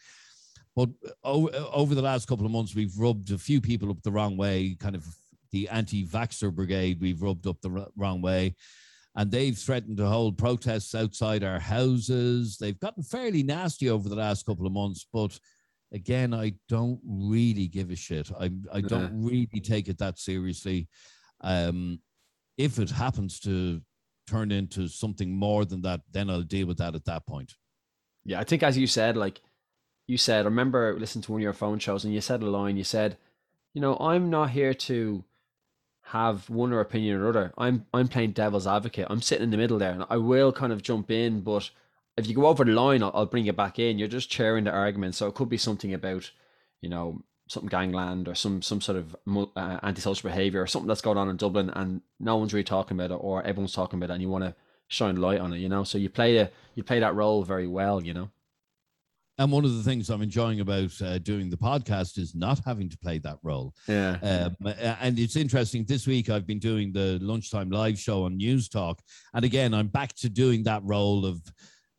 But 0.76 0.90
over, 1.24 1.50
over 1.72 1.94
the 1.96 2.02
last 2.02 2.28
couple 2.28 2.46
of 2.46 2.52
months 2.52 2.76
we've 2.76 2.96
rubbed 2.96 3.32
a 3.32 3.38
few 3.38 3.60
people 3.60 3.90
up 3.90 4.00
the 4.04 4.12
wrong 4.12 4.36
way 4.36 4.76
kind 4.78 4.94
of 4.94 5.04
the 5.50 5.68
anti-vaxxer 5.70 6.54
brigade 6.54 7.00
we've 7.00 7.20
rubbed 7.20 7.48
up 7.48 7.60
the 7.62 7.90
wrong 7.96 8.22
way 8.22 8.54
and 9.16 9.28
they've 9.28 9.58
threatened 9.58 9.96
to 9.96 10.06
hold 10.06 10.38
protests 10.38 10.94
outside 10.94 11.42
our 11.42 11.58
houses. 11.58 12.58
They've 12.58 12.78
gotten 12.78 13.02
fairly 13.02 13.42
nasty 13.42 13.88
over 13.90 14.08
the 14.08 14.14
last 14.14 14.46
couple 14.46 14.66
of 14.66 14.72
months 14.72 15.04
but 15.12 15.36
again, 15.92 16.34
I 16.34 16.54
don't 16.68 17.00
really 17.04 17.68
give 17.68 17.90
a 17.90 17.96
shit. 17.96 18.30
I 18.38 18.50
I 18.72 18.80
don't 18.80 19.22
really 19.22 19.60
take 19.62 19.88
it 19.88 19.98
that 19.98 20.18
seriously. 20.18 20.88
Um, 21.40 22.00
if 22.56 22.78
it 22.78 22.90
happens 22.90 23.38
to 23.40 23.80
turn 24.26 24.50
into 24.50 24.88
something 24.88 25.30
more 25.30 25.64
than 25.64 25.82
that, 25.82 26.00
then 26.10 26.30
I'll 26.30 26.42
deal 26.42 26.66
with 26.66 26.78
that 26.78 26.94
at 26.94 27.04
that 27.04 27.26
point. 27.26 27.54
Yeah, 28.24 28.40
I 28.40 28.44
think 28.44 28.62
as 28.62 28.76
you 28.76 28.86
said, 28.86 29.16
like 29.16 29.40
you 30.06 30.16
said, 30.16 30.42
I 30.42 30.48
remember 30.48 30.98
listening 30.98 31.22
to 31.22 31.32
one 31.32 31.40
of 31.40 31.44
your 31.44 31.52
phone 31.52 31.78
shows 31.78 32.04
and 32.04 32.12
you 32.12 32.20
said 32.20 32.42
a 32.42 32.46
line, 32.46 32.76
you 32.76 32.84
said, 32.84 33.16
you 33.74 33.80
know, 33.80 33.96
I'm 33.98 34.30
not 34.30 34.50
here 34.50 34.74
to 34.74 35.24
have 36.02 36.48
one 36.48 36.72
or 36.72 36.80
opinion 36.80 37.20
or 37.20 37.28
other. 37.28 37.52
I'm 37.58 37.86
I'm 37.92 38.08
playing 38.08 38.32
devil's 38.32 38.66
advocate. 38.66 39.06
I'm 39.10 39.22
sitting 39.22 39.44
in 39.44 39.50
the 39.50 39.56
middle 39.56 39.78
there 39.78 39.92
and 39.92 40.04
I 40.08 40.16
will 40.16 40.52
kind 40.52 40.72
of 40.72 40.82
jump 40.82 41.10
in, 41.10 41.40
but 41.40 41.70
if 42.16 42.26
you 42.26 42.34
go 42.34 42.46
over 42.46 42.64
the 42.64 42.72
line, 42.72 43.02
I'll, 43.02 43.12
I'll 43.14 43.26
bring 43.26 43.46
you 43.46 43.52
back 43.52 43.78
in. 43.78 43.98
You're 43.98 44.08
just 44.08 44.30
chairing 44.30 44.64
the 44.64 44.72
argument. 44.72 45.14
So 45.14 45.26
it 45.26 45.34
could 45.34 45.48
be 45.48 45.58
something 45.58 45.92
about, 45.92 46.30
you 46.80 46.88
know, 46.88 47.22
something 47.48 47.68
gangland 47.68 48.26
or 48.26 48.34
some 48.34 48.60
some 48.60 48.80
sort 48.80 48.98
of 48.98 49.16
uh, 49.56 49.78
antisocial 49.82 50.28
behavior 50.28 50.60
or 50.60 50.66
something 50.66 50.88
that's 50.88 51.00
going 51.00 51.18
on 51.18 51.28
in 51.28 51.36
Dublin 51.36 51.70
and 51.70 52.00
no 52.18 52.36
one's 52.36 52.52
really 52.52 52.64
talking 52.64 52.96
about 52.96 53.12
it 53.12 53.20
or 53.20 53.42
everyone's 53.44 53.72
talking 53.72 53.98
about 53.98 54.10
it 54.10 54.14
and 54.14 54.22
you 54.22 54.28
want 54.28 54.42
to 54.42 54.54
shine 54.88 55.16
light 55.16 55.40
on 55.40 55.52
it, 55.52 55.58
you 55.58 55.68
know. 55.68 55.84
So 55.84 55.98
you 55.98 56.08
play 56.08 56.38
a 56.38 56.50
you 56.74 56.82
play 56.82 57.00
that 57.00 57.14
role 57.14 57.42
very 57.44 57.66
well, 57.66 58.02
you 58.02 58.14
know. 58.14 58.30
And 59.38 59.52
one 59.52 59.66
of 59.66 59.76
the 59.76 59.82
things 59.82 60.08
I'm 60.08 60.22
enjoying 60.22 60.60
about 60.60 61.00
uh, 61.02 61.18
doing 61.18 61.50
the 61.50 61.58
podcast 61.58 62.16
is 62.16 62.34
not 62.34 62.58
having 62.64 62.88
to 62.88 62.96
play 62.96 63.18
that 63.18 63.36
role. 63.42 63.74
Yeah. 63.86 64.16
Um, 64.22 64.56
and 65.00 65.18
it's 65.18 65.36
interesting. 65.36 65.84
This 65.84 66.06
week 66.06 66.30
I've 66.30 66.46
been 66.46 66.58
doing 66.58 66.90
the 66.90 67.18
lunchtime 67.20 67.68
live 67.68 67.98
show 67.98 68.24
on 68.24 68.38
News 68.38 68.68
Talk, 68.70 69.02
and 69.34 69.44
again 69.44 69.74
I'm 69.74 69.88
back 69.88 70.14
to 70.16 70.30
doing 70.30 70.62
that 70.64 70.82
role 70.84 71.26
of 71.26 71.42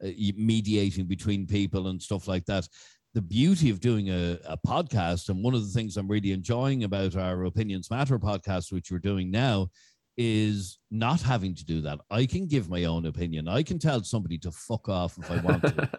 uh, 0.03 0.09
mediating 0.35 1.05
between 1.05 1.47
people 1.47 1.87
and 1.87 2.01
stuff 2.01 2.27
like 2.27 2.45
that. 2.45 2.67
The 3.13 3.21
beauty 3.21 3.69
of 3.69 3.79
doing 3.79 4.09
a, 4.09 4.37
a 4.47 4.57
podcast, 4.65 5.29
and 5.29 5.43
one 5.43 5.55
of 5.55 5.61
the 5.65 5.71
things 5.71 5.97
I'm 5.97 6.07
really 6.07 6.31
enjoying 6.33 6.83
about 6.83 7.15
our 7.15 7.45
Opinions 7.45 7.89
Matter 7.89 8.19
podcast, 8.19 8.71
which 8.71 8.91
we're 8.91 8.99
doing 8.99 9.31
now, 9.31 9.69
is 10.17 10.79
not 10.91 11.21
having 11.21 11.53
to 11.55 11.65
do 11.65 11.81
that. 11.81 11.99
I 12.09 12.25
can 12.25 12.47
give 12.47 12.69
my 12.69 12.85
own 12.85 13.05
opinion. 13.05 13.47
I 13.47 13.63
can 13.63 13.79
tell 13.79 14.03
somebody 14.03 14.37
to 14.39 14.51
fuck 14.51 14.89
off 14.89 15.17
if 15.17 15.29
I 15.31 15.37
want 15.41 15.61
to. 15.63 15.89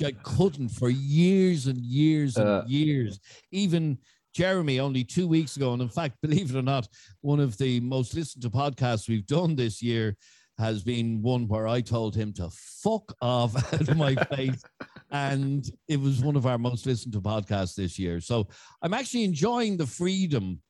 I 0.04 0.12
couldn't 0.22 0.68
for 0.68 0.90
years 0.90 1.66
and 1.66 1.78
years 1.78 2.36
and 2.36 2.48
Uh. 2.48 2.62
years. 2.66 3.18
Even 3.50 3.98
Jeremy, 4.34 4.78
only 4.78 5.02
two 5.02 5.26
weeks 5.26 5.56
ago, 5.56 5.72
and 5.72 5.82
in 5.82 5.88
fact, 5.88 6.16
believe 6.22 6.50
it 6.54 6.58
or 6.58 6.62
not, 6.62 6.86
one 7.22 7.40
of 7.40 7.56
the 7.58 7.80
most 7.80 8.14
listened 8.14 8.42
to 8.42 8.50
podcasts 8.50 9.08
we've 9.08 9.26
done 9.26 9.56
this 9.56 9.82
year 9.82 10.16
has 10.58 10.82
been 10.82 11.22
one 11.22 11.46
where 11.48 11.68
I 11.68 11.80
told 11.80 12.14
him 12.16 12.32
to 12.34 12.50
fuck 12.50 13.14
off 13.22 13.54
out 13.74 13.88
of 13.88 13.96
my 13.96 14.14
face. 14.14 14.62
And 15.10 15.64
it 15.88 16.00
was 16.00 16.20
one 16.20 16.36
of 16.36 16.46
our 16.46 16.58
most 16.58 16.84
listened 16.86 17.14
to 17.14 17.20
podcasts 17.20 17.74
this 17.74 17.98
year. 17.98 18.20
So 18.20 18.48
I'm 18.82 18.92
actually 18.94 19.24
enjoying 19.24 19.76
the 19.76 19.86
freedom 19.86 20.60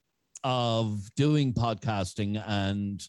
of 0.44 1.09
doing 1.16 1.53
podcasting. 1.53 2.42
And 2.46 3.01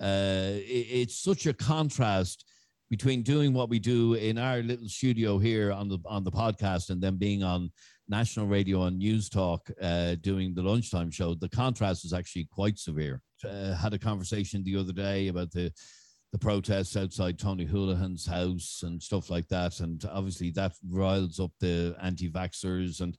uh, 0.00 0.58
it- 0.58 0.88
it's 1.00 1.18
such 1.22 1.46
a 1.46 1.52
contrast 1.54 2.44
between 2.90 3.22
doing 3.22 3.52
what 3.52 3.68
we 3.68 3.78
do 3.78 4.14
in 4.14 4.38
our 4.38 4.62
little 4.62 4.88
studio 4.88 5.38
here 5.38 5.70
on 5.70 5.88
the 5.88 5.98
on 6.06 6.24
the 6.24 6.30
podcast 6.30 6.88
and 6.88 7.02
then 7.02 7.16
being 7.16 7.42
on 7.42 7.70
national 8.08 8.46
radio 8.46 8.80
on 8.80 8.96
News 8.96 9.28
Talk 9.28 9.70
uh, 9.82 10.14
doing 10.22 10.54
the 10.54 10.62
lunchtime 10.62 11.10
show, 11.10 11.34
the 11.34 11.50
contrast 11.50 12.06
is 12.06 12.14
actually 12.14 12.48
quite 12.50 12.78
severe. 12.78 13.20
Uh, 13.44 13.74
had 13.74 13.92
a 13.92 13.98
conversation 13.98 14.64
the 14.64 14.76
other 14.76 14.94
day 14.94 15.28
about 15.28 15.50
the 15.52 15.70
the 16.32 16.38
protests 16.38 16.96
outside 16.96 17.38
Tony 17.38 17.66
Holohan's 17.66 18.26
house 18.26 18.82
and 18.84 19.02
stuff 19.02 19.30
like 19.30 19.48
that, 19.48 19.80
and 19.80 20.04
obviously 20.12 20.50
that 20.52 20.72
riles 20.88 21.40
up 21.40 21.52
the 21.60 21.96
anti-vaxxers. 22.02 23.00
And 23.00 23.16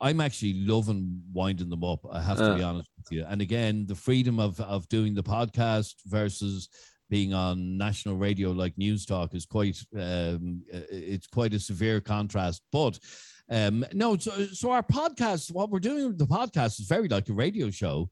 I'm 0.00 0.20
actually 0.20 0.54
loving 0.64 1.22
winding 1.32 1.70
them 1.70 1.84
up. 1.84 2.00
I 2.10 2.20
have 2.22 2.38
to 2.38 2.54
be 2.54 2.62
honest 2.62 2.88
with 2.96 3.12
you. 3.12 3.24
And 3.28 3.40
again, 3.40 3.86
the 3.86 3.94
freedom 3.94 4.38
of 4.38 4.60
of 4.60 4.88
doing 4.88 5.14
the 5.14 5.22
podcast 5.22 5.94
versus 6.06 6.68
being 7.10 7.34
on 7.34 7.76
national 7.76 8.16
radio 8.16 8.50
like 8.50 8.78
News 8.78 9.04
Talk 9.04 9.34
is 9.34 9.44
quite 9.44 9.78
um, 9.94 10.62
it's 10.70 11.26
quite 11.26 11.54
a 11.54 11.60
severe 11.60 12.00
contrast. 12.00 12.62
But 12.72 12.98
um, 13.50 13.84
no, 13.92 14.16
so, 14.16 14.30
so 14.52 14.70
our 14.70 14.82
podcast, 14.82 15.52
what 15.52 15.70
we're 15.70 15.80
doing 15.80 16.06
with 16.06 16.18
the 16.18 16.26
podcast 16.26 16.78
is 16.78 16.86
very 16.86 17.08
like 17.08 17.28
a 17.28 17.32
radio 17.32 17.70
show. 17.70 18.08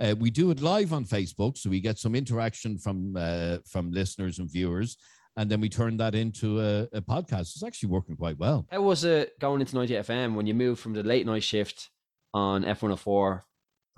Uh, 0.00 0.14
we 0.18 0.30
do 0.30 0.50
it 0.50 0.60
live 0.60 0.92
on 0.92 1.04
Facebook, 1.04 1.56
so 1.56 1.70
we 1.70 1.80
get 1.80 1.98
some 1.98 2.14
interaction 2.14 2.78
from 2.78 3.16
uh, 3.16 3.58
from 3.68 3.92
listeners 3.92 4.38
and 4.38 4.50
viewers, 4.50 4.96
and 5.36 5.48
then 5.48 5.60
we 5.60 5.68
turn 5.68 5.96
that 5.98 6.14
into 6.14 6.60
a, 6.60 6.82
a, 6.92 7.00
podcast. 7.00 7.54
It's 7.54 7.62
actually 7.64 7.90
working 7.90 8.16
quite 8.16 8.38
well. 8.38 8.66
How 8.70 8.82
was 8.82 9.04
it 9.04 9.38
going 9.40 9.60
into 9.60 9.76
90 9.76 9.94
FM 9.94 10.34
when 10.34 10.46
you 10.46 10.54
moved 10.54 10.80
from 10.80 10.94
the 10.94 11.02
late 11.02 11.26
night 11.26 11.44
shift 11.44 11.90
on 12.32 12.64
F104 12.64 12.96
for 12.98 13.42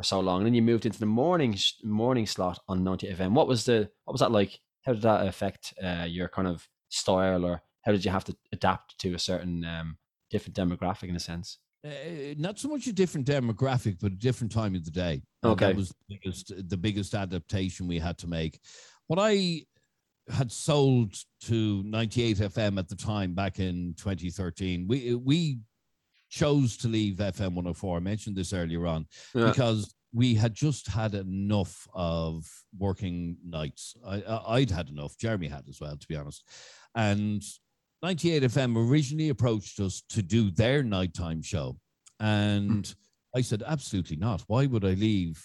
so 0.03 0.21
long, 0.21 0.39
and 0.41 0.47
then 0.47 0.55
you 0.55 0.63
moved 0.63 0.85
into 0.85 0.99
the 0.99 1.07
morning 1.07 1.57
morning 1.83 2.27
slot 2.27 2.59
on 2.69 2.85
90 2.85 3.15
FM? 3.15 3.33
What 3.33 3.49
was 3.49 3.65
the 3.65 3.91
what 4.05 4.13
was 4.13 4.21
that 4.21 4.33
like? 4.33 4.59
How 4.85 4.93
did 4.93 5.03
that 5.03 5.27
affect 5.27 5.73
uh, 5.83 6.07
your 6.07 6.29
kind 6.29 6.47
of 6.47 6.69
style, 6.91 7.45
or 7.45 7.63
how 7.87 7.93
did 7.93 8.05
you 8.05 8.11
have 8.11 8.25
to 8.25 8.37
adapt 8.53 8.99
to 8.99 9.15
a 9.15 9.19
certain 9.19 9.65
um, 9.65 9.97
different 10.31 10.57
demographic 10.57 11.09
in 11.09 11.17
a 11.17 11.21
sense? 11.21 11.59
Uh, 11.87 12.35
not 12.39 12.59
so 12.59 12.69
much 12.69 12.87
a 12.87 12.93
different 12.93 13.27
demographic, 13.27 13.99
but 14.01 14.13
a 14.13 14.17
different 14.17 14.53
time 14.53 14.75
of 14.75 14.85
the 14.85 14.91
day. 14.91 15.23
Okay, 15.45 15.67
that 15.67 15.77
was 15.77 15.89
the 15.89 15.95
biggest, 16.09 16.69
the 16.69 16.77
biggest 16.77 17.15
adaptation 17.15 17.87
we 17.87 17.99
had 17.99 18.19
to 18.19 18.27
make. 18.27 18.59
What 19.07 19.19
I 19.21 19.63
had 20.29 20.51
sold 20.51 21.15
to 21.43 21.83
98 21.85 22.39
FM 22.39 22.79
at 22.79 22.89
the 22.89 22.97
time 22.97 23.35
back 23.35 23.61
in 23.61 23.95
2013, 23.97 24.87
we 24.89 25.15
we 25.15 25.59
chose 26.29 26.77
to 26.79 26.89
leave 26.89 27.17
FM 27.17 27.55
104. 27.55 27.97
I 27.97 28.01
mentioned 28.01 28.37
this 28.37 28.53
earlier 28.53 28.87
on 28.87 29.07
yeah. 29.35 29.47
because 29.47 29.95
we 30.13 30.35
had 30.35 30.55
just 30.55 30.89
had 30.89 31.15
enough 31.15 31.87
of 31.95 32.47
working 32.77 33.37
nights. 33.45 33.95
I, 34.05 34.23
I'd 34.49 34.71
had 34.71 34.89
enough. 34.89 35.17
Jeremy 35.19 35.47
had 35.47 35.69
as 35.69 35.81
well, 35.81 35.97
to 35.97 36.09
be 36.09 36.17
honest, 36.17 36.43
and 36.95 37.43
98 38.03 38.43
FM 38.43 38.91
originally 38.91 39.31
approached 39.31 39.81
us 39.81 40.03
to 40.11 40.23
do 40.23 40.51
their 40.51 40.83
nighttime 40.83 41.43
show. 41.43 41.77
And 42.21 42.85
mm. 42.85 42.95
I 43.35 43.41
said, 43.41 43.63
absolutely 43.67 44.17
not. 44.17 44.43
Why 44.47 44.67
would 44.67 44.85
I 44.85 44.95
leave 44.95 45.43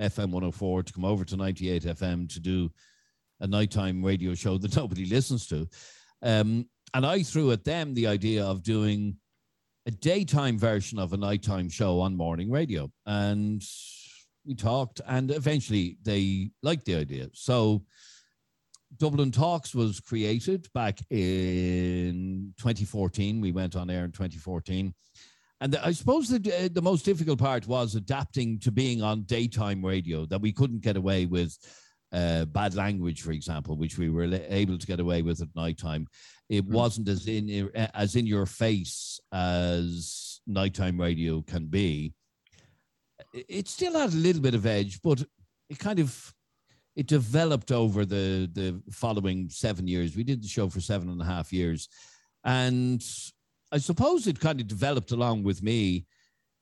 FM 0.00 0.30
104 0.30 0.84
to 0.84 0.92
come 0.92 1.04
over 1.04 1.24
to 1.24 1.36
98 1.36 1.84
FM 1.84 2.32
to 2.32 2.40
do 2.40 2.70
a 3.40 3.46
nighttime 3.46 4.04
radio 4.04 4.34
show 4.34 4.58
that 4.58 4.76
nobody 4.76 5.06
listens 5.06 5.46
to? 5.48 5.68
Um, 6.22 6.66
and 6.94 7.04
I 7.04 7.22
threw 7.22 7.52
at 7.52 7.64
them 7.64 7.94
the 7.94 8.06
idea 8.06 8.44
of 8.44 8.62
doing 8.62 9.16
a 9.86 9.90
daytime 9.90 10.58
version 10.58 10.98
of 10.98 11.12
a 11.12 11.16
nighttime 11.16 11.68
show 11.68 12.00
on 12.00 12.16
morning 12.16 12.50
radio. 12.50 12.90
And 13.06 13.62
we 14.44 14.54
talked, 14.54 15.00
and 15.06 15.30
eventually 15.30 15.98
they 16.02 16.50
liked 16.62 16.86
the 16.86 16.94
idea. 16.94 17.28
So 17.32 17.84
Dublin 18.96 19.30
Talks 19.30 19.74
was 19.74 20.00
created 20.00 20.68
back 20.74 20.98
in 21.10 22.54
2014. 22.58 23.40
We 23.40 23.52
went 23.52 23.76
on 23.76 23.90
air 23.90 24.04
in 24.04 24.12
2014. 24.12 24.94
And 25.60 25.76
I 25.76 25.92
suppose 25.92 26.28
the, 26.28 26.36
uh, 26.54 26.68
the 26.72 26.82
most 26.82 27.04
difficult 27.04 27.38
part 27.38 27.66
was 27.66 27.96
adapting 27.96 28.60
to 28.60 28.70
being 28.70 29.02
on 29.02 29.22
daytime 29.22 29.84
radio, 29.84 30.24
that 30.26 30.40
we 30.40 30.52
couldn't 30.52 30.82
get 30.82 30.96
away 30.96 31.26
with 31.26 31.56
uh, 32.12 32.44
bad 32.46 32.74
language, 32.74 33.22
for 33.22 33.32
example, 33.32 33.76
which 33.76 33.98
we 33.98 34.08
were 34.08 34.32
able 34.48 34.78
to 34.78 34.86
get 34.86 35.00
away 35.00 35.22
with 35.22 35.42
at 35.42 35.48
nighttime. 35.56 36.06
It 36.48 36.66
mm. 36.66 36.72
wasn't 36.72 37.08
as 37.08 37.26
in 37.26 37.70
as 37.92 38.16
in 38.16 38.26
your 38.26 38.46
face 38.46 39.20
as 39.32 40.40
nighttime 40.46 40.98
radio 40.98 41.42
can 41.42 41.66
be. 41.66 42.14
It 43.34 43.68
still 43.68 43.94
had 43.94 44.12
a 44.12 44.16
little 44.16 44.40
bit 44.40 44.54
of 44.54 44.64
edge, 44.64 45.00
but 45.02 45.22
it 45.68 45.78
kind 45.78 45.98
of 45.98 46.34
it 46.98 47.06
developed 47.06 47.70
over 47.70 48.04
the 48.04 48.50
the 48.52 48.82
following 48.90 49.48
seven 49.48 49.86
years. 49.86 50.16
We 50.16 50.24
did 50.24 50.42
the 50.42 50.48
show 50.48 50.68
for 50.68 50.80
seven 50.80 51.08
and 51.08 51.22
a 51.22 51.24
half 51.24 51.52
years, 51.52 51.88
and 52.44 53.00
I 53.70 53.78
suppose 53.78 54.26
it 54.26 54.40
kind 54.40 54.60
of 54.60 54.66
developed 54.66 55.12
along 55.12 55.44
with 55.44 55.62
me 55.62 56.06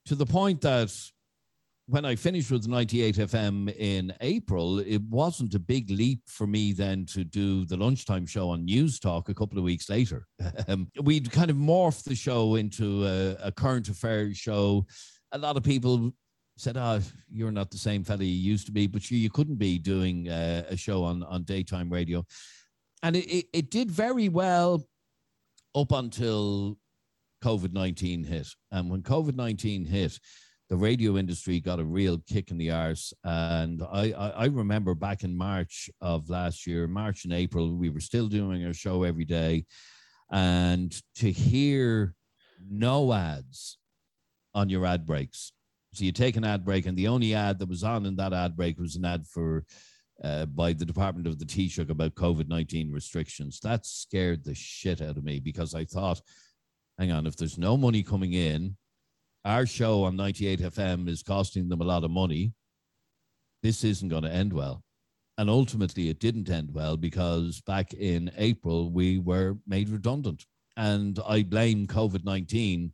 to 0.04 0.14
the 0.14 0.26
point 0.26 0.60
that 0.60 0.94
when 1.88 2.04
I 2.04 2.16
finished 2.16 2.50
with 2.50 2.68
98 2.68 3.14
FM 3.14 3.74
in 3.76 4.12
April, 4.20 4.80
it 4.80 5.00
wasn't 5.08 5.54
a 5.54 5.58
big 5.58 5.88
leap 5.88 6.20
for 6.26 6.46
me 6.46 6.72
then 6.72 7.06
to 7.06 7.24
do 7.24 7.64
the 7.64 7.76
lunchtime 7.76 8.26
show 8.26 8.50
on 8.50 8.64
News 8.64 8.98
Talk 8.98 9.28
a 9.28 9.34
couple 9.34 9.56
of 9.56 9.64
weeks 9.64 9.88
later. 9.88 10.26
Um, 10.68 10.90
we'd 11.00 11.30
kind 11.30 11.48
of 11.48 11.56
morphed 11.56 12.04
the 12.04 12.16
show 12.16 12.56
into 12.56 13.06
a, 13.06 13.36
a 13.40 13.52
current 13.52 13.88
affairs 13.88 14.36
show. 14.36 14.84
A 15.30 15.38
lot 15.38 15.56
of 15.56 15.62
people 15.62 16.12
said, 16.56 16.76
"Oh, 16.76 17.00
you're 17.30 17.52
not 17.52 17.70
the 17.70 17.78
same 17.78 18.04
fella 18.04 18.24
you 18.24 18.52
used 18.52 18.66
to 18.66 18.72
be," 18.72 18.86
but 18.86 19.10
you, 19.10 19.18
you 19.18 19.30
couldn't 19.30 19.56
be 19.56 19.78
doing 19.78 20.28
uh, 20.28 20.64
a 20.68 20.76
show 20.76 21.04
on 21.04 21.22
on 21.22 21.44
daytime 21.44 21.90
radio, 21.90 22.24
and 23.02 23.16
it, 23.16 23.26
it, 23.26 23.46
it 23.52 23.70
did 23.70 23.90
very 23.90 24.28
well 24.28 24.86
up 25.74 25.92
until 25.92 26.78
COVID 27.44 27.72
nineteen 27.72 28.24
hit, 28.24 28.48
and 28.72 28.90
when 28.90 29.02
COVID 29.02 29.34
nineteen 29.34 29.84
hit. 29.84 30.18
The 30.68 30.76
radio 30.76 31.16
industry 31.16 31.60
got 31.60 31.78
a 31.78 31.84
real 31.84 32.18
kick 32.26 32.50
in 32.50 32.58
the 32.58 32.72
arse, 32.72 33.14
and 33.22 33.84
I, 33.84 34.10
I, 34.10 34.28
I 34.30 34.44
remember 34.46 34.96
back 34.96 35.22
in 35.22 35.36
March 35.36 35.88
of 36.00 36.28
last 36.28 36.66
year, 36.66 36.88
March 36.88 37.22
and 37.22 37.32
April, 37.32 37.76
we 37.76 37.88
were 37.88 38.00
still 38.00 38.26
doing 38.26 38.66
our 38.66 38.74
show 38.74 39.04
every 39.04 39.24
day, 39.24 39.64
and 40.32 40.92
to 41.18 41.30
hear 41.30 42.16
no 42.68 43.12
ads 43.12 43.78
on 44.56 44.68
your 44.68 44.84
ad 44.84 45.06
breaks 45.06 45.52
so 45.96 46.04
you 46.04 46.12
take 46.12 46.36
an 46.36 46.44
ad 46.44 46.64
break, 46.64 46.86
and 46.86 46.96
the 46.96 47.08
only 47.08 47.34
ad 47.34 47.58
that 47.58 47.68
was 47.68 47.84
on 47.84 48.06
in 48.06 48.16
that 48.16 48.32
ad 48.32 48.56
break 48.56 48.78
was 48.78 48.96
an 48.96 49.04
ad 49.04 49.26
for 49.26 49.64
uh, 50.22 50.46
by 50.46 50.72
the 50.72 50.84
Department 50.84 51.26
of 51.26 51.38
the 51.38 51.44
Taoiseach 51.44 51.90
about 51.90 52.14
COVID 52.14 52.48
19 52.48 52.92
restrictions. 52.92 53.60
That 53.60 53.86
scared 53.86 54.44
the 54.44 54.54
shit 54.54 55.02
out 55.02 55.16
of 55.16 55.24
me 55.24 55.40
because 55.40 55.74
I 55.74 55.84
thought, 55.84 56.20
hang 56.98 57.12
on, 57.12 57.26
if 57.26 57.36
there's 57.36 57.58
no 57.58 57.76
money 57.76 58.02
coming 58.02 58.32
in, 58.32 58.76
our 59.44 59.66
show 59.66 60.04
on 60.04 60.16
98 60.16 60.60
FM 60.60 61.08
is 61.08 61.22
costing 61.22 61.68
them 61.68 61.80
a 61.80 61.84
lot 61.84 62.04
of 62.04 62.10
money. 62.10 62.52
This 63.62 63.84
isn't 63.84 64.08
going 64.08 64.24
to 64.24 64.32
end 64.32 64.52
well. 64.52 64.82
And 65.38 65.50
ultimately, 65.50 66.08
it 66.08 66.18
didn't 66.18 66.48
end 66.48 66.72
well 66.72 66.96
because 66.96 67.60
back 67.60 67.92
in 67.92 68.30
April, 68.38 68.90
we 68.90 69.18
were 69.18 69.58
made 69.66 69.90
redundant. 69.90 70.44
And 70.78 71.18
I 71.26 71.42
blame 71.42 71.86
COVID 71.86 72.24
19 72.24 72.92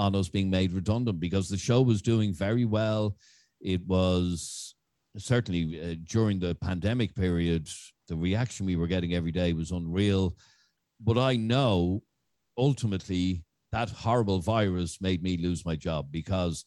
on 0.00 0.16
us 0.16 0.28
being 0.28 0.50
made 0.50 0.72
redundant 0.72 1.20
because 1.20 1.48
the 1.48 1.58
show 1.58 1.82
was 1.82 2.00
doing 2.00 2.32
very 2.32 2.64
well. 2.64 3.16
It 3.60 3.86
was 3.86 4.74
certainly 5.18 5.80
uh, 5.80 5.96
during 6.04 6.38
the 6.38 6.54
pandemic 6.54 7.14
period, 7.14 7.68
the 8.08 8.16
reaction 8.16 8.66
we 8.66 8.76
were 8.76 8.86
getting 8.86 9.14
every 9.14 9.30
day 9.30 9.52
was 9.52 9.70
unreal. 9.70 10.36
But 11.00 11.18
I 11.18 11.36
know 11.36 12.02
ultimately 12.56 13.44
that 13.72 13.90
horrible 13.90 14.40
virus 14.40 15.00
made 15.00 15.22
me 15.22 15.36
lose 15.36 15.64
my 15.64 15.76
job 15.76 16.08
because 16.10 16.64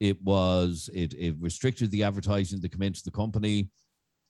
it 0.00 0.20
was 0.22 0.88
it, 0.94 1.14
it 1.14 1.34
restricted 1.40 1.90
the 1.90 2.04
advertising 2.04 2.60
that 2.60 2.72
come 2.72 2.82
into 2.82 3.02
the 3.04 3.10
company. 3.10 3.68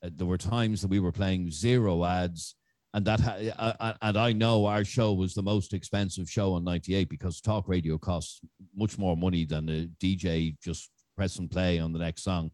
Uh, 0.03 0.09
there 0.15 0.27
were 0.27 0.37
times 0.37 0.81
that 0.81 0.89
we 0.89 0.99
were 0.99 1.11
playing 1.11 1.51
zero 1.51 2.03
ads 2.03 2.55
and 2.93 3.05
that 3.05 3.21
uh, 3.57 3.93
and 4.01 4.17
I 4.17 4.33
know 4.33 4.65
our 4.65 4.83
show 4.83 5.13
was 5.13 5.33
the 5.33 5.43
most 5.43 5.73
expensive 5.73 6.29
show 6.29 6.53
on 6.53 6.63
98 6.63 7.07
because 7.09 7.39
talk 7.39 7.67
radio 7.67 7.97
costs 7.97 8.41
much 8.75 8.97
more 8.97 9.15
money 9.15 9.45
than 9.45 9.69
a 9.69 9.87
DJ 10.03 10.55
just 10.63 10.89
press 11.15 11.37
and 11.37 11.51
play 11.51 11.79
on 11.79 11.93
the 11.93 11.99
next 11.99 12.23
song. 12.23 12.51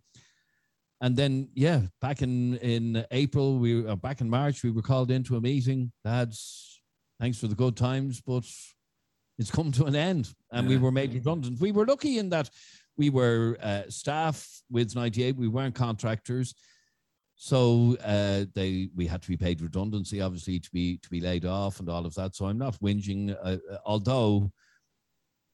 And 1.01 1.15
then 1.15 1.49
yeah, 1.53 1.81
back 2.01 2.21
in 2.21 2.57
in 2.57 3.05
April 3.11 3.59
we 3.59 3.87
uh, 3.87 3.95
back 3.95 4.21
in 4.21 4.29
March 4.29 4.63
we 4.63 4.71
were 4.71 4.81
called 4.81 5.09
into 5.09 5.37
a 5.37 5.41
meeting. 5.41 5.91
Lads, 6.03 6.81
thanks 7.19 7.39
for 7.39 7.47
the 7.47 7.55
good 7.55 7.77
times, 7.77 8.21
but 8.25 8.43
it's 9.37 9.51
come 9.51 9.71
to 9.73 9.85
an 9.85 9.95
end, 9.95 10.33
and 10.51 10.65
yeah. 10.65 10.75
we 10.75 10.81
were 10.81 10.91
made 10.91 11.13
redundant. 11.13 11.59
We 11.59 11.71
were 11.71 11.85
lucky 11.85 12.17
in 12.17 12.29
that 12.29 12.49
we 12.97 13.09
were 13.09 13.57
uh, 13.61 13.83
staff 13.89 14.47
with 14.69 14.95
98. 14.95 15.35
We 15.35 15.49
weren't 15.49 15.75
contractors 15.75 16.55
so 17.35 17.97
uh, 18.03 18.45
they 18.53 18.89
we 18.95 19.05
had 19.05 19.21
to 19.21 19.27
be 19.27 19.37
paid 19.37 19.61
redundancy, 19.61 20.21
obviously, 20.21 20.59
to 20.59 20.71
be 20.71 20.97
to 20.97 21.09
be 21.09 21.19
laid 21.19 21.45
off 21.45 21.79
and 21.79 21.89
all 21.89 22.05
of 22.05 22.15
that. 22.15 22.35
So 22.35 22.45
I'm 22.45 22.57
not 22.57 22.79
whinging, 22.79 23.35
uh, 23.43 23.57
uh, 23.71 23.77
although 23.85 24.51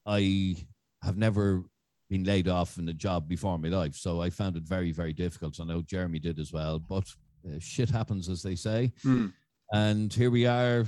I 0.06 0.56
have 1.02 1.16
never 1.16 1.64
been 2.08 2.24
laid 2.24 2.46
off 2.46 2.78
in 2.78 2.88
a 2.88 2.92
job 2.92 3.28
before 3.28 3.56
in 3.56 3.62
my 3.62 3.68
life. 3.68 3.96
So 3.96 4.22
I 4.22 4.30
found 4.30 4.56
it 4.56 4.62
very 4.62 4.92
very 4.92 5.12
difficult. 5.12 5.60
I 5.60 5.64
know 5.64 5.82
Jeremy 5.82 6.20
did 6.20 6.38
as 6.38 6.52
well, 6.52 6.78
but 6.78 7.04
uh, 7.46 7.58
shit 7.58 7.90
happens, 7.90 8.28
as 8.28 8.42
they 8.42 8.54
say. 8.54 8.92
Mm. 9.04 9.32
And 9.72 10.12
here 10.12 10.30
we 10.30 10.46
are, 10.46 10.86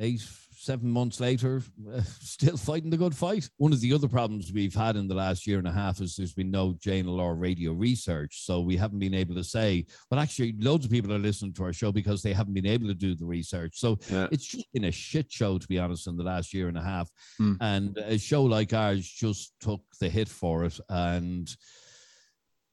eight, 0.00 0.26
seven 0.62 0.90
months 0.90 1.20
later, 1.20 1.62
uh, 1.92 2.00
still 2.20 2.56
fighting 2.56 2.90
the 2.90 2.96
good 2.96 3.14
fight. 3.14 3.48
One 3.56 3.72
of 3.72 3.80
the 3.80 3.92
other 3.92 4.08
problems 4.08 4.52
we've 4.52 4.74
had 4.74 4.96
in 4.96 5.08
the 5.08 5.14
last 5.14 5.46
year 5.46 5.58
and 5.58 5.66
a 5.66 5.72
half 5.72 6.00
is 6.00 6.14
there's 6.14 6.34
been 6.34 6.50
no 6.50 6.74
JNLR 6.74 7.38
radio 7.38 7.72
research. 7.72 8.44
So 8.44 8.60
we 8.60 8.76
haven't 8.76 9.00
been 9.00 9.14
able 9.14 9.34
to 9.34 9.44
say, 9.44 9.86
well, 10.10 10.20
actually, 10.20 10.54
loads 10.58 10.84
of 10.84 10.90
people 10.90 11.12
are 11.12 11.18
listening 11.18 11.52
to 11.54 11.64
our 11.64 11.72
show 11.72 11.90
because 11.90 12.22
they 12.22 12.32
haven't 12.32 12.54
been 12.54 12.66
able 12.66 12.86
to 12.86 12.94
do 12.94 13.14
the 13.14 13.26
research. 13.26 13.78
So 13.78 13.98
yeah. 14.10 14.28
it's 14.30 14.46
just 14.46 14.72
been 14.72 14.84
a 14.84 14.92
shit 14.92 15.30
show, 15.30 15.58
to 15.58 15.66
be 15.66 15.78
honest, 15.78 16.06
in 16.06 16.16
the 16.16 16.22
last 16.24 16.54
year 16.54 16.68
and 16.68 16.78
a 16.78 16.82
half. 16.82 17.10
Mm. 17.40 17.56
And 17.60 17.98
a 17.98 18.18
show 18.18 18.44
like 18.44 18.72
ours 18.72 19.06
just 19.06 19.54
took 19.60 19.82
the 20.00 20.08
hit 20.08 20.28
for 20.28 20.64
it. 20.64 20.78
And 20.88 21.54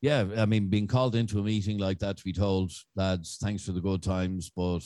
yeah, 0.01 0.25
I 0.37 0.45
mean, 0.45 0.67
being 0.67 0.87
called 0.87 1.15
into 1.15 1.39
a 1.39 1.43
meeting 1.43 1.77
like 1.77 1.99
that 1.99 2.17
to 2.17 2.23
be 2.23 2.31
told, 2.31 2.71
lads, 2.95 3.37
thanks 3.41 3.65
for 3.65 3.73
the 3.73 3.81
good 3.81 4.01
times, 4.01 4.49
but 4.55 4.83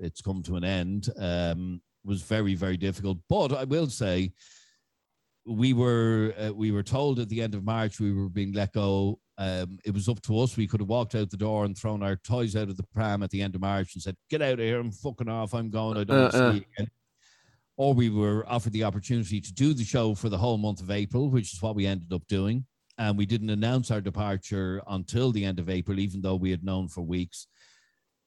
it's 0.00 0.20
come 0.20 0.42
to 0.44 0.56
an 0.56 0.64
end, 0.64 1.08
um, 1.18 1.80
was 2.04 2.22
very, 2.22 2.54
very 2.54 2.76
difficult. 2.76 3.18
But 3.28 3.52
I 3.52 3.64
will 3.64 3.88
say, 3.88 4.32
we 5.46 5.72
were 5.72 6.34
uh, 6.38 6.52
we 6.52 6.70
were 6.70 6.82
told 6.82 7.18
at 7.18 7.28
the 7.28 7.40
end 7.40 7.54
of 7.54 7.64
March 7.64 8.00
we 8.00 8.12
were 8.12 8.28
being 8.28 8.52
let 8.52 8.72
go. 8.72 9.18
Um, 9.38 9.78
it 9.84 9.94
was 9.94 10.08
up 10.08 10.20
to 10.22 10.38
us. 10.40 10.56
We 10.56 10.66
could 10.66 10.80
have 10.80 10.88
walked 10.88 11.14
out 11.14 11.30
the 11.30 11.36
door 11.36 11.64
and 11.64 11.76
thrown 11.76 12.02
our 12.02 12.16
toys 12.16 12.56
out 12.56 12.68
of 12.68 12.76
the 12.76 12.86
pram 12.94 13.22
at 13.22 13.30
the 13.30 13.40
end 13.40 13.54
of 13.54 13.60
March 13.60 13.94
and 13.94 14.02
said, 14.02 14.16
"Get 14.30 14.42
out 14.42 14.54
of 14.54 14.58
here! 14.60 14.78
I'm 14.78 14.92
fucking 14.92 15.28
off. 15.28 15.54
I'm 15.54 15.70
going. 15.70 15.96
I 15.96 16.04
don't 16.04 16.18
uh, 16.18 16.30
see 16.30 16.38
uh. 16.38 16.52
you 16.52 16.64
again." 16.76 16.90
Or 17.76 17.94
we 17.94 18.10
were 18.10 18.44
offered 18.48 18.72
the 18.72 18.84
opportunity 18.84 19.40
to 19.40 19.52
do 19.54 19.72
the 19.72 19.84
show 19.84 20.14
for 20.14 20.28
the 20.28 20.38
whole 20.38 20.58
month 20.58 20.80
of 20.80 20.90
April, 20.90 21.30
which 21.30 21.52
is 21.52 21.62
what 21.62 21.76
we 21.76 21.86
ended 21.86 22.12
up 22.12 22.26
doing 22.26 22.66
and 22.98 23.16
we 23.16 23.24
didn't 23.24 23.50
announce 23.50 23.90
our 23.90 24.00
departure 24.00 24.82
until 24.88 25.30
the 25.30 25.44
end 25.44 25.60
of 25.60 25.70
April, 25.70 26.00
even 26.00 26.20
though 26.20 26.34
we 26.34 26.50
had 26.50 26.64
known 26.64 26.88
for 26.88 27.02
weeks. 27.02 27.46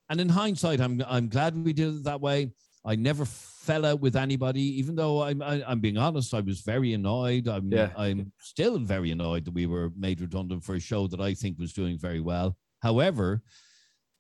And 0.10 0.20
in 0.20 0.30
hindsight, 0.30 0.82
I'm 0.82 1.04
I'm 1.08 1.28
glad 1.30 1.56
we 1.56 1.74
did 1.74 1.96
it 1.96 2.04
that 2.06 2.22
way. 2.22 2.52
I 2.84 2.96
never 2.96 3.26
fell 3.26 3.86
out 3.86 4.00
with 4.00 4.16
anybody, 4.16 4.62
even 4.80 4.96
though 4.96 5.22
I'm 5.22 5.42
I, 5.42 5.56
am 5.56 5.64
i 5.68 5.72
am 5.72 5.80
being 5.80 5.98
honest. 5.98 6.34
I 6.34 6.40
was 6.40 6.62
very 6.62 6.94
annoyed. 6.94 7.48
I'm 7.48 7.72
yeah. 7.72 7.92
I'm 7.96 8.32
still 8.40 8.80
very 8.80 9.12
annoyed 9.12 9.46
that 9.46 9.54
we 9.54 9.68
were 9.68 9.92
made 9.96 10.22
redundant 10.22 10.64
for 10.64 10.76
a 10.76 10.80
show 10.80 11.08
that 11.08 11.22
I 11.22 11.34
think 11.34 11.60
was 11.60 11.74
doing 11.74 11.98
very 11.98 12.20
well. 12.20 12.58
However, 12.82 13.44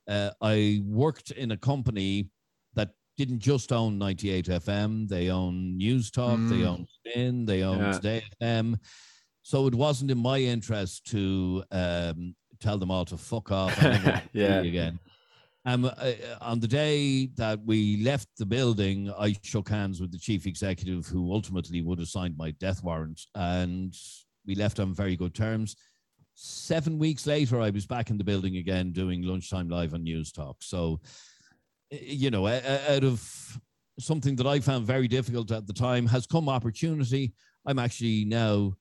uh, 0.07 0.31
I 0.41 0.81
worked 0.85 1.31
in 1.31 1.51
a 1.51 1.57
company 1.57 2.29
that 2.75 2.89
didn't 3.17 3.39
just 3.39 3.71
own 3.71 3.97
98 3.97 4.45
FM. 4.45 5.07
They 5.07 5.29
own 5.29 5.77
News 5.77 6.11
Talk. 6.11 6.37
Mm. 6.37 6.49
They 6.49 6.65
own 6.65 6.87
Spin. 6.87 7.45
They 7.45 7.63
own 7.63 7.79
yeah. 7.79 7.91
Today 7.93 8.23
FM 8.41 8.77
so 9.43 9.67
it 9.67 9.75
wasn't 9.75 10.11
in 10.11 10.17
my 10.17 10.37
interest 10.37 11.05
to 11.07 11.63
um, 11.71 12.35
tell 12.59 12.77
them 12.77 12.91
all 12.91 13.05
to 13.05 13.17
fuck 13.17 13.51
off 13.51 13.75
yeah. 14.33 14.61
again. 14.61 14.99
Um, 15.63 15.85
uh, 15.85 16.13
on 16.41 16.59
the 16.59 16.67
day 16.67 17.27
that 17.35 17.59
we 17.63 18.01
left 18.03 18.27
the 18.37 18.45
building, 18.45 19.13
I 19.17 19.35
shook 19.43 19.69
hands 19.69 20.01
with 20.01 20.11
the 20.11 20.17
chief 20.17 20.47
executive, 20.47 21.05
who 21.05 21.31
ultimately 21.31 21.81
would 21.81 21.99
have 21.99 22.07
signed 22.07 22.35
my 22.35 22.51
death 22.51 22.83
warrant, 22.83 23.21
and 23.35 23.95
we 24.45 24.55
left 24.55 24.79
on 24.79 24.93
very 24.93 25.15
good 25.15 25.35
terms. 25.35 25.75
Seven 26.33 26.97
weeks 26.97 27.27
later, 27.27 27.61
I 27.61 27.69
was 27.69 27.85
back 27.85 28.09
in 28.09 28.17
the 28.17 28.23
building 28.23 28.57
again 28.57 28.91
doing 28.91 29.21
lunchtime 29.21 29.69
live 29.69 29.93
on 29.93 30.03
News 30.03 30.31
Talk. 30.31 30.57
So, 30.61 30.99
you 31.91 32.31
know, 32.31 32.47
out 32.47 33.03
of 33.03 33.59
something 33.99 34.35
that 34.37 34.47
I 34.47 34.59
found 34.61 34.87
very 34.87 35.07
difficult 35.07 35.51
at 35.51 35.67
the 35.67 35.73
time 35.73 36.07
has 36.07 36.25
come 36.25 36.49
opportunity. 36.49 37.33
I'm 37.67 37.77
actually 37.77 38.25
now 38.25 38.73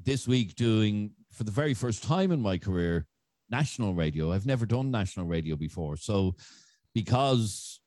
this 0.00 0.28
week 0.28 0.54
doing 0.54 1.10
for 1.32 1.42
the 1.42 1.50
very 1.50 1.74
first 1.74 2.04
time 2.04 2.30
in 2.30 2.40
my 2.40 2.58
career 2.58 3.06
national 3.50 3.94
radio. 3.94 4.32
I've 4.32 4.46
never 4.46 4.66
done 4.66 4.90
national 4.90 5.26
radio 5.26 5.56
before. 5.56 5.96
So 5.96 6.34
because 6.94 7.80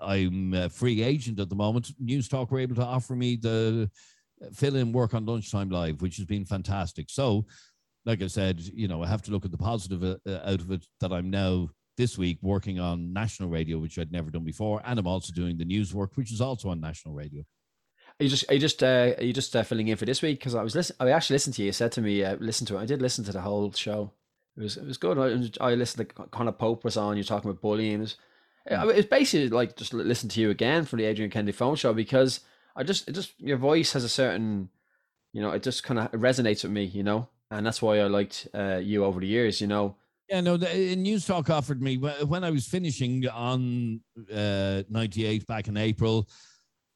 I'm 0.00 0.54
a 0.54 0.68
free 0.68 1.02
agent 1.02 1.40
at 1.40 1.48
the 1.48 1.56
moment, 1.56 1.92
News 1.98 2.28
Talk 2.28 2.50
were 2.50 2.60
able 2.60 2.76
to 2.76 2.84
offer 2.84 3.14
me 3.14 3.36
the 3.36 3.90
fill 4.54 4.76
in 4.76 4.92
work 4.92 5.14
on 5.14 5.26
lunchtime 5.26 5.70
live, 5.70 6.00
which 6.00 6.16
has 6.16 6.26
been 6.26 6.44
fantastic. 6.44 7.10
So, 7.10 7.46
like 8.06 8.22
I 8.22 8.28
said, 8.28 8.60
you 8.60 8.88
know, 8.88 9.02
I 9.02 9.06
have 9.06 9.22
to 9.22 9.30
look 9.30 9.44
at 9.44 9.50
the 9.50 9.58
positive 9.58 10.02
uh, 10.02 10.38
out 10.44 10.60
of 10.60 10.70
it 10.70 10.86
that 11.00 11.12
I'm 11.12 11.28
now 11.30 11.68
this 11.96 12.16
week 12.16 12.38
working 12.40 12.80
on 12.80 13.12
national 13.12 13.50
radio, 13.50 13.78
which 13.78 13.98
I'd 13.98 14.12
never 14.12 14.30
done 14.30 14.44
before, 14.44 14.80
and 14.84 14.98
I'm 14.98 15.06
also 15.06 15.32
doing 15.34 15.58
the 15.58 15.66
news 15.66 15.94
work, 15.94 16.12
which 16.14 16.32
is 16.32 16.40
also 16.40 16.70
on 16.70 16.80
national 16.80 17.14
radio. 17.14 17.42
Are 18.18 18.24
you 18.24 18.30
just 18.30 18.50
are 18.50 18.54
you 18.54 18.60
just 18.60 18.82
uh, 18.82 19.14
are 19.18 19.24
you 19.24 19.32
just 19.32 19.54
uh, 19.54 19.62
filling 19.62 19.88
in 19.88 19.96
for 19.96 20.06
this 20.06 20.22
week? 20.22 20.38
Because 20.38 20.54
I 20.54 20.62
was 20.62 20.74
listen, 20.74 20.96
I 20.98 21.10
actually 21.10 21.34
listened 21.34 21.56
to 21.56 21.62
you. 21.62 21.66
You 21.66 21.72
said 21.72 21.92
to 21.92 22.00
me, 22.00 22.24
uh, 22.24 22.36
listen 22.40 22.66
to 22.68 22.76
it. 22.76 22.80
I 22.80 22.86
did 22.86 23.02
listen 23.02 23.24
to 23.24 23.32
the 23.32 23.40
whole 23.40 23.70
show. 23.72 24.12
It 24.56 24.62
was 24.62 24.76
it 24.76 24.86
was 24.86 24.98
good. 24.98 25.18
I, 25.60 25.64
I 25.64 25.74
listened 25.74 26.08
to 26.08 26.14
Conor 26.14 26.52
Pope 26.52 26.84
was 26.84 26.96
on. 26.96 27.16
You're 27.16 27.24
talking 27.24 27.50
about 27.50 27.62
bullying. 27.62 27.94
It 27.94 28.00
was, 28.00 28.16
it 28.66 28.96
was 28.96 29.06
basically 29.06 29.48
like 29.48 29.76
just 29.76 29.94
listen 29.94 30.28
to 30.30 30.40
you 30.40 30.50
again 30.50 30.84
for 30.84 30.96
the 30.96 31.04
Adrian 31.04 31.30
Kennedy 31.30 31.52
phone 31.52 31.76
show 31.76 31.94
because 31.94 32.40
I 32.76 32.82
just 32.82 33.08
it 33.08 33.12
just 33.12 33.38
your 33.40 33.56
voice 33.56 33.92
has 33.92 34.04
a 34.04 34.08
certain, 34.08 34.68
you 35.32 35.40
know, 35.40 35.50
it 35.50 35.62
just 35.62 35.82
kind 35.82 35.98
of 35.98 36.10
resonates 36.12 36.62
with 36.62 36.72
me, 36.72 36.84
you 36.84 37.02
know, 37.02 37.28
and 37.50 37.64
that's 37.64 37.80
why 37.80 37.98
I 37.98 38.06
liked 38.06 38.48
uh, 38.54 38.80
you 38.82 39.04
over 39.04 39.20
the 39.20 39.26
years, 39.26 39.60
you 39.60 39.66
know. 39.66 39.96
Yeah, 40.28 40.40
no, 40.42 40.56
the 40.56 40.94
News 40.94 41.26
Talk 41.26 41.50
offered 41.50 41.82
me 41.82 41.96
when 41.96 42.44
I 42.44 42.50
was 42.50 42.66
finishing 42.68 43.26
on 43.28 44.00
uh, 44.32 44.84
98 44.88 45.44
back 45.46 45.66
in 45.66 45.76
April. 45.76 46.28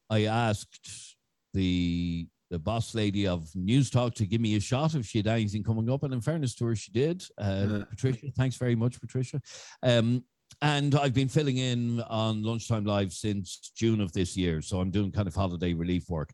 I 0.08 0.26
asked 0.26 1.16
the 1.52 2.28
the 2.50 2.58
boss 2.58 2.94
lady 2.94 3.26
of 3.26 3.48
News 3.54 3.90
Talk 3.90 4.14
to 4.14 4.26
give 4.26 4.40
me 4.40 4.56
a 4.56 4.60
shot 4.60 4.94
if 4.94 5.06
she 5.06 5.18
had 5.18 5.26
anything 5.26 5.62
coming 5.62 5.90
up. 5.90 6.02
And 6.02 6.12
in 6.12 6.20
fairness 6.20 6.54
to 6.56 6.66
her, 6.66 6.76
she 6.76 6.92
did. 6.92 7.24
Uh, 7.38 7.66
yeah. 7.68 7.84
Patricia, 7.88 8.26
thanks 8.36 8.56
very 8.56 8.76
much, 8.76 9.00
Patricia. 9.00 9.40
Um, 9.82 10.24
and 10.62 10.94
I've 10.94 11.14
been 11.14 11.28
filling 11.28 11.56
in 11.56 12.00
on 12.02 12.42
Lunchtime 12.42 12.84
Live 12.84 13.12
since 13.12 13.72
June 13.76 14.00
of 14.00 14.12
this 14.12 14.36
year. 14.36 14.62
So 14.62 14.80
I'm 14.80 14.90
doing 14.90 15.10
kind 15.10 15.26
of 15.26 15.34
holiday 15.34 15.74
relief 15.74 16.08
work. 16.08 16.30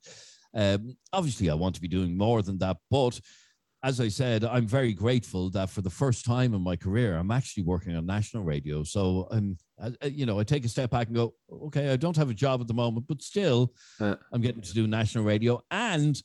Um, 0.54 0.96
obviously, 1.12 1.48
I 1.48 1.54
want 1.54 1.74
to 1.76 1.80
be 1.80 1.88
doing 1.88 2.16
more 2.16 2.42
than 2.42 2.58
that, 2.58 2.76
but 2.90 3.18
as 3.82 4.00
I 4.00 4.08
said, 4.08 4.44
I'm 4.44 4.66
very 4.66 4.92
grateful 4.92 5.48
that 5.50 5.70
for 5.70 5.80
the 5.80 5.90
first 5.90 6.24
time 6.26 6.52
in 6.52 6.60
my 6.60 6.76
career, 6.76 7.16
I'm 7.16 7.30
actually 7.30 7.62
working 7.62 7.96
on 7.96 8.04
national 8.04 8.42
radio. 8.42 8.82
So 8.82 9.26
I'm, 9.30 9.56
you 10.04 10.26
know, 10.26 10.38
I 10.38 10.44
take 10.44 10.64
a 10.64 10.68
step 10.68 10.90
back 10.90 11.06
and 11.06 11.16
go, 11.16 11.34
okay, 11.50 11.90
I 11.90 11.96
don't 11.96 12.16
have 12.16 12.30
a 12.30 12.34
job 12.34 12.60
at 12.60 12.68
the 12.68 12.74
moment, 12.74 13.06
but 13.08 13.22
still, 13.22 13.72
I'm 14.00 14.40
getting 14.40 14.62
to 14.62 14.74
do 14.74 14.86
national 14.86 15.24
radio. 15.24 15.62
And 15.70 16.20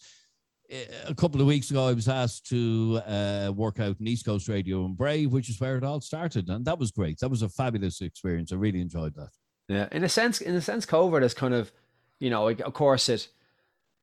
eh, 0.69 0.83
a 1.07 1.15
couple 1.15 1.41
of 1.41 1.47
weeks 1.47 1.71
ago, 1.71 1.87
I 1.87 1.93
was 1.93 2.07
asked 2.07 2.47
to 2.47 3.01
uh, 3.05 3.51
work 3.55 3.79
out 3.79 3.97
in 3.99 4.07
East 4.07 4.25
Coast 4.25 4.47
Radio 4.47 4.85
in 4.85 4.93
Bray, 4.93 5.25
which 5.25 5.49
is 5.49 5.59
where 5.59 5.77
it 5.77 5.83
all 5.83 6.01
started, 6.01 6.49
and 6.49 6.65
that 6.65 6.79
was 6.79 6.91
great. 6.91 7.19
That 7.19 7.29
was 7.29 7.41
a 7.41 7.49
fabulous 7.49 8.01
experience. 8.01 8.51
I 8.51 8.55
really 8.55 8.81
enjoyed 8.81 9.15
that. 9.15 9.29
Yeah, 9.67 9.87
in 9.91 10.03
a 10.03 10.09
sense, 10.09 10.41
in 10.41 10.53
a 10.55 10.61
sense, 10.61 10.85
COVID 10.85 11.23
is 11.23 11.33
kind 11.33 11.53
of, 11.53 11.71
you 12.19 12.29
know, 12.29 12.49
of 12.49 12.73
course, 12.73 13.09
it, 13.09 13.27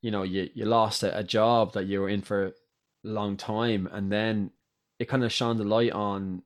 you 0.01 0.11
know, 0.11 0.23
you 0.23 0.51
you 0.55 0.65
lost 0.65 1.03
a, 1.03 1.17
a 1.17 1.23
job 1.23 1.75
that 1.75 1.87
you 1.87 2.01
were 2.01 2.09
in 2.09 2.23
for 2.23 2.47
a 2.47 2.53
long 3.05 3.37
time 3.37 3.89
and 3.93 4.11
then 4.11 4.51
it 4.99 5.09
kind 5.09 5.25
of 5.25 5.33
shone 5.33 5.59
the 5.59 5.65
light 5.65 5.93
on 5.93 6.43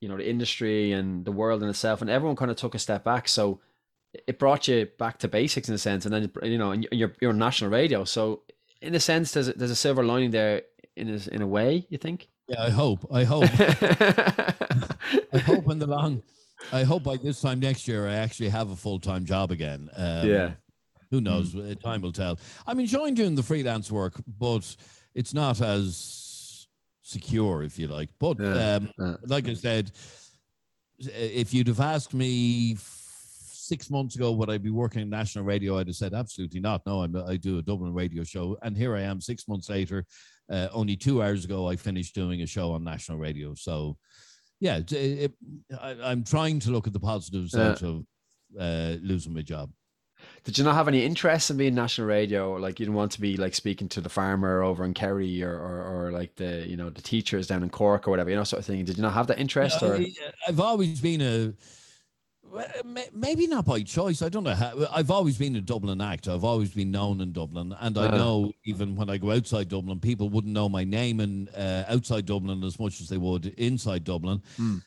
you 0.00 0.08
know 0.08 0.16
the 0.16 0.28
industry 0.28 0.92
and 0.92 1.24
the 1.24 1.32
world 1.32 1.62
in 1.62 1.68
itself 1.68 2.00
and 2.00 2.10
everyone 2.10 2.36
kind 2.36 2.50
of 2.50 2.56
took 2.56 2.74
a 2.74 2.78
step 2.78 3.04
back. 3.04 3.28
So 3.28 3.60
it 4.26 4.38
brought 4.38 4.66
you 4.66 4.88
back 4.98 5.18
to 5.18 5.28
basics 5.28 5.68
in 5.68 5.74
a 5.74 5.78
sense 5.78 6.04
and 6.04 6.12
then 6.12 6.30
you 6.42 6.58
know 6.58 6.72
and 6.72 6.88
you're 6.90 7.12
you're 7.20 7.30
on 7.30 7.38
national 7.38 7.70
radio. 7.70 8.04
So 8.04 8.42
in 8.80 8.94
a 8.94 9.00
sense 9.00 9.32
there's 9.32 9.48
a, 9.48 9.52
there's 9.52 9.70
a 9.70 9.76
silver 9.76 10.02
lining 10.02 10.30
there 10.30 10.62
in 10.96 11.08
a, 11.08 11.34
in 11.34 11.42
a 11.42 11.46
way 11.46 11.86
you 11.88 11.98
think? 11.98 12.28
Yeah 12.48 12.62
i 12.62 12.70
hope 12.70 13.06
i 13.12 13.24
hope. 13.24 13.44
I 15.32 15.38
hope 15.38 15.70
in 15.70 15.78
the 15.78 15.86
long 15.86 16.22
i 16.72 16.82
hope 16.82 17.04
by 17.04 17.16
this 17.16 17.40
time 17.40 17.60
next 17.60 17.86
year 17.86 18.08
i 18.08 18.14
actually 18.14 18.48
have 18.48 18.70
a 18.70 18.76
full-time 18.76 19.24
job 19.24 19.50
again. 19.50 19.88
Um, 19.96 20.28
yeah. 20.28 20.52
Who 21.10 21.20
knows? 21.20 21.54
Mm. 21.54 21.80
time 21.80 22.02
will 22.02 22.12
tell. 22.12 22.38
I'm 22.68 22.78
enjoying 22.78 23.14
doing 23.14 23.34
the 23.34 23.42
freelance 23.42 23.90
work 23.90 24.14
but 24.26 24.76
it's 25.14 25.34
not 25.34 25.60
as 25.60 26.19
secure, 27.02 27.62
if 27.62 27.78
you 27.78 27.88
like. 27.88 28.10
But 28.18 28.38
yeah, 28.40 28.74
um, 28.74 28.90
yeah. 28.98 29.16
like 29.26 29.48
I 29.48 29.54
said, 29.54 29.92
if 30.98 31.54
you'd 31.54 31.68
have 31.68 31.80
asked 31.80 32.14
me 32.14 32.76
six 32.78 33.88
months 33.88 34.16
ago 34.16 34.32
would 34.32 34.50
I 34.50 34.58
be 34.58 34.70
working 34.70 35.02
in 35.02 35.08
national 35.08 35.44
radio, 35.44 35.78
I'd 35.78 35.86
have 35.86 35.96
said 35.96 36.14
absolutely 36.14 36.60
not. 36.60 36.84
No, 36.86 37.02
I'm, 37.02 37.16
i 37.16 37.36
do 37.36 37.58
a 37.58 37.62
Dublin 37.62 37.94
radio 37.94 38.24
show, 38.24 38.58
and 38.62 38.76
here 38.76 38.96
I 38.96 39.02
am 39.02 39.20
six 39.20 39.48
months 39.48 39.68
later. 39.70 40.04
Uh, 40.50 40.68
only 40.72 40.96
two 40.96 41.22
hours 41.22 41.44
ago, 41.44 41.68
I 41.68 41.76
finished 41.76 42.14
doing 42.14 42.42
a 42.42 42.46
show 42.46 42.72
on 42.72 42.82
national 42.82 43.18
radio. 43.18 43.54
So, 43.54 43.96
yeah, 44.58 44.78
it, 44.78 44.92
it, 44.92 45.32
I, 45.80 46.10
am 46.10 46.24
trying 46.24 46.58
to 46.60 46.70
look 46.70 46.88
at 46.88 46.92
the 46.92 47.00
positives 47.00 47.54
yeah. 47.54 47.68
out 47.68 47.82
of 47.82 48.04
uh, 48.58 48.96
losing 49.00 49.32
my 49.32 49.42
job 49.42 49.70
did 50.44 50.58
you 50.58 50.64
not 50.64 50.74
have 50.74 50.88
any 50.88 51.04
interest 51.04 51.50
in 51.50 51.56
being 51.56 51.74
national 51.74 52.06
radio? 52.06 52.54
Like 52.54 52.80
you 52.80 52.86
didn't 52.86 52.96
want 52.96 53.12
to 53.12 53.20
be 53.20 53.36
like 53.36 53.54
speaking 53.54 53.88
to 53.90 54.00
the 54.00 54.08
farmer 54.08 54.62
over 54.62 54.84
in 54.84 54.94
Kerry 54.94 55.42
or, 55.42 55.52
or, 55.52 56.06
or 56.06 56.12
like 56.12 56.34
the 56.36 56.66
you 56.66 56.76
know 56.76 56.90
the 56.90 57.02
teachers 57.02 57.46
down 57.46 57.62
in 57.62 57.70
Cork 57.70 58.06
or 58.06 58.10
whatever 58.10 58.30
you 58.30 58.36
know 58.36 58.44
sort 58.44 58.60
of 58.60 58.66
thing. 58.66 58.84
Did 58.84 58.96
you 58.96 59.02
not 59.02 59.12
have 59.12 59.26
that 59.28 59.38
interest 59.38 59.82
or? 59.82 59.98
I've 60.48 60.60
always 60.60 61.00
been 61.00 61.20
a 61.20 61.52
maybe 63.12 63.46
not 63.46 63.64
by 63.64 63.82
choice. 63.82 64.22
I 64.22 64.28
don't 64.28 64.44
know 64.44 64.54
how 64.54 64.72
I've 64.92 65.10
always 65.10 65.38
been 65.38 65.54
a 65.56 65.60
Dublin 65.60 66.00
actor 66.00 66.32
I've 66.32 66.44
always 66.44 66.70
been 66.70 66.90
known 66.90 67.20
in 67.20 67.32
Dublin. 67.32 67.74
And 67.78 67.96
I 67.96 68.06
uh, 68.06 68.16
know 68.16 68.52
even 68.64 68.96
when 68.96 69.08
I 69.08 69.18
go 69.18 69.30
outside 69.30 69.68
Dublin 69.68 70.00
people 70.00 70.28
wouldn't 70.30 70.52
know 70.52 70.68
my 70.68 70.84
name 70.84 71.20
and 71.20 71.48
uh, 71.56 71.84
outside 71.88 72.26
Dublin 72.26 72.64
as 72.64 72.80
much 72.80 73.00
as 73.00 73.08
they 73.08 73.18
would 73.18 73.46
inside 73.46 74.04
Dublin. 74.04 74.42
Hmm 74.56 74.78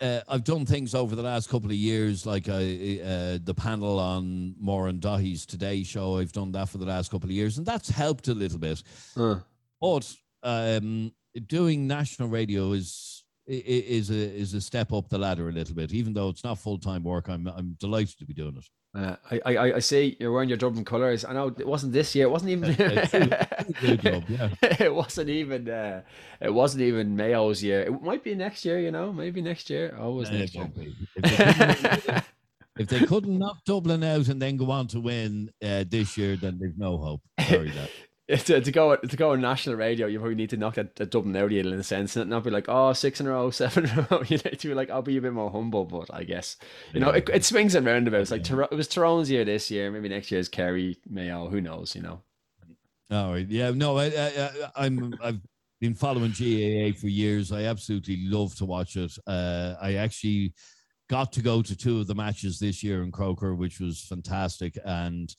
uh, 0.00 0.20
I've 0.28 0.44
done 0.44 0.66
things 0.66 0.94
over 0.94 1.14
the 1.14 1.22
last 1.22 1.48
couple 1.48 1.70
of 1.70 1.76
years, 1.76 2.26
like 2.26 2.48
uh, 2.48 2.52
uh, 2.52 3.38
the 3.42 3.54
panel 3.56 3.98
on 3.98 4.54
Maura 4.58 4.90
and 4.90 5.00
Dáithí's 5.00 5.46
Today 5.46 5.82
Show. 5.82 6.18
I've 6.18 6.32
done 6.32 6.52
that 6.52 6.68
for 6.68 6.78
the 6.78 6.86
last 6.86 7.10
couple 7.10 7.28
of 7.28 7.32
years, 7.32 7.58
and 7.58 7.66
that's 7.66 7.88
helped 7.88 8.28
a 8.28 8.34
little 8.34 8.58
bit. 8.58 8.82
Uh, 9.16 9.40
But 9.80 10.14
um, 10.42 11.12
doing 11.46 11.86
national 11.86 12.28
radio 12.28 12.72
is 12.72 13.13
is 13.46 14.10
a 14.10 14.14
is 14.14 14.54
a 14.54 14.60
step 14.60 14.92
up 14.92 15.08
the 15.08 15.18
ladder 15.18 15.48
a 15.48 15.52
little 15.52 15.74
bit. 15.74 15.92
Even 15.92 16.12
though 16.14 16.28
it's 16.28 16.44
not 16.44 16.58
full 16.58 16.78
time 16.78 17.02
work, 17.02 17.28
I'm 17.28 17.46
I'm 17.48 17.76
delighted 17.78 18.18
to 18.18 18.24
be 18.24 18.32
doing 18.34 18.56
it. 18.56 18.66
uh, 18.98 19.16
I, 19.30 19.40
I 19.54 19.74
I 19.74 19.78
see 19.80 20.16
you're 20.20 20.32
wearing 20.32 20.48
your 20.48 20.56
Dublin 20.58 20.84
colours. 20.84 21.24
I 21.24 21.32
know 21.34 21.48
it 21.58 21.66
wasn't 21.66 21.92
this 21.92 22.14
year. 22.14 22.26
It 22.26 22.30
wasn't 22.30 22.52
even. 22.52 22.74
Job, 24.00 24.24
yeah. 24.28 24.48
it 24.80 24.94
wasn't 24.94 25.28
even. 25.30 25.68
Uh, 25.68 26.02
it 26.40 26.52
wasn't 26.52 26.82
even 26.82 27.16
Mayo's 27.16 27.62
year. 27.62 27.82
It 27.82 28.02
might 28.02 28.24
be 28.24 28.34
next 28.34 28.64
year. 28.64 28.78
You 28.80 28.90
know, 28.90 29.12
maybe 29.12 29.42
next 29.42 29.68
year. 29.70 29.96
Always 30.00 30.28
Uh, 30.30 30.32
next 30.32 30.54
year. 30.54 30.70
If 31.16 31.24
they 31.24 31.36
couldn't- 31.36 32.24
if 32.78 32.88
they 32.88 33.00
couldn't 33.06 33.38
knock 33.38 33.58
Dublin 33.66 34.02
out 34.02 34.28
and 34.28 34.40
then 34.40 34.56
go 34.56 34.70
on 34.70 34.86
to 34.88 35.00
win 35.00 35.50
uh, 35.62 35.84
this 35.88 36.16
year, 36.16 36.36
then 36.36 36.56
there's 36.58 36.76
no 36.76 36.96
hope. 36.98 37.20
Sorry, 37.48 37.70
that. 37.70 37.90
to, 38.28 38.60
to 38.60 38.72
go 38.72 38.96
to 38.96 39.16
go 39.16 39.32
on 39.32 39.40
national 39.42 39.76
radio, 39.76 40.06
you 40.06 40.18
probably 40.18 40.34
need 40.34 40.50
to 40.50 40.56
knock 40.56 40.76
that, 40.76 40.96
that 40.96 41.10
Dublin 41.10 41.36
out 41.36 41.52
a 41.52 41.54
little 41.54 41.74
in 41.74 41.80
a 41.80 41.82
sense, 41.82 42.16
and 42.16 42.30
not 42.30 42.44
be 42.44 42.50
like, 42.50 42.66
oh, 42.68 42.94
six 42.94 43.20
in 43.20 43.26
a 43.26 43.30
row, 43.30 43.50
seven 43.50 43.84
in 43.84 43.98
a 43.98 44.06
row. 44.10 44.22
You 44.26 44.38
need 44.38 44.58
to 44.58 44.68
be 44.68 44.74
like, 44.74 44.88
I'll 44.88 45.02
be 45.02 45.18
a 45.18 45.20
bit 45.20 45.34
more 45.34 45.50
humble, 45.50 45.84
but 45.84 46.08
I 46.12 46.24
guess 46.24 46.56
you 46.94 47.00
know 47.00 47.10
it, 47.10 47.28
it 47.28 47.44
swings 47.44 47.74
and 47.74 47.86
roundabouts. 47.86 48.30
Like 48.30 48.44
Tyro- 48.44 48.68
it 48.70 48.76
was 48.76 48.88
Tyrone's 48.88 49.30
year 49.30 49.44
this 49.44 49.70
year, 49.70 49.90
maybe 49.90 50.08
next 50.08 50.30
year 50.30 50.40
is 50.40 50.48
Kerry, 50.48 50.96
Mayo, 51.08 51.48
who 51.48 51.60
knows? 51.60 51.94
You 51.94 52.02
know. 52.02 52.22
All 53.10 53.32
right. 53.32 53.46
Yeah. 53.46 53.70
No, 53.72 53.98
I, 53.98 54.06
I, 54.06 54.10
I, 54.16 54.50
I'm. 54.76 55.14
I've 55.22 55.40
been 55.80 55.94
following 55.94 56.30
GAA 56.30 56.98
for 56.98 57.08
years. 57.08 57.52
I 57.52 57.64
absolutely 57.64 58.26
love 58.28 58.54
to 58.56 58.64
watch 58.64 58.96
it. 58.96 59.12
Uh, 59.26 59.74
I 59.82 59.94
actually 59.96 60.54
got 61.10 61.30
to 61.32 61.42
go 61.42 61.60
to 61.60 61.76
two 61.76 62.00
of 62.00 62.06
the 62.06 62.14
matches 62.14 62.58
this 62.58 62.82
year 62.82 63.02
in 63.02 63.12
Croker, 63.12 63.54
which 63.54 63.80
was 63.80 64.00
fantastic. 64.00 64.78
And 64.86 65.34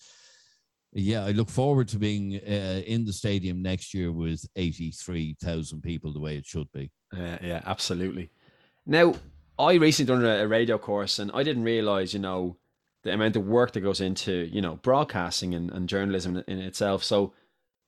yeah, 1.04 1.26
I 1.26 1.32
look 1.32 1.50
forward 1.50 1.90
to 1.90 2.00
being 2.00 2.36
uh, 2.36 2.82
in 2.88 3.04
the 3.04 3.12
stadium 3.12 3.62
next 3.62 3.94
year 3.94 4.12
with 4.14 4.46
eighty-three 4.56 5.36
thousand 5.42 5.82
people, 5.82 6.14
the 6.14 6.22
way 6.22 6.38
it 6.38 6.46
should 6.46 6.72
be. 6.72 6.90
Yeah, 7.14 7.38
yeah, 7.42 7.62
absolutely. 7.66 8.30
Now, 8.86 9.16
I 9.60 9.74
recently 9.74 10.14
done 10.14 10.26
a, 10.26 10.44
a 10.44 10.48
radio 10.48 10.78
course, 10.78 11.20
and 11.20 11.32
I 11.34 11.44
didn't 11.44 11.64
realize, 11.64 12.14
you 12.14 12.20
know, 12.20 12.58
the 13.04 13.14
amount 13.14 13.36
of 13.36 13.46
work 13.46 13.74
that 13.74 13.82
goes 13.82 14.00
into, 14.00 14.50
you 14.52 14.62
know, 14.62 14.76
broadcasting 14.76 15.54
and, 15.54 15.70
and 15.70 15.90
journalism 15.90 16.38
in, 16.38 16.44
in 16.48 16.60
itself. 16.60 17.04
So, 17.04 17.34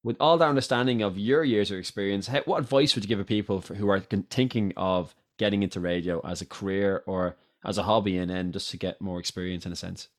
with 0.03 0.17
all 0.19 0.37
that 0.37 0.49
understanding 0.49 1.01
of 1.01 1.17
your 1.17 1.43
years 1.43 1.71
of 1.71 1.77
experience, 1.77 2.27
how, 2.27 2.41
what 2.41 2.59
advice 2.59 2.93
would 2.95 3.05
you 3.05 3.15
give 3.15 3.25
people 3.25 3.61
for, 3.61 3.75
who 3.75 3.89
are 3.89 3.99
thinking 3.99 4.73
of 4.75 5.15
getting 5.37 5.63
into 5.63 5.79
radio 5.79 6.19
as 6.25 6.41
a 6.41 6.45
career 6.45 7.03
or 7.05 7.37
as 7.63 7.77
a 7.77 7.83
hobby, 7.83 8.17
and 8.17 8.29
then 8.29 8.51
just 8.51 8.69
to 8.71 8.77
get 8.77 8.99
more 8.99 9.19
experience 9.19 9.65
in 9.65 9.71
a 9.71 9.77
sense? 9.77 10.09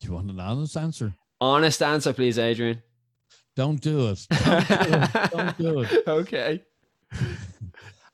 Do 0.00 0.08
you 0.08 0.14
want 0.14 0.30
an 0.30 0.40
honest 0.40 0.76
answer? 0.76 1.14
Honest 1.40 1.82
answer, 1.82 2.12
please, 2.12 2.38
Adrian. 2.38 2.82
Don't 3.56 3.80
do 3.80 4.08
it. 4.08 4.26
Don't 4.44 4.68
do 4.68 4.92
it. 5.00 5.30
Don't 5.32 5.58
do 5.58 5.80
it. 5.80 6.08
okay. 6.08 6.62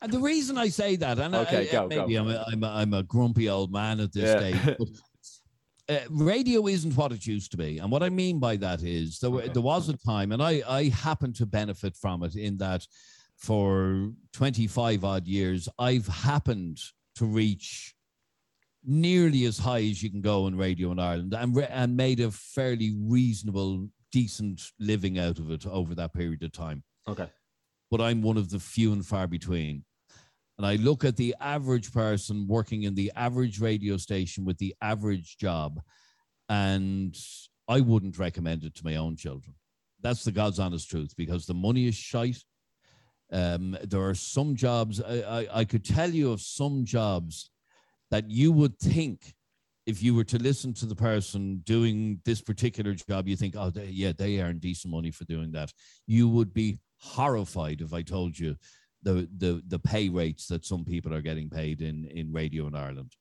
And 0.03 0.13
the 0.13 0.19
reason 0.19 0.57
I 0.59 0.69
say 0.69 0.97
that, 0.97 1.19
and 1.19 1.35
I- 1.37 1.43
Okay, 1.43 1.69
I, 1.69 1.73
go, 1.73 1.87
maybe 1.89 2.15
go. 2.15 2.21
I'm, 2.21 2.29
a, 2.31 2.45
I'm, 2.53 2.65
a, 2.65 2.69
I'm 2.69 2.95
a 2.95 3.03
grumpy 3.03 3.49
old 3.49 3.73
man 3.73 4.01
at 4.01 4.13
this 4.13 4.25
Yeah. 4.25 4.39
stage, 4.61 4.77
but 4.79 4.89
uh, 5.95 6.01
radio 6.11 6.67
isn't 6.67 6.97
what 6.97 7.13
it 7.13 7.27
used 7.27 7.51
to 7.51 7.57
be. 7.57 7.79
And 7.79 7.91
what 7.91 8.03
I 8.03 8.09
mean 8.09 8.39
by 8.39 8.57
that 8.57 8.83
is 8.83 9.19
there, 9.19 9.31
Okay. 9.31 9.49
there 9.49 9.63
was 9.63 9.89
a 9.89 9.97
time, 9.99 10.33
and 10.33 10.43
I, 10.43 10.63
I 10.69 10.85
happen 10.89 11.33
to 11.35 11.47
benefit 11.47 11.97
from 11.97 12.23
it 12.23 12.35
in 12.37 12.57
that 12.59 12.87
for 13.37 14.11
25 14.33 15.05
odd 15.05 15.27
years, 15.27 15.69
I've 15.79 16.07
happened 16.07 16.79
to 17.17 17.25
reach 17.27 17.95
nearly 18.85 19.45
as 19.45 19.59
high 19.59 19.83
as 19.83 20.03
you 20.03 20.11
can 20.11 20.21
go 20.21 20.47
in 20.47 20.57
radio 20.57 20.91
in 20.93 20.99
Ireland 20.99 21.35
and, 21.35 21.55
re- 21.55 21.67
and 21.69 21.97
made 21.97 22.21
a 22.21 22.31
fairly 22.31 22.95
reasonable, 22.99 23.89
decent 24.11 24.63
living 24.79 25.19
out 25.19 25.39
of 25.39 25.51
it 25.51 25.67
over 25.67 25.95
that 25.95 26.15
period 26.15 26.43
of 26.43 26.53
time 26.53 26.83
Okay. 27.07 27.29
but 27.91 28.01
I'm 28.01 28.23
one 28.23 28.37
of 28.37 28.51
the 28.51 28.59
few 28.59 28.93
and 28.93 29.05
far 29.05 29.27
between. 29.27 29.85
And 30.59 30.67
I 30.67 30.77
look 30.77 31.05
at 31.05 31.17
the 31.17 31.35
average 31.41 31.93
person 31.93 32.47
working 32.47 32.83
in 32.83 32.95
the 32.95 33.11
average 33.17 33.61
radio 33.61 33.97
station 33.97 34.45
with 34.45 34.59
the 34.59 34.75
average 34.83 35.39
job, 35.39 35.81
and 36.51 37.17
I 37.67 37.81
wouldn't 37.81 38.19
recommend 38.19 38.65
it 38.65 38.75
to 38.77 38.85
my 38.85 38.97
own 38.97 39.17
children. 39.17 39.55
That's 40.03 40.25
the 40.25 40.33
God's 40.33 40.59
honest 40.59 40.91
truth 40.91 41.15
because 41.17 41.47
the 41.47 41.55
money 41.55 41.87
is 41.87 41.95
shite. 41.95 42.43
Um, 43.33 43.77
there 43.85 44.03
are 44.03 44.15
some 44.15 44.55
jobs, 44.57 45.01
I, 45.01 45.21
I, 45.41 45.61
I 45.61 45.65
could 45.65 45.85
tell 45.85 46.11
you 46.11 46.33
of 46.33 46.41
some 46.41 46.85
jobs 46.85 47.50
that 48.11 48.31
you 48.31 48.53
would 48.53 48.79
think 48.79 49.35
if 49.87 50.03
you 50.03 50.15
were 50.15 50.25
to 50.25 50.39
listen 50.39 50.73
to 50.75 50.87
the 50.87 50.95
person 50.95 51.63
doing 51.65 52.21
this 52.25 52.41
particular 52.41 52.95
job, 52.95 53.27
you 53.27 53.37
think, 53.37 53.55
oh, 53.57 53.71
they, 53.71 53.87
yeah, 53.87 54.13
they 54.17 54.41
earn 54.41 54.59
decent 54.59 54.93
money 54.93 55.11
for 55.11 55.25
doing 55.25 55.51
that. 55.53 55.73
You 56.07 56.29
would 56.29 56.53
be 56.53 56.79
horrified 56.99 57.81
if 57.81 57.93
I 57.95 58.03
told 58.03 58.39
you 58.39 58.57
the 59.03 59.27
the 59.39 59.63
the 59.69 59.79
pay 59.79 60.11
rates 60.11 60.47
that 60.49 60.67
some 60.67 60.85
people 60.85 61.15
are 61.15 61.23
getting 61.23 61.49
paid 61.49 61.81
in 61.81 62.05
in 62.07 62.31
radio 62.33 62.67
in 62.67 62.75
Ireland. 62.75 63.13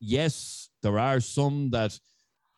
Yes, 0.00 0.70
there 0.82 0.98
are 0.98 1.20
some 1.20 1.70
that 1.70 1.98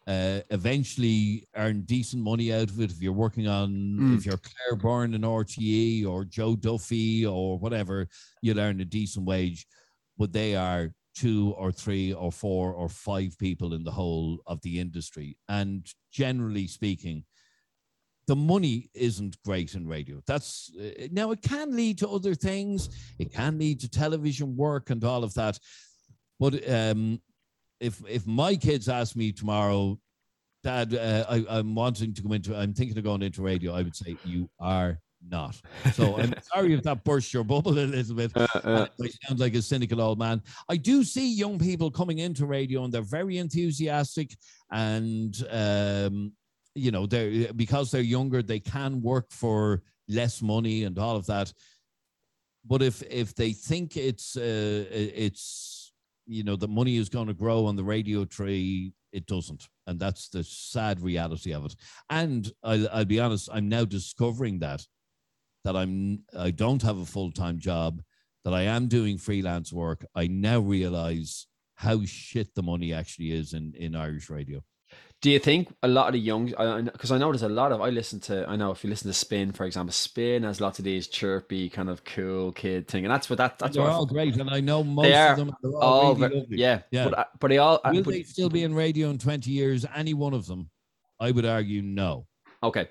uh, 0.07 0.41
eventually 0.51 1.47
earn 1.57 1.83
decent 1.83 2.23
money 2.23 2.53
out 2.53 2.69
of 2.71 2.81
it. 2.81 2.91
If 2.91 3.01
you're 3.01 3.13
working 3.13 3.49
on, 3.49 3.71
Mm. 3.71 4.17
if 4.19 4.27
you're 4.27 4.37
Claire 4.39 4.77
Byrne 4.77 5.15
in 5.15 5.23
RTE 5.23 6.05
or 6.07 6.25
Joe 6.25 6.57
Duffy 6.57 7.25
or 7.25 7.59
whatever, 7.59 8.09
you'll 8.43 8.61
earn 8.61 8.81
a 8.81 8.85
decent 8.85 9.25
wage. 9.27 9.67
But 10.19 10.33
they 10.33 10.55
are 10.57 10.93
two 11.15 11.55
or 11.57 11.73
three 11.73 12.13
or 12.13 12.31
four 12.33 12.73
or 12.73 12.89
five 12.89 13.37
people 13.39 13.75
in 13.75 13.85
the 13.85 13.91
whole 13.91 14.39
of 14.47 14.61
the 14.63 14.79
industry. 14.79 15.37
And 15.49 15.87
generally 16.13 16.67
speaking, 16.67 17.25
the 18.27 18.37
money 18.37 18.91
isn't 18.95 19.37
great 19.45 19.75
in 19.75 19.89
radio. 19.89 20.23
That's 20.27 20.71
uh, 20.81 21.09
now 21.11 21.33
it 21.33 21.43
can 21.43 21.75
lead 21.75 21.99
to 21.99 22.09
other 22.09 22.35
things. 22.35 22.89
It 23.19 23.33
can 23.33 23.59
lead 23.59 23.81
to 23.81 23.89
television 23.89 24.57
work 24.57 24.91
and 24.91 25.03
all 25.03 25.25
of 25.25 25.35
that. 25.35 25.59
But 26.39 26.69
um, 26.71 27.21
if 27.81 28.01
if 28.09 28.27
my 28.27 28.55
kids 28.55 28.89
ask 28.89 29.17
me 29.17 29.33
tomorrow, 29.33 29.99
Dad, 30.63 30.95
uh, 30.95 31.25
I, 31.29 31.45
I'm 31.49 31.75
wanting 31.75 32.15
to 32.15 32.23
go 32.23 32.33
into, 32.35 32.55
I'm 32.55 32.75
thinking 32.75 32.97
of 32.99 33.05
going 33.05 33.23
into 33.23 33.43
radio, 33.43 33.73
I 33.73 33.83
would 33.83 33.97
say 33.97 34.17
you 34.25 34.49
are 34.61 34.99
not. 35.29 35.61
So 35.95 36.19
I'm 36.19 36.35
sorry 36.55 36.75
if 36.75 36.83
that 36.85 37.05
burst 37.05 37.33
your 37.33 37.45
bubble 37.45 37.73
a 37.73 37.81
little 37.81 38.17
bit. 38.17 38.33
Uh, 38.35 38.47
uh, 38.55 38.87
I 39.03 39.09
sound 39.27 39.41
like 39.41 39.55
a 39.55 39.63
cynical 39.63 40.01
old 40.01 40.19
man. 40.19 40.43
I 40.69 40.77
do 40.77 41.05
see 41.05 41.35
young 41.35 41.59
people 41.59 41.91
coming 41.91 42.19
into 42.19 42.47
radio 42.47 42.85
and 42.85 42.93
they're 42.93 43.03
very 43.03 43.39
enthusiastic 43.39 44.37
and 44.71 45.35
um, 45.51 46.33
you 46.75 46.91
know 46.91 47.07
they're 47.07 47.53
because 47.53 47.91
they're 47.91 48.01
younger 48.01 48.43
they 48.43 48.61
can 48.61 49.03
work 49.03 49.31
for 49.31 49.83
less 50.09 50.43
money 50.43 50.85
and 50.85 50.99
all 50.99 51.17
of 51.17 51.27
that. 51.27 51.53
But 52.65 52.83
if 52.83 53.03
if 53.03 53.35
they 53.35 53.53
think 53.53 53.97
it's 53.97 54.37
uh, 54.37 54.85
it's 54.91 55.93
you 56.27 56.45
know 56.45 56.57
the 56.57 56.69
money 56.69 56.97
is 56.97 57.09
going 57.09 57.27
to 57.27 57.35
grow 57.35 57.67
on 57.67 57.77
the 57.77 57.85
radio 57.85 58.25
tree, 58.25 58.93
it 59.13 59.27
doesn't, 59.27 59.69
and 59.87 59.99
that's 59.99 60.29
the 60.29 60.45
sad 60.45 61.01
reality 61.01 61.53
of 61.53 61.65
it. 61.65 61.75
And 62.11 62.51
I'll, 62.63 62.89
I'll 62.91 63.05
be 63.05 63.19
honest, 63.19 63.49
I'm 63.53 63.69
now 63.69 63.85
discovering 63.85 64.59
that 64.61 64.87
that 65.65 65.77
I'm 65.77 66.25
I 66.37 66.51
don't 66.51 66.83
have 66.83 66.99
a 66.99 67.07
full 67.07 67.33
time 67.33 67.59
job 67.59 68.03
that 68.45 68.55
I 68.55 68.63
am 68.63 68.89
doing 68.89 69.19
freelance 69.19 69.73
work, 69.73 70.05
I 70.15 70.27
now 70.27 70.61
realize 70.61 71.47
how 71.75 72.05
shit 72.05 72.55
the 72.55 72.63
money 72.63 72.93
actually 72.93 73.33
is 73.33 73.53
in, 73.53 73.75
in 73.77 73.95
Irish 73.95 74.31
radio. 74.31 74.63
Do 75.23 75.31
you 75.31 75.39
think 75.39 75.69
a 75.83 75.89
lot 75.89 76.07
of 76.07 76.13
the 76.15 76.19
young, 76.19 76.47
because 76.47 77.13
I, 77.13 77.19
know 77.19 77.31
there's 77.31 77.43
a 77.43 77.49
lot 77.49 77.73
of, 77.73 77.83
I 77.83 77.91
listen 77.91 78.21
to, 78.21 78.49
I 78.49 78.57
know 78.57 78.71
if 78.71 78.83
you 78.83 78.89
listen 78.89 79.09
to 79.09 79.13
Spin, 79.13 79.53
for 79.53 79.67
example, 79.67 79.93
Spin 79.93 80.45
has 80.45 80.63
lots 80.63 80.79
of 80.79 80.87
these 80.87 81.09
chirpy, 81.09 81.69
kind 81.69 81.91
of 81.91 82.05
cool 82.05 82.53
kid 82.53 82.89
thing. 82.89 83.05
And 83.05 83.13
that's 83.13 83.29
what 83.29 83.37
that, 83.37 83.59
that's 83.59 83.77
They're 83.77 83.87
all 83.87 84.07
great, 84.07 84.37
and 84.37 84.49
I 84.49 84.61
know 84.61 84.83
most 84.83 85.05
They 85.05 85.15
are 85.15 85.33
of 85.33 85.37
them. 85.37 85.53
They're 85.63 85.73
all, 85.73 85.83
all, 85.83 86.15
really 86.15 86.47
yeah, 86.49 86.81
Yeah. 86.91 87.05
But, 87.05 87.19
uh, 87.19 87.25
but 87.39 87.49
they 87.49 87.59
all, 87.59 87.81
uh, 87.85 87.91
Will 87.93 88.03
but- 88.03 88.13
they 88.13 88.23
still 88.23 88.49
be 88.49 88.63
in 88.63 88.75
radio 88.75 89.11
in 89.11 89.19
20 89.19 89.51
years? 89.51 89.85
Any 89.95 90.15
one 90.15 90.33
of 90.33 90.47
them? 90.47 90.71
I 91.19 91.31
would 91.31 91.45
argue 91.45 91.83
no. 91.83 92.27
okay. 92.63 92.89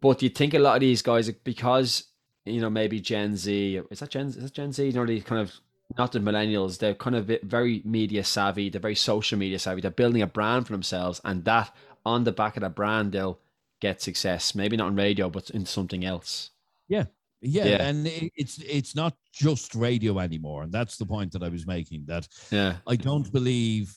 But 0.00 0.18
do 0.18 0.26
you 0.26 0.30
think 0.30 0.54
a 0.54 0.58
lot 0.58 0.76
of 0.76 0.80
these 0.80 1.02
guys, 1.02 1.30
because, 1.30 2.04
you 2.44 2.60
know, 2.60 2.70
maybe 2.70 3.00
Gen 3.00 3.36
Z, 3.36 3.80
is 3.90 4.00
that 4.00 4.10
Gen, 4.10 4.26
is 4.28 4.36
that 4.36 4.52
Gen 4.52 4.72
Z? 4.72 4.84
You 4.86 4.92
know, 4.92 5.06
these 5.06 5.24
kind 5.24 5.40
of, 5.40 5.52
not 5.96 6.12
the 6.12 6.20
millennials, 6.20 6.78
they're 6.78 6.94
kind 6.94 7.16
of 7.16 7.30
very 7.42 7.82
media 7.84 8.22
savvy, 8.22 8.68
they're 8.68 8.80
very 8.80 8.94
social 8.94 9.38
media 9.38 9.58
savvy, 9.58 9.80
they're 9.80 9.90
building 9.90 10.22
a 10.22 10.26
brand 10.26 10.66
for 10.66 10.72
themselves, 10.72 11.20
and 11.24 11.44
that 11.44 11.74
on 12.04 12.24
the 12.24 12.32
back 12.32 12.56
of 12.56 12.60
that 12.60 12.74
brand, 12.74 13.12
they'll 13.12 13.38
get 13.80 14.00
success. 14.02 14.54
Maybe 14.54 14.76
not 14.76 14.88
on 14.88 14.96
radio, 14.96 15.30
but 15.30 15.50
in 15.50 15.64
something 15.66 16.04
else. 16.04 16.50
Yeah, 16.88 17.04
Yeah. 17.40 17.82
and 17.88 18.06
it's 18.06 18.58
it's 18.58 18.94
not 18.96 19.14
just 19.32 19.74
radio 19.74 20.18
anymore, 20.18 20.64
and 20.64 20.72
that's 20.72 20.96
the 20.96 21.06
point 21.06 21.32
that 21.32 21.42
I 21.42 21.48
was 21.48 21.66
making. 21.66 22.04
That 22.06 22.26
Yeah. 22.50 22.78
I 22.86 22.96
don't 22.96 23.30
believe 23.32 23.96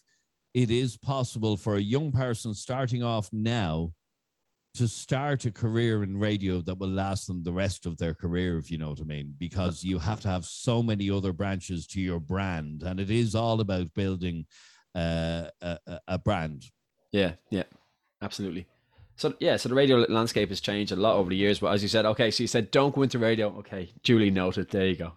it 0.54 0.70
is 0.70 0.98
possible 0.98 1.58
for 1.58 1.76
a 1.76 1.82
young 1.82 2.12
person 2.12 2.54
starting 2.54 3.02
off 3.04 3.30
now 3.32 3.94
to 4.76 4.88
start 4.88 5.46
a 5.46 5.52
career 5.52 6.04
in 6.04 6.18
radio 6.18 6.62
that 6.62 6.78
will 6.78 6.90
last 6.90 7.28
them 7.28 7.44
the 7.44 7.52
rest 7.52 7.86
of 7.86 7.98
their 7.98 8.14
career, 8.14 8.58
if 8.58 8.72
you 8.72 8.78
know 8.78 8.90
what 8.90 9.02
I 9.02 9.04
mean, 9.04 9.36
because 9.38 9.84
you 9.84 10.00
have 10.00 10.22
to 10.22 10.30
have 10.30 10.46
so 10.46 10.82
many 10.82 11.10
other 11.10 11.34
branches 11.34 11.86
to 11.88 12.02
your 12.02 12.20
brand, 12.20 12.84
and 12.84 13.00
it 13.00 13.10
is 13.10 13.36
all 13.36 13.60
about 13.60 13.94
building 13.94 14.46
uh, 14.96 15.48
a, 15.62 15.78
a 16.08 16.18
brand. 16.18 16.66
Yeah, 17.12 17.34
yeah, 17.50 17.64
absolutely. 18.22 18.66
So 19.18 19.34
yeah, 19.40 19.58
so 19.58 19.70
the 19.70 19.76
radio 19.76 19.98
landscape 20.10 20.50
has 20.50 20.62
changed 20.62 20.92
a 20.92 20.96
lot 20.96 21.18
over 21.18 21.30
the 21.30 21.36
years. 21.36 21.60
But 21.60 21.74
as 21.74 21.84
you 21.84 21.90
said, 21.90 22.06
okay, 22.06 22.32
so 22.32 22.44
you 22.44 22.48
said 22.48 22.72
don't 22.72 22.96
go 22.96 23.04
into 23.04 23.20
radio. 23.20 23.50
Okay, 23.60 23.92
duly 24.04 24.32
noted. 24.32 24.70
There 24.70 24.88
you 24.88 24.96
go. 24.96 25.14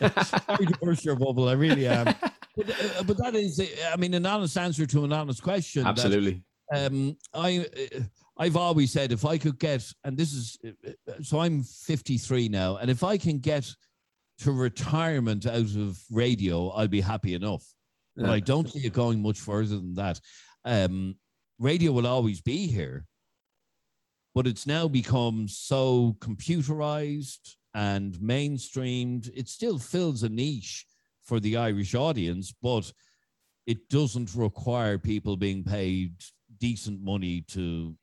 Sorry 0.00 0.66
to 0.66 0.78
burst 0.82 1.04
your 1.04 1.16
bubble. 1.16 1.48
I 1.48 1.52
really 1.52 1.86
am. 1.86 2.14
But, 2.56 2.70
uh, 2.70 3.02
but 3.04 3.16
that 3.18 3.36
is, 3.36 3.62
I 3.92 3.94
mean, 3.94 4.14
an 4.14 4.26
honest 4.26 4.58
answer 4.58 4.84
to 4.84 5.04
an 5.04 5.12
honest 5.12 5.44
question. 5.44 5.86
Absolutely. 5.86 6.42
That, 6.72 6.90
um, 6.90 7.16
I, 7.32 7.68
uh, 7.94 8.00
I've 8.38 8.56
always 8.56 8.92
said 8.92 9.10
if 9.10 9.24
I 9.24 9.36
could 9.36 9.58
get, 9.58 9.90
and 10.04 10.16
this 10.16 10.32
is, 10.32 10.58
so 11.22 11.40
I'm 11.40 11.62
53 11.62 12.48
now, 12.48 12.76
and 12.76 12.90
if 12.90 13.02
I 13.02 13.18
can 13.18 13.38
get 13.38 13.68
to 14.38 14.52
retirement 14.52 15.46
out 15.46 15.74
of 15.74 15.98
radio, 16.10 16.68
I'll 16.68 16.88
be 16.88 17.00
happy 17.00 17.34
enough. 17.34 17.64
Yeah. 18.14 18.26
But 18.26 18.32
I 18.32 18.40
don't 18.40 18.70
see 18.70 18.86
it 18.86 18.92
going 18.92 19.20
much 19.20 19.40
further 19.40 19.76
than 19.76 19.94
that. 19.94 20.20
Um, 20.64 21.16
radio 21.58 21.90
will 21.90 22.06
always 22.06 22.40
be 22.40 22.68
here, 22.68 23.06
but 24.34 24.46
it's 24.46 24.66
now 24.66 24.86
become 24.86 25.48
so 25.48 26.16
computerized 26.20 27.56
and 27.74 28.14
mainstreamed. 28.14 29.30
It 29.34 29.48
still 29.48 29.78
fills 29.78 30.22
a 30.22 30.28
niche 30.28 30.86
for 31.24 31.40
the 31.40 31.56
Irish 31.56 31.94
audience, 31.94 32.54
but 32.62 32.92
it 33.66 33.88
doesn't 33.88 34.34
require 34.34 34.96
people 34.98 35.36
being 35.36 35.64
paid 35.64 36.14
decent 36.58 37.02
money 37.02 37.42
to 37.48 37.94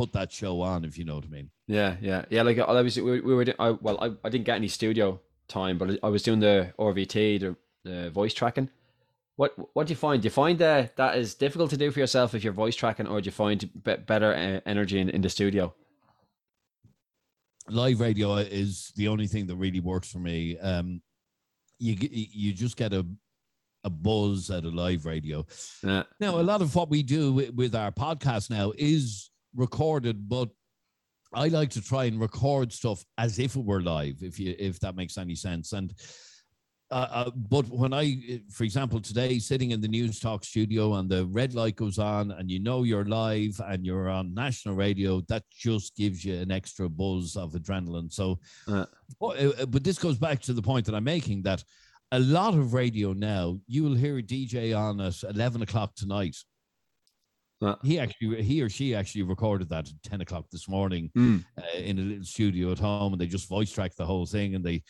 put 0.00 0.12
that 0.14 0.32
show 0.32 0.62
on, 0.62 0.84
if 0.86 0.96
you 0.96 1.04
know 1.04 1.16
what 1.16 1.26
I 1.26 1.28
mean. 1.28 1.50
Yeah, 1.66 1.96
yeah, 2.00 2.24
yeah. 2.30 2.42
Like 2.42 2.58
I 2.58 2.80
was, 2.80 2.96
we, 2.96 3.20
we 3.20 3.34
were. 3.34 3.44
I, 3.58 3.70
well, 3.72 3.98
I, 4.00 4.12
I 4.24 4.30
didn't 4.30 4.46
get 4.46 4.56
any 4.56 4.68
studio 4.68 5.20
time, 5.46 5.76
but 5.76 5.98
I 6.02 6.08
was 6.08 6.22
doing 6.22 6.40
the 6.40 6.72
RVT, 6.78 7.40
the, 7.40 7.56
the 7.84 8.10
voice 8.10 8.32
tracking. 8.32 8.70
What 9.36 9.52
what 9.74 9.86
do 9.86 9.92
you 9.92 9.96
find? 9.96 10.22
Do 10.22 10.26
you 10.26 10.30
find 10.30 10.58
that 10.58 10.96
that 10.96 11.18
is 11.18 11.34
difficult 11.34 11.68
to 11.70 11.76
do 11.76 11.90
for 11.90 12.00
yourself 12.00 12.34
if 12.34 12.42
you're 12.42 12.54
voice 12.54 12.76
tracking, 12.76 13.06
or 13.06 13.20
do 13.20 13.26
you 13.26 13.32
find 13.32 13.68
better 13.84 14.32
energy 14.64 14.98
in, 14.98 15.10
in 15.10 15.20
the 15.20 15.28
studio? 15.28 15.74
Live 17.68 18.00
radio 18.00 18.36
is 18.36 18.92
the 18.96 19.08
only 19.08 19.26
thing 19.26 19.46
that 19.48 19.56
really 19.56 19.80
works 19.80 20.10
for 20.10 20.18
me. 20.18 20.58
Um, 20.58 21.02
you 21.78 21.96
you 22.00 22.52
just 22.54 22.76
get 22.76 22.94
a 22.94 23.06
a 23.84 23.90
buzz 23.90 24.50
at 24.50 24.64
a 24.64 24.68
live 24.68 25.04
radio. 25.06 25.46
Yeah. 25.82 26.04
Now, 26.18 26.38
a 26.38 26.42
lot 26.42 26.60
of 26.62 26.74
what 26.74 26.90
we 26.90 27.02
do 27.02 27.32
with 27.54 27.74
our 27.74 27.92
podcast 27.92 28.50
now 28.50 28.72
is 28.76 29.29
recorded, 29.54 30.28
but 30.28 30.48
I 31.32 31.48
like 31.48 31.70
to 31.70 31.82
try 31.82 32.04
and 32.04 32.20
record 32.20 32.72
stuff 32.72 33.04
as 33.18 33.38
if 33.38 33.56
it 33.56 33.64
were 33.64 33.82
live, 33.82 34.16
if 34.22 34.38
you 34.38 34.54
if 34.58 34.80
that 34.80 34.96
makes 34.96 35.16
any 35.16 35.34
sense. 35.34 35.72
And 35.72 35.94
uh, 36.90 37.06
uh, 37.10 37.30
but 37.36 37.68
when 37.68 37.92
I, 37.92 38.40
for 38.50 38.64
example, 38.64 39.00
today 39.00 39.38
sitting 39.38 39.70
in 39.70 39.80
the 39.80 39.88
Newstalk 39.88 40.44
studio 40.44 40.94
and 40.94 41.08
the 41.08 41.26
red 41.26 41.54
light 41.54 41.76
goes 41.76 42.00
on 42.00 42.32
and 42.32 42.50
you 42.50 42.58
know 42.58 42.82
you're 42.82 43.04
live 43.04 43.60
and 43.64 43.86
you're 43.86 44.08
on 44.08 44.34
national 44.34 44.74
radio, 44.74 45.20
that 45.28 45.44
just 45.52 45.94
gives 45.96 46.24
you 46.24 46.34
an 46.34 46.50
extra 46.50 46.88
buzz 46.88 47.36
of 47.36 47.52
adrenaline. 47.52 48.12
So, 48.12 48.40
uh, 48.66 48.86
but, 49.20 49.70
but 49.70 49.84
this 49.84 49.98
goes 49.98 50.18
back 50.18 50.40
to 50.42 50.52
the 50.52 50.62
point 50.62 50.84
that 50.86 50.96
I'm 50.96 51.04
making 51.04 51.42
that 51.42 51.62
a 52.12 52.18
lot 52.18 52.54
of 52.54 52.74
radio 52.74 53.12
now, 53.12 53.60
you 53.68 53.84
will 53.84 53.94
hear 53.94 54.18
a 54.18 54.22
DJ 54.22 54.76
on 54.76 55.00
at 55.00 55.22
11 55.22 55.62
o'clock 55.62 55.94
tonight. 55.94 56.36
Uh, 57.62 57.74
he 57.82 57.98
actually, 57.98 58.42
he 58.42 58.62
or 58.62 58.68
she 58.68 58.94
actually 58.94 59.22
recorded 59.22 59.68
that 59.68 59.88
at 59.88 60.02
10 60.10 60.22
o'clock 60.22 60.46
this 60.50 60.68
morning 60.68 61.10
mm. 61.16 61.44
uh, 61.58 61.78
in 61.78 61.98
a 61.98 62.02
little 62.02 62.24
studio 62.24 62.72
at 62.72 62.78
home, 62.78 63.12
and 63.12 63.20
they 63.20 63.26
just 63.26 63.48
voice 63.48 63.70
track 63.70 63.94
the 63.96 64.06
whole 64.06 64.24
thing, 64.26 64.54
and 64.54 64.64
they 64.64 64.82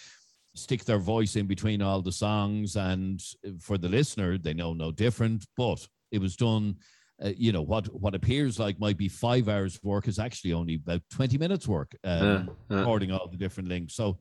stick 0.55 0.85
their 0.85 0.99
voice 0.99 1.37
in 1.37 1.47
between 1.47 1.83
all 1.83 2.01
the 2.01 2.13
songs. 2.13 2.77
And 2.77 3.21
for 3.61 3.77
the 3.77 3.89
listener, 3.89 4.39
they 4.39 4.55
know 4.55 4.73
no 4.73 4.93
different, 4.93 5.47
but 5.57 5.87
it 6.13 6.21
was 6.21 6.37
done. 6.37 6.77
Uh, 7.23 7.33
you 7.37 7.53
know 7.53 7.61
what 7.61 7.87
what 7.93 8.15
appears 8.15 8.59
like 8.59 8.81
might 8.81 8.97
be 8.97 9.07
five 9.07 9.47
hours 9.47 9.79
work 9.83 10.09
is 10.09 10.19
actually 10.19 10.55
only 10.55 10.77
about 10.77 11.03
20 11.11 11.37
minutes 11.37 11.69
work 11.69 11.95
um, 12.05 12.49
uh, 12.71 12.75
uh. 12.75 12.79
recording 12.79 13.13
all 13.13 13.29
the 13.29 13.37
different 13.37 13.69
links 13.69 13.95
so 13.95 14.19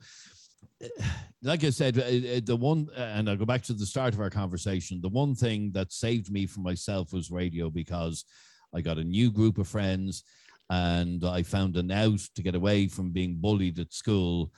like 1.41 1.64
I 1.64 1.70
said, 1.70 1.97
uh, 1.97 2.01
uh, 2.01 2.41
the 2.43 2.55
one, 2.55 2.88
uh, 2.97 3.01
and 3.01 3.30
I'll 3.30 3.36
go 3.36 3.45
back 3.45 3.64
to 3.64 3.74
the 3.74 3.86
start 3.86 4.14
of 4.14 4.20
our 4.20 4.30
conversation. 4.30 5.01
The 5.01 5.10
one 5.10 5.36
thing 5.36 5.72
that 5.74 5.91
saved 5.91 6.32
me 6.32 6.45
from 6.45 6.64
myself 6.64 7.14
was 7.14 7.32
radio 7.32 7.70
because 7.70 8.26
I 8.74 8.82
got 8.82 8.97
a 8.97 9.03
new 9.03 9.32
group 9.32 9.57
of 9.57 9.68
friends 9.68 10.24
and 10.70 11.24
I 11.24 11.43
found 11.43 11.78
an 11.78 11.91
out 11.91 12.20
to 12.36 12.43
get 12.43 12.55
away 12.55 12.88
from 12.88 13.12
being 13.12 13.38
bullied 13.39 13.80
at 13.80 13.93
school. 13.93 14.51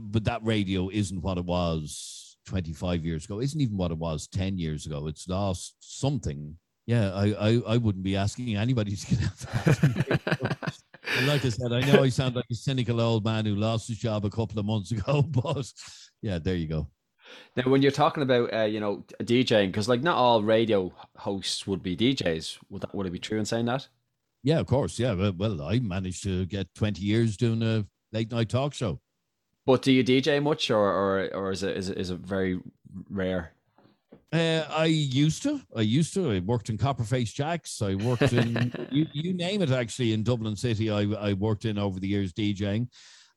But 0.00 0.24
that 0.24 0.44
radio 0.44 0.90
isn't 0.90 1.22
what 1.22 1.38
it 1.38 1.44
was 1.44 2.36
25 2.46 3.04
years 3.04 3.24
ago, 3.24 3.40
isn't 3.40 3.60
even 3.60 3.76
what 3.76 3.92
it 3.92 3.98
was 3.98 4.26
10 4.26 4.58
years 4.58 4.86
ago. 4.86 5.06
It's 5.06 5.28
lost 5.28 5.76
something. 5.80 6.56
Yeah, 6.86 7.12
I, 7.14 7.32
I, 7.32 7.62
I 7.66 7.76
wouldn't 7.78 8.04
be 8.04 8.16
asking 8.16 8.56
anybody 8.56 8.96
to 8.96 9.16
get 9.16 9.22
out 9.22 10.74
that. 11.14 11.26
like 11.26 11.44
I 11.44 11.48
said, 11.48 11.72
I 11.72 11.80
know 11.80 12.02
I 12.02 12.08
sound 12.08 12.36
like 12.36 12.44
a 12.50 12.54
cynical 12.54 13.00
old 13.00 13.24
man 13.24 13.46
who 13.46 13.54
lost 13.54 13.88
his 13.88 13.98
job 13.98 14.24
a 14.24 14.30
couple 14.30 14.58
of 14.58 14.66
months 14.66 14.90
ago, 14.92 15.22
but 15.22 15.72
yeah, 16.22 16.38
there 16.38 16.56
you 16.56 16.68
go. 16.68 16.88
Now, 17.56 17.64
when 17.70 17.82
you're 17.82 17.90
talking 17.90 18.22
about, 18.22 18.52
uh, 18.52 18.64
you 18.64 18.80
know, 18.80 19.04
DJing, 19.22 19.68
because 19.68 19.88
like 19.88 20.02
not 20.02 20.16
all 20.16 20.42
radio 20.42 20.92
hosts 21.16 21.66
would 21.66 21.82
be 21.82 21.96
DJs. 21.96 22.58
Would 22.70 22.82
that 22.82 22.94
would 22.94 23.06
it 23.06 23.12
be 23.12 23.18
true 23.18 23.38
in 23.38 23.44
saying 23.44 23.66
that? 23.66 23.88
Yeah, 24.42 24.60
of 24.60 24.66
course. 24.66 24.98
Yeah, 24.98 25.14
well, 25.14 25.32
well, 25.36 25.62
I 25.62 25.78
managed 25.78 26.22
to 26.24 26.44
get 26.46 26.74
20 26.74 27.00
years 27.00 27.36
doing 27.36 27.62
a 27.62 27.86
late 28.12 28.30
night 28.30 28.50
talk 28.50 28.74
show. 28.74 29.00
But 29.66 29.80
do 29.82 29.90
you 29.92 30.04
DJ 30.04 30.42
much, 30.42 30.70
or 30.70 30.78
or 30.78 31.34
or 31.34 31.50
is 31.50 31.62
it 31.62 31.76
is 31.76 31.88
it, 31.88 31.98
is 31.98 32.10
it 32.10 32.18
very 32.18 32.60
rare? 33.08 33.52
Uh, 34.34 34.66
I 34.68 34.86
used 34.86 35.44
to. 35.44 35.60
I 35.76 35.82
used 35.82 36.12
to. 36.14 36.32
I 36.32 36.40
worked 36.40 36.68
in 36.68 36.76
Copperface 36.76 37.32
Jacks. 37.32 37.80
I 37.80 37.94
worked 37.94 38.32
in 38.32 38.72
you, 38.90 39.06
you 39.12 39.32
name 39.32 39.62
it. 39.62 39.70
Actually, 39.70 40.12
in 40.12 40.24
Dublin 40.24 40.56
City, 40.56 40.90
I 40.90 41.02
I 41.02 41.34
worked 41.34 41.66
in 41.66 41.78
over 41.78 42.00
the 42.00 42.08
years 42.08 42.32
DJing. 42.32 42.88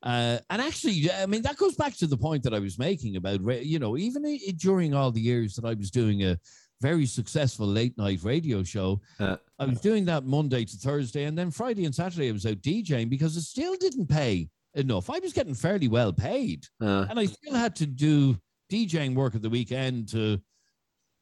Uh, 0.02 0.40
and 0.50 0.60
actually, 0.60 1.12
I 1.12 1.28
mean, 1.28 1.44
that 1.44 1.58
goes 1.58 1.76
back 1.76 1.96
to 1.98 2.08
the 2.08 2.18
point 2.18 2.42
that 2.44 2.54
I 2.54 2.60
was 2.60 2.80
making 2.80 3.16
about, 3.16 3.42
you 3.64 3.80
know, 3.80 3.98
even 3.98 4.40
during 4.58 4.94
all 4.94 5.12
the 5.12 5.22
years 5.22 5.56
that 5.56 5.66
I 5.66 5.74
was 5.74 5.92
doing 5.92 6.24
a 6.24 6.38
very 6.82 7.06
successful 7.06 7.68
late 7.68 7.98
night 7.98 8.20
radio 8.24 8.64
show, 8.64 9.02
uh, 9.20 9.38
I 9.60 9.66
was 9.66 9.82
doing 9.82 10.06
that 10.06 10.26
Monday 10.26 10.66
to 10.66 10.78
Thursday, 10.78 11.26
and 11.26 11.38
then 11.38 11.52
Friday 11.52 11.86
and 11.86 11.94
Saturday 11.94 12.30
I 12.30 12.32
was 12.32 12.46
out 12.46 12.62
DJing 12.62 13.10
because 13.10 13.36
it 13.38 13.42
still 13.42 13.76
didn't 13.76 14.08
pay 14.08 14.50
enough. 14.76 15.10
I 15.10 15.20
was 15.20 15.34
getting 15.34 15.56
fairly 15.56 15.88
well 15.88 16.14
paid, 16.14 16.66
uh, 16.82 17.06
and 17.10 17.20
I 17.20 17.26
still 17.26 17.54
had 17.54 17.76
to 17.78 17.86
do 17.86 18.38
DJing 18.72 19.14
work 19.14 19.36
at 19.36 19.42
the 19.42 19.50
weekend 19.50 20.10
to 20.10 20.40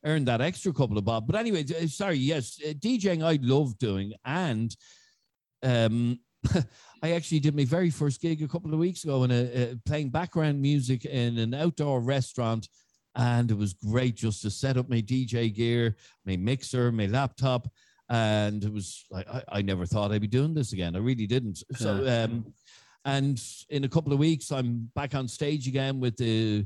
earn 0.06 0.26
that 0.26 0.42
extra 0.42 0.72
couple 0.72 0.98
of 0.98 1.06
bob. 1.06 1.28
But 1.28 1.36
anyway, 1.36 1.66
uh, 1.70 1.88
sorry, 1.88 2.18
yes, 2.18 2.60
uh, 2.66 2.74
DJing 2.74 3.24
I 3.24 3.40
love 3.42 3.78
doing, 3.78 4.14
and 4.24 4.76
um, 5.64 6.20
I 7.04 7.12
actually 7.12 7.40
did 7.40 7.56
my 7.56 7.66
very 7.66 7.90
first 7.90 8.22
gig 8.22 8.42
a 8.42 8.48
couple 8.48 8.74
of 8.74 8.80
weeks 8.80 9.04
ago 9.04 9.24
in 9.24 9.32
a, 9.32 9.44
uh, 9.44 9.76
playing 9.86 10.10
background 10.10 10.62
music 10.62 11.06
in 11.06 11.38
an 11.38 11.54
outdoor 11.54 12.02
restaurant. 12.02 12.70
And 13.18 13.50
it 13.50 13.58
was 13.58 13.74
great 13.74 14.16
just 14.16 14.42
to 14.42 14.50
set 14.50 14.78
up 14.78 14.90
my 14.90 15.02
DJ 15.02 15.54
gear, 15.54 15.96
my 16.26 16.36
mixer, 16.36 16.92
my 16.92 17.06
laptop. 17.06 17.68
And 18.10 18.64
it 18.64 18.72
was 18.72 19.06
like, 19.10 19.28
I, 19.30 19.44
I 19.50 19.62
never 19.62 19.86
thought 19.86 20.12
I'd 20.12 20.22
be 20.22 20.28
doing 20.28 20.54
this 20.54 20.74
again. 20.74 20.96
I 20.96 21.00
really 21.00 21.26
didn't. 21.26 21.64
So, 21.76 22.06
um, 22.08 22.54
and 23.06 23.42
in 23.70 23.84
a 23.84 23.90
couple 23.90 24.12
of 24.12 24.20
weeks, 24.20 24.52
I'm 24.52 24.90
back 24.96 25.16
on 25.16 25.28
stage 25.28 25.68
again 25.68 26.00
with 26.00 26.18
the 26.18 26.66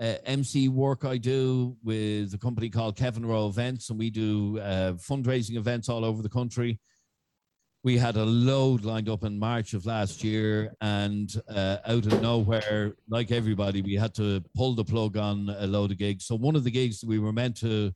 uh, 0.00 0.14
MC 0.24 0.68
work 0.68 1.04
I 1.04 1.16
do 1.16 1.76
with 1.82 2.34
a 2.34 2.38
company 2.38 2.68
called 2.68 2.96
Kevin 2.96 3.24
Rowe 3.24 3.48
Events, 3.48 3.90
and 3.90 3.98
we 3.98 4.10
do 4.10 4.58
uh, 4.58 4.92
fundraising 4.92 5.56
events 5.56 5.88
all 5.88 6.04
over 6.04 6.22
the 6.22 6.28
country. 6.28 6.78
We 7.82 7.96
had 7.96 8.16
a 8.16 8.24
load 8.24 8.84
lined 8.84 9.08
up 9.08 9.24
in 9.24 9.38
March 9.38 9.72
of 9.72 9.86
last 9.86 10.24
year, 10.24 10.74
and 10.80 11.32
uh, 11.48 11.78
out 11.86 12.06
of 12.06 12.20
nowhere, 12.20 12.94
like 13.08 13.30
everybody, 13.30 13.80
we 13.80 13.94
had 13.94 14.14
to 14.16 14.42
pull 14.54 14.74
the 14.74 14.84
plug 14.84 15.16
on 15.16 15.48
a 15.58 15.66
load 15.66 15.92
of 15.92 15.98
gigs. 15.98 16.26
So 16.26 16.34
one 16.34 16.56
of 16.56 16.64
the 16.64 16.70
gigs 16.70 17.04
we 17.04 17.18
were 17.18 17.32
meant 17.32 17.56
to 17.58 17.92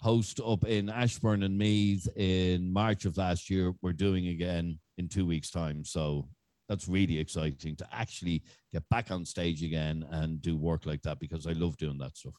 host 0.00 0.40
up 0.44 0.64
in 0.64 0.88
Ashbourne 0.88 1.42
and 1.42 1.58
Meath 1.58 2.08
in 2.16 2.72
March 2.72 3.04
of 3.04 3.16
last 3.16 3.50
year, 3.50 3.74
we're 3.82 3.92
doing 3.92 4.28
again 4.28 4.78
in 4.96 5.08
two 5.08 5.26
weeks' 5.26 5.50
time. 5.50 5.84
So 5.84 6.28
that's 6.68 6.88
really 6.88 7.18
exciting 7.18 7.76
to 7.76 7.86
actually 7.92 8.42
get 8.72 8.88
back 8.88 9.10
on 9.10 9.24
stage 9.24 9.62
again 9.62 10.06
and 10.10 10.40
do 10.42 10.56
work 10.56 10.86
like 10.86 11.02
that 11.02 11.18
because 11.18 11.46
I 11.46 11.52
love 11.52 11.76
doing 11.76 11.98
that 11.98 12.16
stuff. 12.16 12.34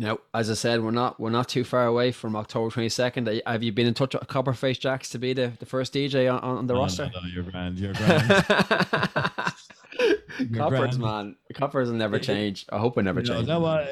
Now, 0.00 0.18
as 0.32 0.48
I 0.48 0.54
said, 0.54 0.82
we're 0.82 0.92
not 0.92 1.18
we're 1.18 1.30
not 1.30 1.48
too 1.48 1.64
far 1.64 1.86
away 1.86 2.12
from 2.12 2.36
October 2.36 2.70
twenty 2.70 2.88
second. 2.88 3.42
Have 3.46 3.62
you 3.64 3.72
been 3.72 3.86
in 3.86 3.94
touch 3.94 4.14
with 4.14 4.28
Copperface 4.28 4.78
Jacks 4.78 5.10
to 5.10 5.18
be 5.18 5.32
the, 5.32 5.52
the 5.58 5.66
first 5.66 5.92
DJ 5.92 6.32
on, 6.32 6.38
on 6.40 6.66
the 6.66 6.74
no, 6.74 6.80
roster? 6.80 7.10
No, 7.12 7.20
no, 7.20 7.26
you're 7.26 7.42
grand. 7.42 7.78
You're 7.78 7.94
grand. 7.94 8.44
Coppers, 10.54 10.98
man. 10.98 11.36
Coppers 11.54 11.88
will 11.88 11.96
never 11.96 12.18
change. 12.18 12.66
I 12.70 12.78
hope 12.78 12.96
it 12.98 13.02
never 13.02 13.20
You 13.20 13.26
know, 13.28 13.34
change. 13.36 13.48
no, 13.48 13.64
uh, 13.64 13.86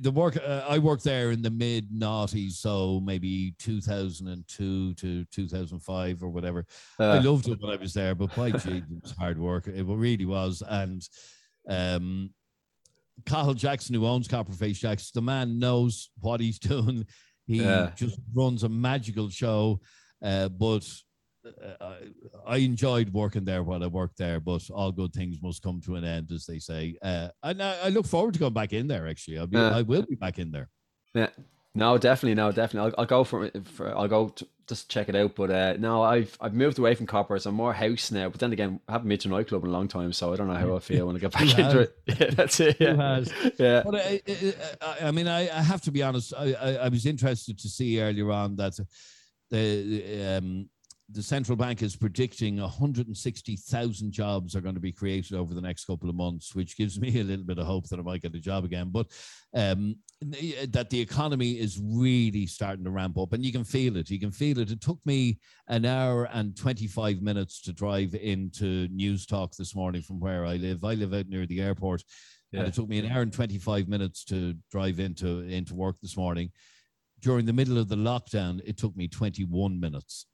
the 0.00 0.10
work 0.10 0.36
uh, 0.36 0.64
I 0.68 0.78
worked 0.78 1.04
there 1.04 1.30
in 1.30 1.42
the 1.42 1.50
mid 1.50 1.90
noughties, 1.90 2.52
so 2.52 3.00
maybe 3.00 3.54
2002 3.58 4.94
to 4.94 5.24
2005 5.26 6.22
or 6.22 6.28
whatever. 6.28 6.66
I 6.98 7.04
Uh, 7.18 7.22
loved 7.22 7.48
it 7.48 7.58
when 7.60 7.72
I 7.72 7.76
was 7.76 7.94
there, 7.94 8.14
but 8.14 8.34
by 8.34 8.50
gee, 8.50 8.78
it 8.78 8.84
was 9.02 9.12
hard 9.12 9.38
work. 9.38 9.66
It 9.66 9.84
really 9.86 10.24
was. 10.26 10.62
And 10.68 11.06
um, 11.68 12.30
Cathal 13.26 13.54
Jackson, 13.54 13.94
who 13.94 14.06
owns 14.06 14.28
Copperface 14.28 14.78
Jacks, 14.78 15.10
the 15.10 15.22
man 15.22 15.58
knows 15.58 16.10
what 16.20 16.40
he's 16.40 16.58
doing. 16.72 17.06
He 17.46 17.62
Yeah. 17.62 17.92
just 17.96 18.18
runs 18.34 18.62
a 18.62 18.68
magical 18.68 19.28
show. 19.28 19.80
Uh, 20.22 20.48
but 20.48 20.86
uh, 21.44 21.74
I 21.80 21.96
I 22.46 22.56
enjoyed 22.58 23.12
working 23.12 23.44
there 23.44 23.62
while 23.62 23.82
I 23.82 23.86
worked 23.86 24.18
there, 24.18 24.40
but 24.40 24.68
all 24.70 24.92
good 24.92 25.12
things 25.12 25.38
must 25.42 25.62
come 25.62 25.80
to 25.82 25.96
an 25.96 26.04
end, 26.04 26.30
as 26.32 26.46
they 26.46 26.58
say. 26.58 26.96
Uh, 27.02 27.28
and 27.42 27.62
I, 27.62 27.76
I 27.84 27.88
look 27.88 28.06
forward 28.06 28.34
to 28.34 28.40
going 28.40 28.52
back 28.54 28.72
in 28.72 28.86
there. 28.88 29.08
Actually, 29.08 29.38
I'll 29.38 29.46
be, 29.46 29.56
Yeah. 29.58 29.76
I 29.76 29.82
will 29.82 30.02
be 30.02 30.16
back 30.16 30.38
in 30.38 30.50
there. 30.50 30.68
Yeah, 31.14 31.28
no, 31.74 31.98
definitely, 31.98 32.34
no, 32.34 32.52
definitely. 32.52 32.92
I'll, 32.92 33.00
I'll 33.00 33.06
go 33.06 33.24
for, 33.24 33.50
for 33.64 33.96
I'll 33.96 34.08
go 34.08 34.28
to 34.28 34.46
just 34.68 34.88
check 34.88 35.08
it 35.08 35.16
out. 35.16 35.34
But 35.34 35.50
uh, 35.50 35.74
no, 35.78 36.02
I've 36.02 36.36
I've 36.40 36.54
moved 36.54 36.78
away 36.78 36.94
from 36.94 37.06
Coppers. 37.06 37.46
I'm 37.46 37.54
more 37.56 37.72
house 37.72 38.12
now. 38.12 38.28
But 38.28 38.38
then 38.40 38.52
again, 38.52 38.78
I 38.88 38.92
haven't 38.92 39.08
been 39.08 39.18
to 39.18 39.28
a 39.28 39.30
nightclub 39.32 39.64
in 39.64 39.70
a 39.70 39.72
long 39.72 39.88
time, 39.88 40.12
so 40.12 40.32
I 40.32 40.36
don't 40.36 40.46
know 40.46 40.54
how 40.54 40.76
I 40.76 40.78
feel 40.90 41.06
when 41.06 41.16
I 41.16 41.18
get 41.18 41.32
back 41.32 41.58
into 41.58 41.80
it. 41.80 41.96
Yeah, 42.20 42.30
that's 42.30 42.60
it. 42.60 42.76
Yeah, 42.78 43.24
yeah. 43.58 43.82
But 43.84 43.94
I, 43.96 44.20
I, 44.28 44.54
I- 44.82 45.08
I 45.08 45.10
mean, 45.10 45.26
I, 45.26 45.48
I 45.48 45.62
have 45.62 45.80
to 45.82 45.90
be 45.90 46.02
honest. 46.02 46.32
I, 46.36 46.52
I, 46.52 46.74
I 46.74 46.88
was 46.88 47.06
interested 47.06 47.58
to 47.58 47.68
see 47.68 48.00
earlier 48.00 48.30
on 48.30 48.56
that 48.56 48.78
the 49.50 50.36
um, 50.38 50.68
the 51.12 51.22
central 51.22 51.56
bank 51.56 51.82
is 51.82 51.96
predicting 51.96 52.60
160,000 52.60 54.12
jobs 54.12 54.54
are 54.54 54.60
going 54.60 54.74
to 54.74 54.80
be 54.80 54.92
created 54.92 55.36
over 55.36 55.54
the 55.54 55.60
next 55.60 55.84
couple 55.84 56.08
of 56.08 56.14
months, 56.14 56.54
which 56.54 56.76
gives 56.76 57.00
me 57.00 57.20
a 57.20 57.24
little 57.24 57.44
bit 57.44 57.58
of 57.58 57.66
hope 57.66 57.88
that 57.88 57.98
I 57.98 58.02
might 58.02 58.22
get 58.22 58.34
a 58.34 58.40
job 58.40 58.64
again. 58.64 58.90
But 58.90 59.08
um, 59.54 59.96
that 60.68 60.88
the 60.90 61.00
economy 61.00 61.52
is 61.52 61.80
really 61.82 62.46
starting 62.46 62.84
to 62.84 62.90
ramp 62.90 63.18
up, 63.18 63.32
and 63.32 63.44
you 63.44 63.52
can 63.52 63.64
feel 63.64 63.96
it. 63.96 64.10
You 64.10 64.20
can 64.20 64.30
feel 64.30 64.58
it. 64.58 64.70
It 64.70 64.80
took 64.80 64.98
me 65.04 65.38
an 65.68 65.84
hour 65.84 66.28
and 66.32 66.56
25 66.56 67.22
minutes 67.22 67.60
to 67.62 67.72
drive 67.72 68.14
into 68.14 68.88
Newstalk 68.88 69.56
this 69.56 69.74
morning 69.74 70.02
from 70.02 70.20
where 70.20 70.44
I 70.44 70.56
live. 70.56 70.84
I 70.84 70.94
live 70.94 71.14
out 71.14 71.28
near 71.28 71.46
the 71.46 71.60
airport. 71.60 72.04
Yeah. 72.52 72.60
And 72.60 72.68
it 72.68 72.74
took 72.74 72.88
me 72.88 72.98
an 72.98 73.10
hour 73.10 73.22
and 73.22 73.32
25 73.32 73.88
minutes 73.88 74.24
to 74.24 74.54
drive 74.70 75.00
into 75.00 75.40
into 75.40 75.74
work 75.74 75.96
this 76.00 76.16
morning. 76.16 76.50
During 77.20 77.46
the 77.46 77.52
middle 77.52 77.78
of 77.78 77.88
the 77.88 77.96
lockdown, 77.96 78.60
it 78.64 78.78
took 78.78 78.96
me 78.96 79.06
21 79.06 79.78
minutes. 79.78 80.26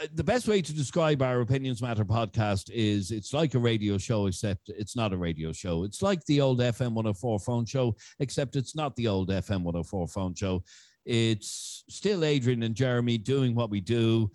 Uh, 0.00 0.06
The 0.14 0.24
best 0.24 0.48
way 0.48 0.62
to 0.62 0.72
describe 0.72 1.22
our 1.22 1.40
Opinions 1.40 1.82
Matter 1.82 2.04
podcast 2.04 2.70
is 2.70 3.10
it's 3.10 3.32
like 3.32 3.54
a 3.54 3.58
radio 3.58 3.98
show, 3.98 4.26
except 4.26 4.68
it's 4.68 4.96
not 4.96 5.12
a 5.12 5.16
radio 5.16 5.52
show. 5.52 5.84
It's 5.84 6.02
like 6.02 6.24
the 6.26 6.40
old 6.40 6.60
FM 6.60 6.92
104 6.92 7.38
phone 7.40 7.66
show, 7.66 7.96
except 8.20 8.56
it's 8.56 8.74
not 8.74 8.94
the 8.96 9.08
old 9.08 9.28
FM 9.30 9.62
104 9.62 10.08
phone 10.08 10.34
show. 10.34 10.62
It's 11.04 11.84
still 11.88 12.24
Adrian 12.24 12.62
and 12.62 12.74
Jeremy 12.74 13.18
doing 13.18 13.54
what 13.54 13.70
we 13.70 13.80
do, 13.80 14.30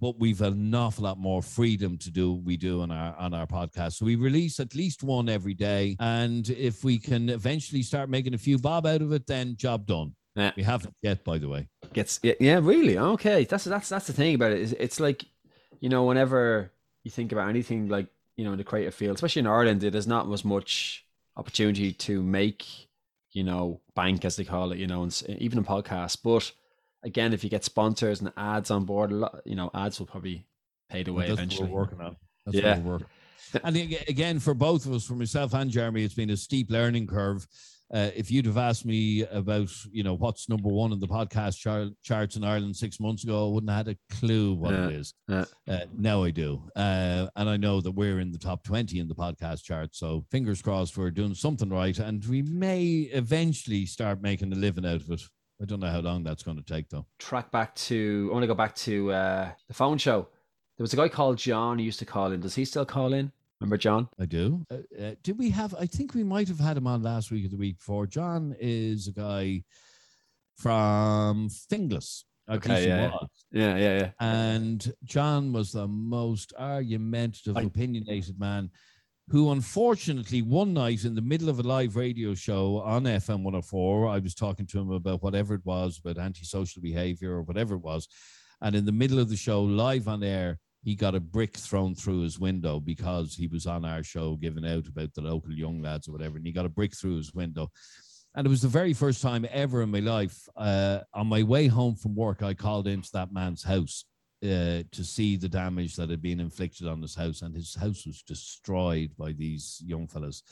but 0.00 0.18
we've 0.18 0.40
an 0.40 0.74
awful 0.74 1.04
lot 1.04 1.18
more 1.18 1.42
freedom 1.42 1.98
to 1.98 2.10
do 2.10 2.32
what 2.32 2.44
we 2.44 2.56
do 2.56 2.80
on 2.80 2.90
our 2.90 3.14
on 3.16 3.34
our 3.34 3.46
podcast. 3.46 3.94
So 3.94 4.06
we 4.06 4.14
release 4.14 4.60
at 4.60 4.74
least 4.74 5.02
one 5.02 5.28
every 5.28 5.54
day, 5.54 5.96
and 5.98 6.48
if 6.50 6.84
we 6.84 6.98
can 6.98 7.28
eventually 7.28 7.82
start 7.82 8.08
making 8.08 8.34
a 8.34 8.38
few 8.38 8.58
bob 8.58 8.86
out 8.86 9.02
of 9.02 9.12
it, 9.12 9.26
then 9.26 9.56
job 9.56 9.86
done. 9.86 10.14
Yeah. 10.36 10.52
We 10.56 10.62
haven't 10.62 10.94
yet, 11.02 11.24
by 11.24 11.38
the 11.38 11.48
way. 11.48 11.68
Gets 11.94 12.20
yeah, 12.22 12.34
yeah, 12.40 12.60
really 12.62 12.98
okay. 12.98 13.44
That's 13.44 13.64
that's 13.64 13.88
that's 13.88 14.06
the 14.06 14.12
thing 14.12 14.34
about 14.34 14.52
it. 14.52 14.60
Is 14.60 14.72
it's 14.74 15.00
like 15.00 15.24
you 15.80 15.88
know 15.88 16.04
whenever 16.04 16.72
you 17.04 17.10
think 17.10 17.32
about 17.32 17.48
anything 17.48 17.88
like 17.88 18.06
you 18.36 18.44
know 18.44 18.52
in 18.52 18.58
the 18.58 18.64
creative 18.64 18.94
field, 18.94 19.16
especially 19.16 19.40
in 19.40 19.46
Ireland, 19.46 19.80
there's 19.80 20.06
not 20.06 20.30
as 20.32 20.44
much 20.44 21.04
opportunity 21.36 21.92
to 21.92 22.22
make 22.22 22.64
you 23.32 23.42
know 23.44 23.80
bank 23.94 24.24
as 24.24 24.36
they 24.36 24.44
call 24.44 24.72
it. 24.72 24.78
You 24.78 24.86
know, 24.86 25.02
and 25.02 25.22
even 25.38 25.58
in 25.58 25.64
podcasts. 25.64 26.16
But 26.22 26.52
again, 27.04 27.32
if 27.32 27.42
you 27.44 27.50
get 27.50 27.64
sponsors 27.64 28.20
and 28.20 28.32
ads 28.36 28.70
on 28.70 28.84
board, 28.84 29.12
a 29.12 29.14
lot, 29.16 29.42
you 29.44 29.54
know, 29.56 29.70
ads 29.74 29.98
will 29.98 30.06
probably 30.06 30.46
pay 30.90 31.02
the 31.02 31.12
way 31.12 31.22
That's 31.28 31.34
eventually. 31.38 31.68
what 31.68 31.72
we're 31.74 31.80
working 31.82 32.00
on. 32.00 32.16
That's 32.46 32.56
Yeah. 32.58 32.76
what 32.76 32.84
we're 32.84 32.92
working. 32.92 33.06
And 33.64 33.76
again, 33.76 34.38
for 34.38 34.54
both 34.54 34.86
of 34.86 34.94
us, 34.94 35.04
for 35.04 35.12
myself 35.14 35.52
and 35.52 35.70
Jeremy, 35.70 36.04
it's 36.04 36.14
been 36.14 36.30
a 36.30 36.38
steep 36.38 36.70
learning 36.70 37.06
curve. 37.06 37.46
Uh, 37.92 38.10
if 38.16 38.30
you'd 38.30 38.46
have 38.46 38.56
asked 38.56 38.86
me 38.86 39.22
about, 39.30 39.70
you 39.90 40.02
know, 40.02 40.14
what's 40.14 40.48
number 40.48 40.68
one 40.70 40.92
in 40.92 40.98
the 41.00 41.06
podcast 41.06 41.58
char- 41.58 41.90
charts 42.02 42.36
in 42.36 42.44
Ireland 42.44 42.74
six 42.74 42.98
months 42.98 43.22
ago, 43.22 43.46
I 43.46 43.52
wouldn't 43.52 43.70
have 43.70 43.86
had 43.86 43.96
a 43.96 44.14
clue 44.16 44.54
what 44.54 44.72
Yeah, 44.72 44.86
it 44.88 44.92
is. 44.94 45.14
yeah. 45.28 45.44
Uh, 45.68 45.80
now 45.96 46.22
I 46.24 46.30
do, 46.30 46.62
uh, 46.74 47.26
and 47.36 47.48
I 47.50 47.56
know 47.58 47.80
that 47.82 47.92
we're 47.92 48.20
in 48.20 48.32
the 48.32 48.38
top 48.38 48.64
twenty 48.64 48.98
in 48.98 49.08
the 49.08 49.14
podcast 49.14 49.62
chart. 49.64 49.90
So 49.92 50.24
fingers 50.30 50.62
crossed, 50.62 50.96
we're 50.96 51.10
doing 51.10 51.34
something 51.34 51.68
right, 51.68 51.98
and 51.98 52.24
we 52.24 52.40
may 52.42 52.82
eventually 53.12 53.84
start 53.86 54.22
making 54.22 54.52
a 54.52 54.56
living 54.56 54.86
out 54.86 55.02
of 55.02 55.10
it. 55.10 55.22
I 55.60 55.64
don't 55.66 55.80
know 55.80 55.90
how 55.90 56.00
long 56.00 56.24
that's 56.24 56.42
going 56.42 56.56
to 56.56 56.64
take, 56.64 56.88
though. 56.88 57.06
Track 57.18 57.50
back 57.52 57.74
to. 57.76 58.28
I 58.30 58.32
want 58.32 58.42
to 58.42 58.48
go 58.48 58.54
back 58.54 58.74
to 58.76 59.12
uh, 59.12 59.50
the 59.68 59.74
phone 59.74 59.98
show. 59.98 60.28
There 60.78 60.82
was 60.84 60.92
a 60.94 60.96
guy 60.96 61.08
called 61.08 61.36
John 61.36 61.78
who 61.78 61.84
used 61.84 61.98
to 62.00 62.06
call 62.06 62.32
in. 62.32 62.40
Does 62.40 62.54
he 62.54 62.64
still 62.64 62.86
call 62.86 63.12
in? 63.12 63.30
Remember 63.62 63.76
John? 63.76 64.08
I 64.18 64.26
do. 64.26 64.66
Uh, 64.68 64.78
uh, 65.00 65.14
did 65.22 65.38
we 65.38 65.50
have? 65.50 65.72
I 65.78 65.86
think 65.86 66.14
we 66.14 66.24
might 66.24 66.48
have 66.48 66.58
had 66.58 66.76
him 66.76 66.88
on 66.88 67.00
last 67.02 67.30
week 67.30 67.46
or 67.46 67.48
the 67.48 67.56
week 67.56 67.78
before. 67.78 68.08
John 68.08 68.56
is 68.58 69.06
a 69.06 69.12
guy 69.12 69.62
from 70.56 71.48
Finglas. 71.48 72.24
Okay, 72.50 72.88
yeah, 72.88 73.10
yeah. 73.10 73.18
Yeah, 73.52 73.76
yeah, 73.76 73.98
yeah. 74.00 74.10
And 74.18 74.92
John 75.04 75.52
was 75.52 75.70
the 75.70 75.86
most 75.86 76.52
argumentative, 76.58 77.56
I- 77.56 77.62
opinionated 77.62 78.40
man 78.40 78.70
who, 79.28 79.52
unfortunately, 79.52 80.42
one 80.42 80.74
night 80.74 81.04
in 81.04 81.14
the 81.14 81.22
middle 81.22 81.48
of 81.48 81.60
a 81.60 81.62
live 81.62 81.94
radio 81.94 82.34
show 82.34 82.78
on 82.80 83.04
FM 83.04 83.44
104, 83.44 84.08
I 84.08 84.18
was 84.18 84.34
talking 84.34 84.66
to 84.66 84.80
him 84.80 84.90
about 84.90 85.22
whatever 85.22 85.54
it 85.54 85.64
was, 85.64 86.00
about 86.04 86.18
antisocial 86.18 86.82
behavior 86.82 87.32
or 87.32 87.42
whatever 87.42 87.76
it 87.76 87.82
was. 87.82 88.08
And 88.60 88.74
in 88.74 88.84
the 88.84 88.92
middle 88.92 89.20
of 89.20 89.30
the 89.30 89.36
show, 89.36 89.62
live 89.62 90.08
on 90.08 90.24
air, 90.24 90.58
he 90.82 90.94
got 90.94 91.14
a 91.14 91.20
brick 91.20 91.56
thrown 91.56 91.94
through 91.94 92.22
his 92.22 92.38
window 92.38 92.80
because 92.80 93.34
he 93.34 93.46
was 93.46 93.66
on 93.66 93.84
our 93.84 94.02
show 94.02 94.36
giving 94.36 94.66
out 94.66 94.88
about 94.88 95.14
the 95.14 95.20
local 95.20 95.52
young 95.52 95.80
lads 95.80 96.08
or 96.08 96.12
whatever. 96.12 96.36
And 96.36 96.46
he 96.46 96.52
got 96.52 96.66
a 96.66 96.70
brick 96.70 96.96
through 96.96 97.16
his 97.16 97.32
window. 97.32 97.70
And 98.34 98.46
it 98.46 98.50
was 98.50 98.62
the 98.62 98.68
very 98.68 98.94
first 98.94 99.22
time 99.22 99.46
ever 99.50 99.82
in 99.82 99.90
my 99.90 100.00
life. 100.00 100.48
Uh, 100.56 101.00
on 101.14 101.26
my 101.26 101.42
way 101.42 101.66
home 101.66 101.94
from 101.94 102.14
work, 102.14 102.42
I 102.42 102.54
called 102.54 102.88
into 102.88 103.10
that 103.12 103.32
man's 103.32 103.62
house 103.62 104.06
uh, 104.42 104.82
to 104.90 105.04
see 105.04 105.36
the 105.36 105.48
damage 105.48 105.96
that 105.96 106.10
had 106.10 106.22
been 106.22 106.40
inflicted 106.40 106.88
on 106.88 107.00
his 107.00 107.14
house, 107.14 107.42
and 107.42 107.54
his 107.54 107.74
house 107.74 108.04
was 108.06 108.22
destroyed 108.22 109.12
by 109.16 109.32
these 109.32 109.80
young 109.84 110.08
fellas. 110.08 110.42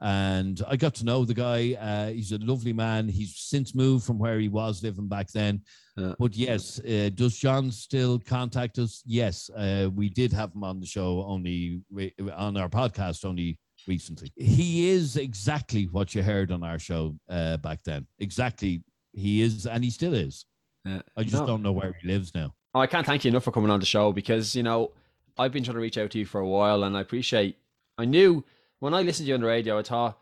And 0.00 0.60
I 0.68 0.76
got 0.76 0.94
to 0.96 1.04
know 1.04 1.24
the 1.24 1.32
guy. 1.34 1.72
Uh, 1.74 2.08
he's 2.12 2.32
a 2.32 2.38
lovely 2.38 2.72
man. 2.74 3.08
He's 3.08 3.34
since 3.36 3.74
moved 3.74 4.04
from 4.04 4.18
where 4.18 4.38
he 4.38 4.48
was 4.48 4.82
living 4.82 5.08
back 5.08 5.28
then. 5.32 5.62
Yeah. 5.96 6.12
But 6.18 6.36
yes, 6.36 6.78
uh, 6.80 7.10
does 7.14 7.36
John 7.38 7.70
still 7.70 8.18
contact 8.18 8.78
us? 8.78 9.02
Yes, 9.06 9.48
uh, 9.56 9.88
we 9.94 10.10
did 10.10 10.32
have 10.34 10.54
him 10.54 10.64
on 10.64 10.80
the 10.80 10.86
show 10.86 11.24
only 11.26 11.80
re- 11.90 12.14
on 12.34 12.56
our 12.58 12.68
podcast 12.68 13.24
only 13.24 13.58
recently. 13.88 14.30
He 14.36 14.90
is 14.90 15.16
exactly 15.16 15.84
what 15.84 16.14
you 16.14 16.22
heard 16.22 16.52
on 16.52 16.62
our 16.62 16.78
show 16.78 17.16
uh, 17.30 17.56
back 17.56 17.82
then. 17.84 18.06
Exactly, 18.18 18.82
he 19.14 19.40
is, 19.40 19.64
and 19.66 19.82
he 19.82 19.88
still 19.90 20.12
is. 20.12 20.44
yeah. 20.84 21.00
I 21.16 21.22
just 21.22 21.34
No. 21.40 21.46
don't 21.46 21.62
know 21.62 21.72
where 21.72 21.96
he 22.02 22.08
lives 22.08 22.34
now. 22.34 22.52
Oh, 22.74 22.80
I 22.80 22.86
can't 22.86 23.06
thank 23.06 23.24
you 23.24 23.30
enough 23.30 23.44
for 23.44 23.52
coming 23.52 23.70
on 23.70 23.80
the 23.80 23.86
show 23.86 24.12
because 24.12 24.54
you 24.54 24.62
know 24.62 24.90
I've 25.38 25.52
been 25.52 25.64
trying 25.64 25.76
to 25.76 25.80
reach 25.80 25.96
out 25.96 26.10
to 26.10 26.18
you 26.18 26.26
for 26.26 26.40
a 26.42 26.46
while, 26.48 26.84
and 26.84 26.94
I 26.94 27.00
appreciate. 27.00 27.56
I 27.96 28.04
knew 28.04 28.44
when 28.80 28.94
I 28.94 29.02
listened 29.02 29.26
to 29.26 29.28
you 29.28 29.34
on 29.34 29.40
the 29.40 29.46
radio, 29.46 29.78
I 29.78 29.82
thought 29.82 30.18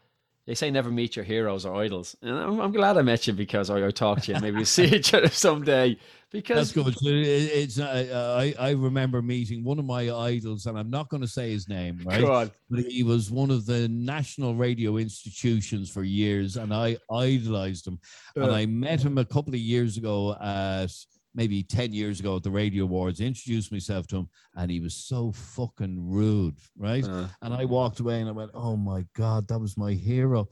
they 0.46 0.54
say 0.54 0.70
never 0.70 0.90
meet 0.90 1.16
your 1.16 1.24
heroes 1.24 1.64
or 1.64 1.74
idols, 1.76 2.14
and 2.22 2.36
I'm, 2.36 2.60
I'm 2.60 2.72
glad 2.72 2.98
I 2.98 3.02
met 3.02 3.26
you 3.26 3.32
because 3.32 3.70
I, 3.70 3.86
I 3.86 3.90
talked 3.90 4.24
to 4.24 4.32
you. 4.34 4.40
Maybe 4.40 4.56
we'll 4.56 4.66
see 4.66 4.84
each 4.96 5.14
other 5.14 5.28
someday. 5.28 5.96
Because 6.30 6.72
That's 6.72 6.96
good. 7.00 7.16
It- 7.16 7.50
It's 7.52 7.78
uh, 7.78 8.36
I 8.38 8.54
I 8.58 8.70
remember 8.72 9.22
meeting 9.22 9.62
one 9.64 9.78
of 9.78 9.84
my 9.84 10.10
idols, 10.12 10.66
and 10.66 10.76
I'm 10.76 10.90
not 10.90 11.08
going 11.08 11.20
to 11.22 11.28
say 11.28 11.50
his 11.52 11.68
name, 11.68 12.00
right? 12.04 12.20
God, 12.20 12.50
But 12.68 12.80
he 12.86 13.04
was 13.04 13.30
one 13.30 13.50
of 13.52 13.64
the 13.66 13.88
national 13.88 14.54
radio 14.56 14.96
institutions 14.96 15.88
for 15.90 16.02
years, 16.02 16.56
and 16.56 16.74
I 16.74 16.96
idolized 17.10 17.86
him. 17.86 17.98
and 18.36 18.44
Uh. 18.46 18.52
I 18.52 18.66
met 18.66 19.00
him 19.00 19.16
a 19.18 19.24
couple 19.24 19.54
of 19.54 19.60
years 19.60 19.96
ago 19.96 20.34
at 20.42 20.90
maybe 21.34 21.62
10 21.62 21.92
years 21.92 22.20
ago 22.20 22.36
at 22.36 22.42
the 22.42 22.50
Radio 22.50 22.84
Awards, 22.84 23.20
introduced 23.20 23.72
myself 23.72 24.06
to 24.08 24.16
him, 24.18 24.28
and 24.56 24.70
he 24.70 24.80
was 24.80 24.94
so 24.94 25.32
fucking 25.32 26.08
rude, 26.08 26.56
right? 26.78 27.04
uh, 27.04 27.26
And 27.42 27.52
I 27.54 27.64
walked 27.64 28.00
away 28.00 28.20
and 28.20 28.28
I 28.28 28.32
went, 28.32 28.52
Oh 28.54 28.76
my 28.76 29.04
God, 29.16 29.48
that 29.48 29.58
was 29.58 29.76
my 29.76 29.92
hero. 29.92 30.48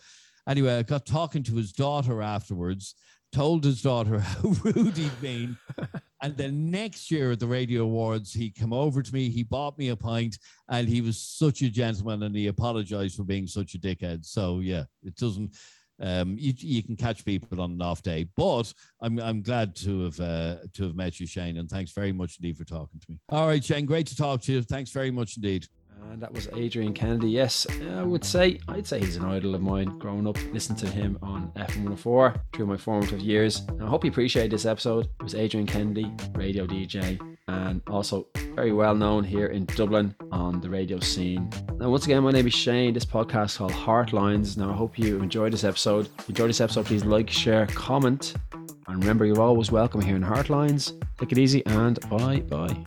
Anyway, 0.49 0.77
I 0.77 0.83
got 0.83 1.07
talking 1.07 1.43
to 1.45 1.55
his 1.57 1.73
daughter 1.73 2.21
afterwards, 2.21 2.95
told 3.33 3.65
his 3.65 3.81
daughter 3.81 4.19
how 4.31 4.49
rude 4.65 4.97
he'd 4.97 5.21
been. 5.21 5.57
And 6.25 6.37
then 6.37 6.71
next 6.71 7.11
year 7.11 7.33
at 7.33 7.41
the 7.41 7.49
Radio 7.49 7.83
Awards, 7.83 8.33
he 8.33 8.49
came 8.49 8.73
over 8.73 9.03
to 9.03 9.13
me, 9.13 9.29
he 9.29 9.43
bought 9.43 9.77
me 9.77 9.89
a 9.89 9.97
pint, 9.97 10.39
and 10.69 10.89
he 10.89 11.01
was 11.01 11.19
such 11.19 11.63
a 11.63 11.69
gentleman 11.69 12.23
and 12.23 12.37
he 12.37 12.47
apologized 12.47 13.17
for 13.17 13.25
being 13.25 13.49
such 13.49 13.75
a 13.75 13.79
dickhead. 13.79 14.25
So, 14.25 14.61
yeah, 14.61 14.85
it 15.03 15.17
doesn't. 15.17 15.57
Um, 16.01 16.37
you, 16.39 16.53
you 16.57 16.83
can 16.83 16.97
catch 16.97 17.25
people 17.25 17.61
on 17.61 17.73
an 17.73 17.83
off 17.83 18.03
day, 18.03 18.27
but 18.37 18.73
I'm 19.01 19.19
I'm 19.21 19.43
glad 19.43 19.77
to 19.77 20.05
have 20.05 20.21
uh, 20.21 20.57
to 20.75 20.85
have 20.85 20.97
met 20.97 21.21
you, 21.21 21.27
Shane, 21.27 21.59
and 21.59 21.69
thanks 21.69 21.93
very 21.93 22.13
much 22.13 22.39
indeed 22.39 22.57
for 22.57 22.65
talking 22.65 23.01
to 23.01 23.07
me. 23.11 23.19
All 23.29 23.47
right, 23.47 23.63
Shane, 23.63 23.87
great 23.87 24.07
to 24.09 24.17
talk 24.17 24.43
to 24.43 24.53
you. 24.53 24.63
Thanks 24.63 24.91
very 24.91 25.11
much 25.11 25.37
indeed. 25.37 25.67
And 26.11 26.21
that 26.21 26.33
was 26.33 26.49
Adrian 26.55 26.93
Kennedy. 26.93 27.31
Yes, 27.31 27.67
I 27.97 28.03
would 28.03 28.25
say 28.25 28.59
I'd 28.69 28.87
say 28.87 28.99
he's 28.99 29.17
an 29.17 29.25
idol 29.25 29.55
of 29.55 29.63
mine. 29.63 29.99
Growing 29.99 30.27
up, 30.27 30.37
listening 30.53 30.79
to 30.81 30.89
him 30.89 31.19
on 31.23 31.53
FM 31.57 31.77
104 31.77 32.35
through 32.53 32.67
my 32.67 32.77
formative 32.77 33.21
years. 33.21 33.61
And 33.69 33.83
I 33.83 33.87
hope 33.87 34.05
you 34.05 34.11
appreciate 34.11 34.51
this 34.51 34.67
episode. 34.67 35.07
It 35.21 35.23
was 35.23 35.35
Adrian 35.35 35.67
Kennedy, 35.67 36.13
radio 36.35 36.67
DJ, 36.67 37.21
and 37.49 37.83
also 37.89 38.27
very 38.55 38.73
well 38.73 38.95
known 38.95 39.25
here 39.25 39.47
in 39.47 39.65
Dublin 39.67 40.15
on 40.31 40.61
the 40.61 40.69
radio 40.69 41.01
scene. 41.01 41.51
Now, 41.79 41.91
once 41.91 42.05
again, 42.05 42.23
my 42.23 42.31
name 42.31 42.47
is 42.47 42.55
Shane. 42.55 42.95
This 42.95 43.05
podcast 43.05 43.47
is 43.47 43.57
called 43.57 43.73
Heartlines. 43.73 44.57
Now, 44.57 44.71
I 44.71 44.75
hope 44.75 44.99
you 44.99 45.21
enjoyed 45.21 45.53
this 45.53 45.65
episode. 45.65 46.07
If 46.19 46.29
you 46.29 46.33
enjoyed 46.33 46.51
this 46.51 46.61
episode, 46.61 46.87
please 46.87 47.05
like, 47.05 47.31
share, 47.31 47.67
comment, 47.69 48.35
and 48.89 49.01
remember, 49.01 49.25
you're 49.25 49.41
always 49.41 49.71
welcome 49.71 50.01
here 50.01 50.17
in 50.17 50.23
Heartlines. 50.23 50.93
Take 51.19 51.33
it 51.33 51.39
easy 51.39 51.65
and 51.67 51.99
bye 52.11 52.41
bye. 52.41 52.85